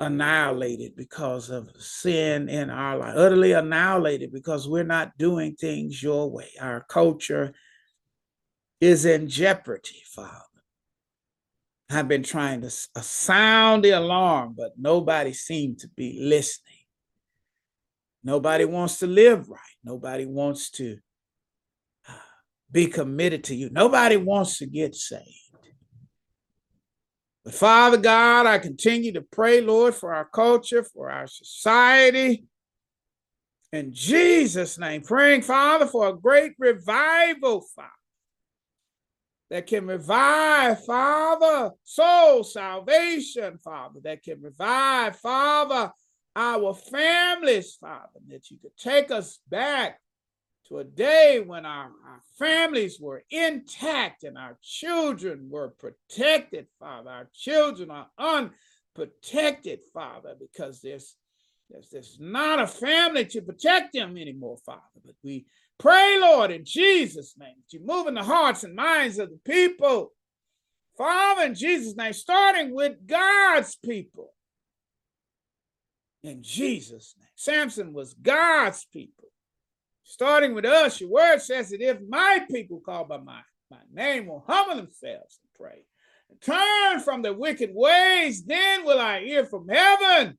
annihilated 0.00 0.96
because 0.96 1.50
of 1.50 1.68
sin 1.78 2.48
in 2.48 2.70
our 2.70 2.96
life, 2.96 3.14
utterly 3.14 3.52
annihilated 3.52 4.32
because 4.32 4.66
we're 4.66 4.84
not 4.84 5.18
doing 5.18 5.54
things 5.54 6.02
your 6.02 6.30
way. 6.30 6.48
Our 6.62 6.86
culture 6.88 7.52
is 8.80 9.04
in 9.04 9.28
jeopardy, 9.28 10.02
Father. 10.14 10.32
I've 11.90 12.08
been 12.08 12.22
trying 12.22 12.62
to 12.62 12.68
uh, 12.68 13.00
sound 13.02 13.84
the 13.84 13.90
alarm, 13.90 14.54
but 14.56 14.72
nobody 14.78 15.34
seemed 15.34 15.80
to 15.80 15.88
be 15.88 16.20
listening. 16.22 16.75
Nobody 18.26 18.64
wants 18.64 18.98
to 18.98 19.06
live 19.06 19.48
right. 19.48 19.60
Nobody 19.84 20.26
wants 20.26 20.70
to 20.72 20.98
uh, 22.08 22.12
be 22.72 22.88
committed 22.88 23.44
to 23.44 23.54
you. 23.54 23.70
Nobody 23.70 24.16
wants 24.16 24.58
to 24.58 24.66
get 24.66 24.96
saved. 24.96 25.22
But 27.44 27.54
Father 27.54 27.98
God, 27.98 28.46
I 28.46 28.58
continue 28.58 29.12
to 29.12 29.20
pray, 29.22 29.60
Lord, 29.60 29.94
for 29.94 30.12
our 30.12 30.24
culture, 30.24 30.82
for 30.82 31.08
our 31.08 31.28
society. 31.28 32.46
In 33.72 33.92
Jesus' 33.92 34.76
name, 34.76 35.02
praying, 35.02 35.42
Father, 35.42 35.86
for 35.86 36.08
a 36.08 36.16
great 36.16 36.54
revival, 36.58 37.64
Father 37.76 37.90
that 39.50 39.68
can 39.68 39.86
revive, 39.86 40.84
Father, 40.84 41.70
soul 41.84 42.42
salvation, 42.42 43.58
Father, 43.58 44.00
that 44.02 44.24
can 44.24 44.42
revive, 44.42 45.14
Father, 45.20 45.92
our 46.36 46.74
families, 46.74 47.76
Father, 47.80 48.20
that 48.28 48.50
you 48.50 48.58
could 48.58 48.76
take 48.76 49.10
us 49.10 49.40
back 49.48 49.98
to 50.68 50.78
a 50.78 50.84
day 50.84 51.42
when 51.44 51.66
our, 51.66 51.86
our 51.86 52.20
families 52.38 53.00
were 53.00 53.24
intact 53.30 54.22
and 54.22 54.38
our 54.38 54.58
children 54.62 55.48
were 55.50 55.74
protected, 55.78 56.66
Father. 56.78 57.10
Our 57.10 57.30
children 57.34 57.90
are 57.90 58.08
unprotected, 58.18 59.80
Father, 59.92 60.36
because 60.38 60.80
there's, 60.80 61.16
there's, 61.70 61.88
there's 61.90 62.18
not 62.20 62.60
a 62.60 62.66
family 62.66 63.24
to 63.26 63.42
protect 63.42 63.94
them 63.94 64.16
anymore, 64.16 64.58
Father, 64.64 64.82
but 65.04 65.14
we 65.24 65.46
Pray, 65.78 66.18
Lord, 66.18 66.50
in 66.50 66.64
Jesus' 66.64 67.34
name, 67.38 67.54
that 67.56 67.76
you 67.76 67.84
move 67.84 68.06
in 68.06 68.14
the 68.14 68.22
hearts 68.22 68.64
and 68.64 68.74
minds 68.74 69.18
of 69.18 69.30
the 69.30 69.38
people. 69.44 70.12
Father, 70.96 71.44
in 71.44 71.54
Jesus' 71.54 71.96
name, 71.96 72.14
starting 72.14 72.74
with 72.74 73.06
God's 73.06 73.76
people. 73.76 74.32
In 76.26 76.42
Jesus' 76.42 77.14
name. 77.18 77.28
Samson 77.34 77.92
was 77.92 78.14
God's 78.14 78.84
people. 78.92 79.28
Starting 80.02 80.54
with 80.54 80.64
us, 80.64 81.00
your 81.00 81.10
word 81.10 81.38
says 81.40 81.70
that 81.70 81.80
if 81.80 81.98
my 82.08 82.44
people 82.50 82.80
called 82.80 83.08
by 83.08 83.18
my, 83.18 83.40
my 83.70 83.78
name 83.92 84.26
will 84.26 84.44
humble 84.46 84.76
themselves 84.76 85.38
and 85.42 85.54
pray 85.54 85.84
and 86.30 86.40
turn 86.40 87.00
from 87.00 87.22
their 87.22 87.34
wicked 87.34 87.70
ways, 87.72 88.44
then 88.44 88.84
will 88.84 89.00
I 89.00 89.20
hear 89.24 89.44
from 89.44 89.68
heaven 89.68 90.38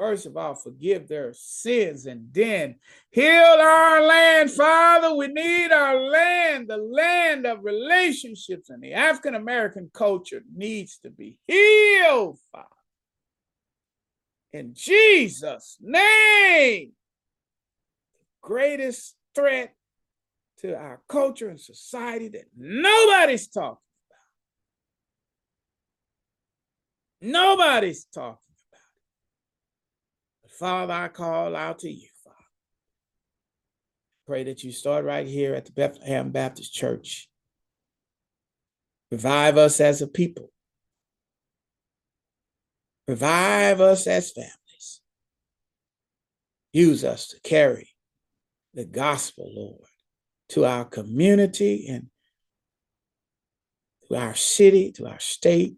First 0.00 0.24
of 0.24 0.34
all, 0.34 0.54
forgive 0.54 1.08
their 1.08 1.34
sins 1.34 2.06
and 2.06 2.32
then 2.32 2.76
heal 3.10 3.58
our 3.60 4.02
land, 4.02 4.50
Father. 4.50 5.14
We 5.14 5.28
need 5.28 5.72
our 5.72 6.00
land, 6.00 6.68
the 6.68 6.78
land 6.78 7.44
of 7.44 7.64
relationships, 7.64 8.70
and 8.70 8.82
the 8.82 8.94
African 8.94 9.34
American 9.34 9.90
culture 9.92 10.42
needs 10.56 10.98
to 11.02 11.10
be 11.10 11.38
healed, 11.46 12.38
Father. 12.50 12.79
In 14.52 14.74
Jesus' 14.74 15.76
name, 15.80 16.92
the 18.18 18.24
greatest 18.42 19.16
threat 19.34 19.74
to 20.58 20.76
our 20.76 21.00
culture 21.08 21.48
and 21.48 21.60
society 21.60 22.28
that 22.28 22.44
nobody's 22.56 23.46
talking 23.48 23.78
about. 27.22 27.30
Nobody's 27.32 28.04
talking 28.12 28.54
about 28.70 28.80
it. 28.80 30.42
But 30.42 30.52
Father, 30.52 30.94
I 30.94 31.08
call 31.08 31.54
out 31.54 31.78
to 31.80 31.90
you, 31.90 32.08
Father. 32.24 32.36
Pray 34.26 34.44
that 34.44 34.64
you 34.64 34.72
start 34.72 35.04
right 35.04 35.26
here 35.26 35.54
at 35.54 35.64
the 35.64 35.72
Bethlehem 35.72 36.30
Baptist 36.30 36.74
Church. 36.74 37.28
Revive 39.10 39.56
us 39.56 39.80
as 39.80 40.02
a 40.02 40.06
people. 40.08 40.50
Revive 43.10 43.80
us 43.80 44.06
as 44.06 44.30
families. 44.30 45.00
Use 46.72 47.02
us 47.02 47.26
to 47.26 47.40
carry 47.40 47.88
the 48.72 48.84
gospel, 48.84 49.50
Lord, 49.52 49.88
to 50.50 50.64
our 50.64 50.84
community 50.84 51.88
and 51.88 52.06
to 54.06 54.14
our 54.14 54.36
city, 54.36 54.92
to 54.92 55.08
our 55.08 55.18
state, 55.18 55.74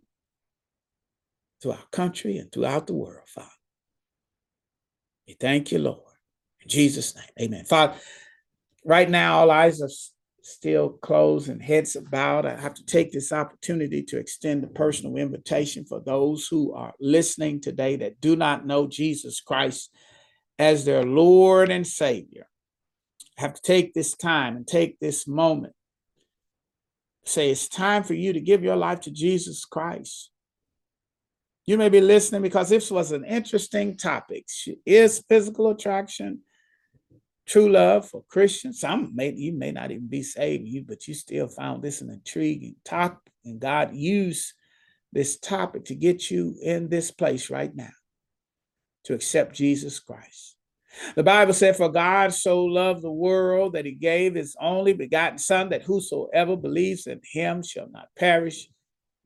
to 1.63 1.73
our 1.73 1.87
country 1.91 2.37
and 2.37 2.53
throughout 2.53 2.87
the 2.87 2.93
world, 2.93 3.27
Father. 3.27 3.49
We 5.27 5.33
thank 5.33 5.73
you, 5.73 5.79
Lord. 5.79 6.03
In 6.61 6.69
Jesus' 6.69 7.17
name, 7.17 7.25
amen. 7.41 7.65
Father, 7.65 7.97
right 8.85 9.09
now, 9.09 9.39
all 9.39 9.51
eyes 9.51 9.81
are 9.81 9.89
still 10.43 10.91
closed 10.91 11.49
and 11.49 11.63
heads 11.63 11.97
bowed. 12.11 12.45
I 12.45 12.61
have 12.61 12.75
to 12.75 12.85
take 12.85 13.13
this 13.13 13.33
opportunity 13.33 14.03
to 14.05 14.19
extend 14.19 14.65
a 14.65 14.69
personal 14.69 15.17
invitation 15.17 15.85
for 15.85 16.01
those 16.01 16.49
who 16.49 16.73
are 16.75 16.93
listening 17.01 17.61
today 17.61 17.97
that 17.97 18.21
do 18.21 18.37
not 18.37 18.67
know 18.67 18.87
Jesus 18.87 19.41
Christ 19.41 19.95
as 20.59 20.85
their 20.85 21.05
Lord 21.05 21.71
and 21.71 21.87
Savior. 21.87 22.49
I 23.39 23.43
have 23.43 23.55
to 23.55 23.63
take 23.63 23.95
this 23.95 24.15
time 24.15 24.57
and 24.57 24.67
take 24.67 24.99
this 24.99 25.27
moment. 25.27 25.75
Say 27.25 27.51
it's 27.51 27.69
time 27.69 28.03
for 28.03 28.15
you 28.15 28.33
to 28.33 28.41
give 28.41 28.65
your 28.65 28.77
life 28.77 29.01
to 29.03 29.11
Jesus 29.13 29.65
Christ. 29.65 30.31
You 31.67 31.79
may 31.79 31.89
be 31.89 32.01
listening 32.01 32.43
because 32.43 32.69
this 32.69 32.91
was 32.91 33.13
an 33.13 33.25
interesting 33.25 33.97
topic. 33.97 34.47
Is 34.85 35.25
physical 35.29 35.71
attraction 35.71 36.41
true 37.47 37.71
love 37.71 38.09
for 38.09 38.25
Christians? 38.29 38.81
Some 38.81 39.15
may 39.15 39.33
you 39.33 39.53
may 39.53 39.73
not 39.73 39.91
even 39.91 40.09
be 40.09 40.23
saved, 40.23 40.67
you 40.67 40.85
but 40.87 41.07
you 41.07 41.15
still 41.15 41.49
found 41.49 41.83
this 41.83 42.01
an 42.01 42.11
intriguing 42.11 42.77
topic, 42.85 43.33
and 43.45 43.61
God 43.61 43.95
used 43.95 44.53
this 45.13 45.39
topic 45.39 45.85
to 45.87 45.95
get 45.95 46.31
you 46.31 46.57
in 46.63 46.89
this 46.89 47.11
place 47.11 47.51
right 47.51 47.75
now 47.75 47.91
to 49.05 49.15
accept 49.15 49.55
Jesus 49.55 49.99
Christ. 49.99 50.57
The 51.17 51.23
Bible 51.23 51.55
said, 51.55 51.77
For 51.77 51.89
God 51.89 52.33
so 52.33 52.65
loved 52.65 53.03
the 53.03 53.11
world 53.11 53.73
that 53.75 53.87
he 53.87 53.93
gave 53.93 54.35
his 54.35 54.57
only 54.61 54.93
begotten 54.93 55.39
Son, 55.39 55.71
that 55.71 55.83
whosoever 55.83 56.57
believes 56.57 57.07
in 57.07 57.21
him 57.33 57.63
shall 57.63 57.89
not 57.91 58.09
perish, 58.17 58.69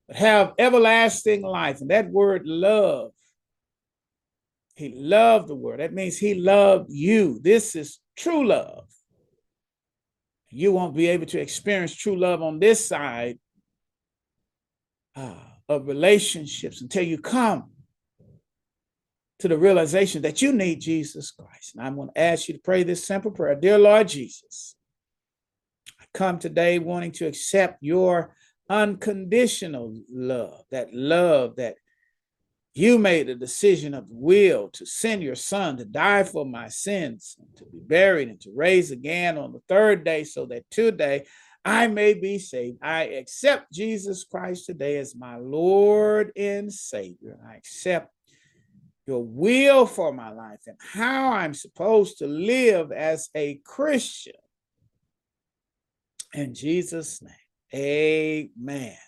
but 0.07 0.17
have 0.17 0.55
everlasting 0.59 1.43
life. 1.43 1.81
And 1.81 1.91
that 1.91 2.11
word 2.11 2.43
love, 2.47 3.13
he 4.77 4.95
loved 4.95 5.49
the 5.49 5.57
world. 5.57 5.81
That 5.81 5.95
means 5.95 6.19
he 6.19 6.35
loved 6.35 6.91
you. 6.91 7.41
This 7.43 7.75
is 7.75 7.99
true 8.17 8.47
love. 8.47 8.87
You 10.51 10.73
won't 10.73 10.97
be 10.97 11.09
able 11.09 11.27
to 11.27 11.41
experience 11.41 11.95
true 11.95 12.17
love 12.17 12.43
on 12.43 12.59
this 12.59 12.87
side 12.87 13.39
uh, 15.15 15.35
of 15.69 15.87
relationships 15.87 16.81
until 16.81 17.03
you 17.03 17.19
come 17.19 17.71
to 19.39 19.49
the 19.49 19.59
realization 19.59 20.23
that 20.23 20.41
you 20.41 20.53
need 20.53 20.81
Jesus 20.81 21.31
Christ. 21.31 21.75
And 21.75 21.87
I'm 21.87 21.97
going 21.97 22.09
to 22.09 22.21
ask 22.21 22.49
you 22.49 22.55
to 22.55 22.61
pray 22.61 22.83
this 22.83 23.05
simple 23.05 23.31
prayer 23.31 23.55
Dear 23.55 23.79
Lord 23.79 24.09
Jesus, 24.09 24.77
I 26.01 26.05
come 26.15 26.39
today 26.39 26.79
wanting 26.79 27.13
to 27.13 27.27
accept 27.27 27.83
your 27.83 28.35
unconditional 28.71 30.01
love, 30.11 30.65
that 30.71 30.93
love 30.93 31.57
that 31.57 31.77
you 32.77 32.99
made 32.99 33.31
a 33.31 33.35
decision 33.35 33.95
of 33.95 34.05
will 34.11 34.69
to 34.69 34.85
send 34.85 35.23
your 35.23 35.35
son 35.35 35.79
to 35.79 35.85
die 35.87 36.25
for 36.25 36.45
my 36.45 36.69
sins, 36.69 37.37
to 37.57 37.65
be 37.65 37.79
buried, 37.79 38.29
and 38.29 38.41
to 38.43 38.53
raise 38.55 38.91
again 38.91 39.39
on 39.39 39.53
the 39.53 39.63
third 39.67 40.05
day, 40.05 40.25
so 40.25 40.45
that 40.47 40.71
today 40.71 41.25
I 41.65 41.87
may 41.87 42.13
be 42.13 42.39
saved. 42.39 42.79
I 42.83 43.05
accept 43.05 43.73
Jesus 43.73 44.25
Christ 44.25 44.67
today 44.67 44.99
as 44.99 45.17
my 45.17 45.37
Lord 45.37 46.33
and 46.37 46.71
Savior. 46.71 47.39
I 47.49 47.55
accept 47.55 48.13
your 49.07 49.25
will 49.25 49.87
for 49.87 50.13
my 50.13 50.31
life 50.31 50.61
and 50.67 50.77
how 50.79 51.33
I'm 51.33 51.55
supposed 51.55 52.19
to 52.19 52.27
live 52.27 52.93
as 52.93 53.31
a 53.35 53.55
Christian. 53.65 54.35
In 56.35 56.55
Jesus' 56.55 57.23
name, 57.23 58.51
amen 58.61 58.99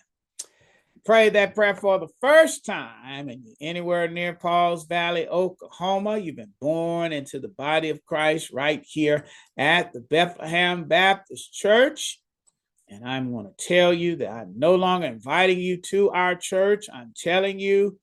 pray 1.09 1.27
that 1.27 1.55
prayer 1.55 1.73
for 1.73 1.97
the 1.97 2.07
first 2.21 2.63
time 2.63 3.29
and 3.29 3.43
anywhere 3.59 4.07
near 4.07 4.31
Pauls 4.31 4.85
Valley, 4.85 5.27
Oklahoma, 5.27 6.19
you've 6.19 6.35
been 6.35 6.53
born 6.61 7.11
into 7.11 7.39
the 7.39 7.47
body 7.47 7.89
of 7.89 8.05
Christ 8.05 8.51
right 8.53 8.85
here 8.87 9.25
at 9.57 9.91
the 9.91 10.01
Bethlehem 10.01 10.83
Baptist 10.83 11.51
Church. 11.51 12.21
And 12.89 13.03
I'm 13.03 13.31
going 13.31 13.47
to 13.47 13.67
tell 13.67 13.91
you 13.91 14.17
that 14.17 14.29
I'm 14.29 14.53
no 14.55 14.75
longer 14.75 15.07
inviting 15.07 15.57
you 15.57 15.77
to 15.87 16.11
our 16.11 16.35
church. 16.35 16.85
I'm 16.93 17.11
telling 17.17 17.59
you 17.59 17.97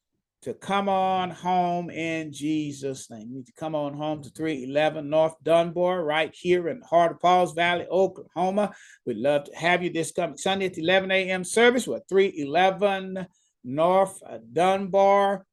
to 0.47 0.55
come 0.55 0.89
on 0.89 1.29
home 1.29 1.91
in 1.91 2.33
Jesus' 2.33 3.11
name. 3.11 3.27
You 3.29 3.37
need 3.39 3.47
to 3.47 3.53
come 3.55 3.75
on 3.75 3.95
home 3.95 4.23
to 4.23 4.31
311 4.31 5.11
North 5.11 5.35
Dunbar, 5.43 6.05
right 6.05 6.33
here 6.33 6.69
in 6.69 6.79
the 6.79 6.87
heart 6.87 7.11
of 7.11 7.21
Pauls 7.21 7.53
Valley, 7.53 7.85
Oklahoma. 7.91 8.73
We'd 9.05 9.17
love 9.17 9.43
to 9.47 9.57
have 9.57 9.83
you 9.83 9.91
this 9.91 10.13
coming 10.13 10.37
Sunday 10.37 10.67
at 10.67 10.75
the 10.75 10.83
11 10.83 11.11
a.m. 11.11 11.43
service. 11.43 11.89
We're 11.89 11.99
311 12.09 13.27
North 13.65 14.23
Dunbar. 14.53 15.45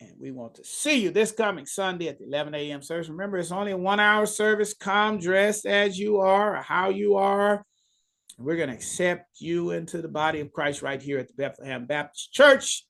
And 0.00 0.14
we 0.18 0.32
want 0.32 0.56
to 0.56 0.64
see 0.64 0.96
you 0.96 1.12
this 1.12 1.30
coming 1.30 1.64
Sunday 1.64 2.08
at 2.08 2.18
the 2.18 2.24
11 2.24 2.52
a.m. 2.56 2.82
service. 2.82 3.08
Remember, 3.08 3.38
it's 3.38 3.52
only 3.52 3.70
a 3.70 3.76
one 3.76 4.00
hour 4.00 4.26
service. 4.26 4.74
Come 4.74 5.20
dressed 5.20 5.66
as 5.66 5.96
you 5.96 6.18
are 6.18 6.56
or 6.56 6.62
how 6.62 6.88
you 6.88 7.14
are. 7.14 7.64
We're 8.38 8.56
going 8.56 8.70
to 8.70 8.74
accept 8.74 9.40
you 9.40 9.70
into 9.70 10.02
the 10.02 10.08
body 10.08 10.40
of 10.40 10.50
Christ 10.50 10.82
right 10.82 11.00
here 11.00 11.20
at 11.20 11.28
the 11.28 11.34
Bethlehem 11.34 11.86
Baptist 11.86 12.32
Church 12.32 12.84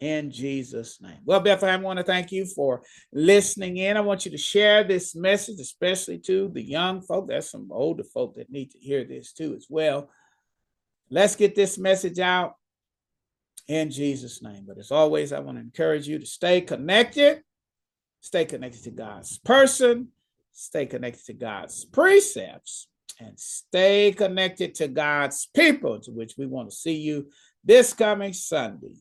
in 0.00 0.30
Jesus' 0.30 1.00
name. 1.00 1.18
Well, 1.24 1.40
Bethlehem, 1.40 1.80
I 1.80 1.82
want 1.82 1.98
to 1.98 2.04
thank 2.04 2.32
you 2.32 2.46
for 2.46 2.82
listening 3.12 3.78
in. 3.78 3.96
I 3.96 4.00
want 4.00 4.24
you 4.24 4.30
to 4.30 4.38
share 4.38 4.84
this 4.84 5.14
message, 5.14 5.60
especially 5.60 6.18
to 6.20 6.48
the 6.52 6.62
young 6.62 7.00
folk. 7.00 7.28
There's 7.28 7.50
some 7.50 7.68
older 7.70 8.04
folk 8.04 8.36
that 8.36 8.50
need 8.50 8.70
to 8.72 8.78
hear 8.78 9.04
this 9.04 9.32
too, 9.32 9.54
as 9.54 9.66
well. 9.68 10.10
Let's 11.10 11.36
get 11.36 11.54
this 11.54 11.78
message 11.78 12.18
out 12.18 12.56
in 13.68 13.90
Jesus' 13.90 14.42
name. 14.42 14.64
But 14.66 14.78
as 14.78 14.90
always, 14.90 15.32
I 15.32 15.40
want 15.40 15.58
to 15.58 15.62
encourage 15.62 16.08
you 16.08 16.18
to 16.18 16.26
stay 16.26 16.60
connected, 16.60 17.42
stay 18.20 18.44
connected 18.44 18.84
to 18.84 18.90
God's 18.90 19.38
person, 19.38 20.08
stay 20.52 20.86
connected 20.86 21.24
to 21.26 21.34
God's 21.34 21.84
precepts, 21.84 22.88
and 23.18 23.38
stay 23.38 24.12
connected 24.12 24.74
to 24.76 24.88
God's 24.88 25.48
people, 25.54 26.00
to 26.00 26.10
which 26.10 26.34
we 26.36 26.46
want 26.46 26.70
to 26.70 26.76
see 26.76 26.96
you 26.96 27.30
this 27.64 27.92
coming 27.92 28.32
Sunday 28.32 28.94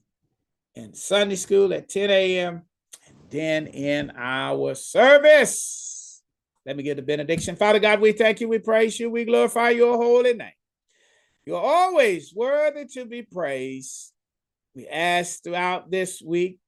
in 0.75 0.93
Sunday 0.93 1.35
school 1.35 1.73
at 1.73 1.89
10 1.89 2.09
a.m. 2.09 2.63
and 3.07 3.15
then 3.29 3.67
in 3.67 4.11
our 4.17 4.75
service. 4.75 6.21
Let 6.65 6.77
me 6.77 6.83
get 6.83 6.97
the 6.97 7.03
benediction. 7.03 7.55
Father 7.55 7.79
God, 7.79 8.01
we 8.01 8.11
thank 8.11 8.41
you, 8.41 8.49
we 8.49 8.59
praise 8.59 8.99
you, 8.99 9.09
we 9.09 9.25
glorify 9.25 9.69
your 9.69 9.95
holy 9.97 10.33
name. 10.33 10.51
You're 11.45 11.61
always 11.61 12.33
worthy 12.33 12.85
to 12.93 13.05
be 13.05 13.21
praised. 13.21 14.11
We 14.73 14.87
ask 14.87 15.43
throughout 15.43 15.91
this 15.91 16.21
week 16.21 16.59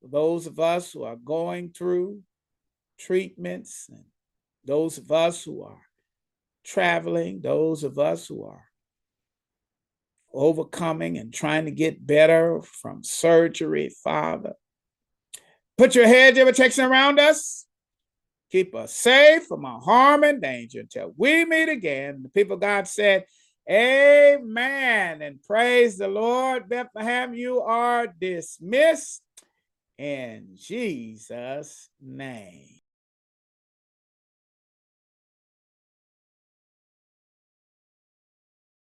for 0.00 0.08
those 0.08 0.46
of 0.46 0.58
us 0.58 0.92
who 0.92 1.04
are 1.04 1.16
going 1.16 1.70
through 1.70 2.20
treatments 2.98 3.88
and 3.88 4.04
those 4.64 4.98
of 4.98 5.10
us 5.10 5.44
who 5.44 5.62
are 5.62 5.80
traveling, 6.64 7.40
those 7.40 7.84
of 7.84 7.98
us 7.98 8.26
who 8.26 8.44
are 8.44 8.64
overcoming 10.34 11.18
and 11.18 11.32
trying 11.32 11.64
to 11.64 11.70
get 11.70 12.06
better 12.06 12.62
from 12.62 13.04
surgery, 13.04 13.90
Father. 14.02 14.54
Put 15.78 15.94
your 15.94 16.06
hedge 16.06 16.38
of 16.38 16.46
protection 16.46 16.84
around 16.84 17.18
us. 17.18 17.66
Keep 18.50 18.74
us 18.74 18.92
safe 18.92 19.46
from 19.46 19.64
harm 19.64 20.24
and 20.24 20.42
danger 20.42 20.80
until 20.80 21.14
we 21.16 21.44
meet 21.44 21.70
again. 21.70 22.22
The 22.22 22.28
people 22.28 22.56
God 22.58 22.86
said, 22.86 23.24
Amen. 23.70 25.22
And 25.22 25.42
praise 25.42 25.96
the 25.96 26.08
Lord. 26.08 26.68
Bethlehem, 26.68 27.32
you 27.32 27.62
are 27.62 28.06
dismissed 28.06 29.22
in 29.96 30.48
Jesus' 30.54 31.88
name. 32.00 32.81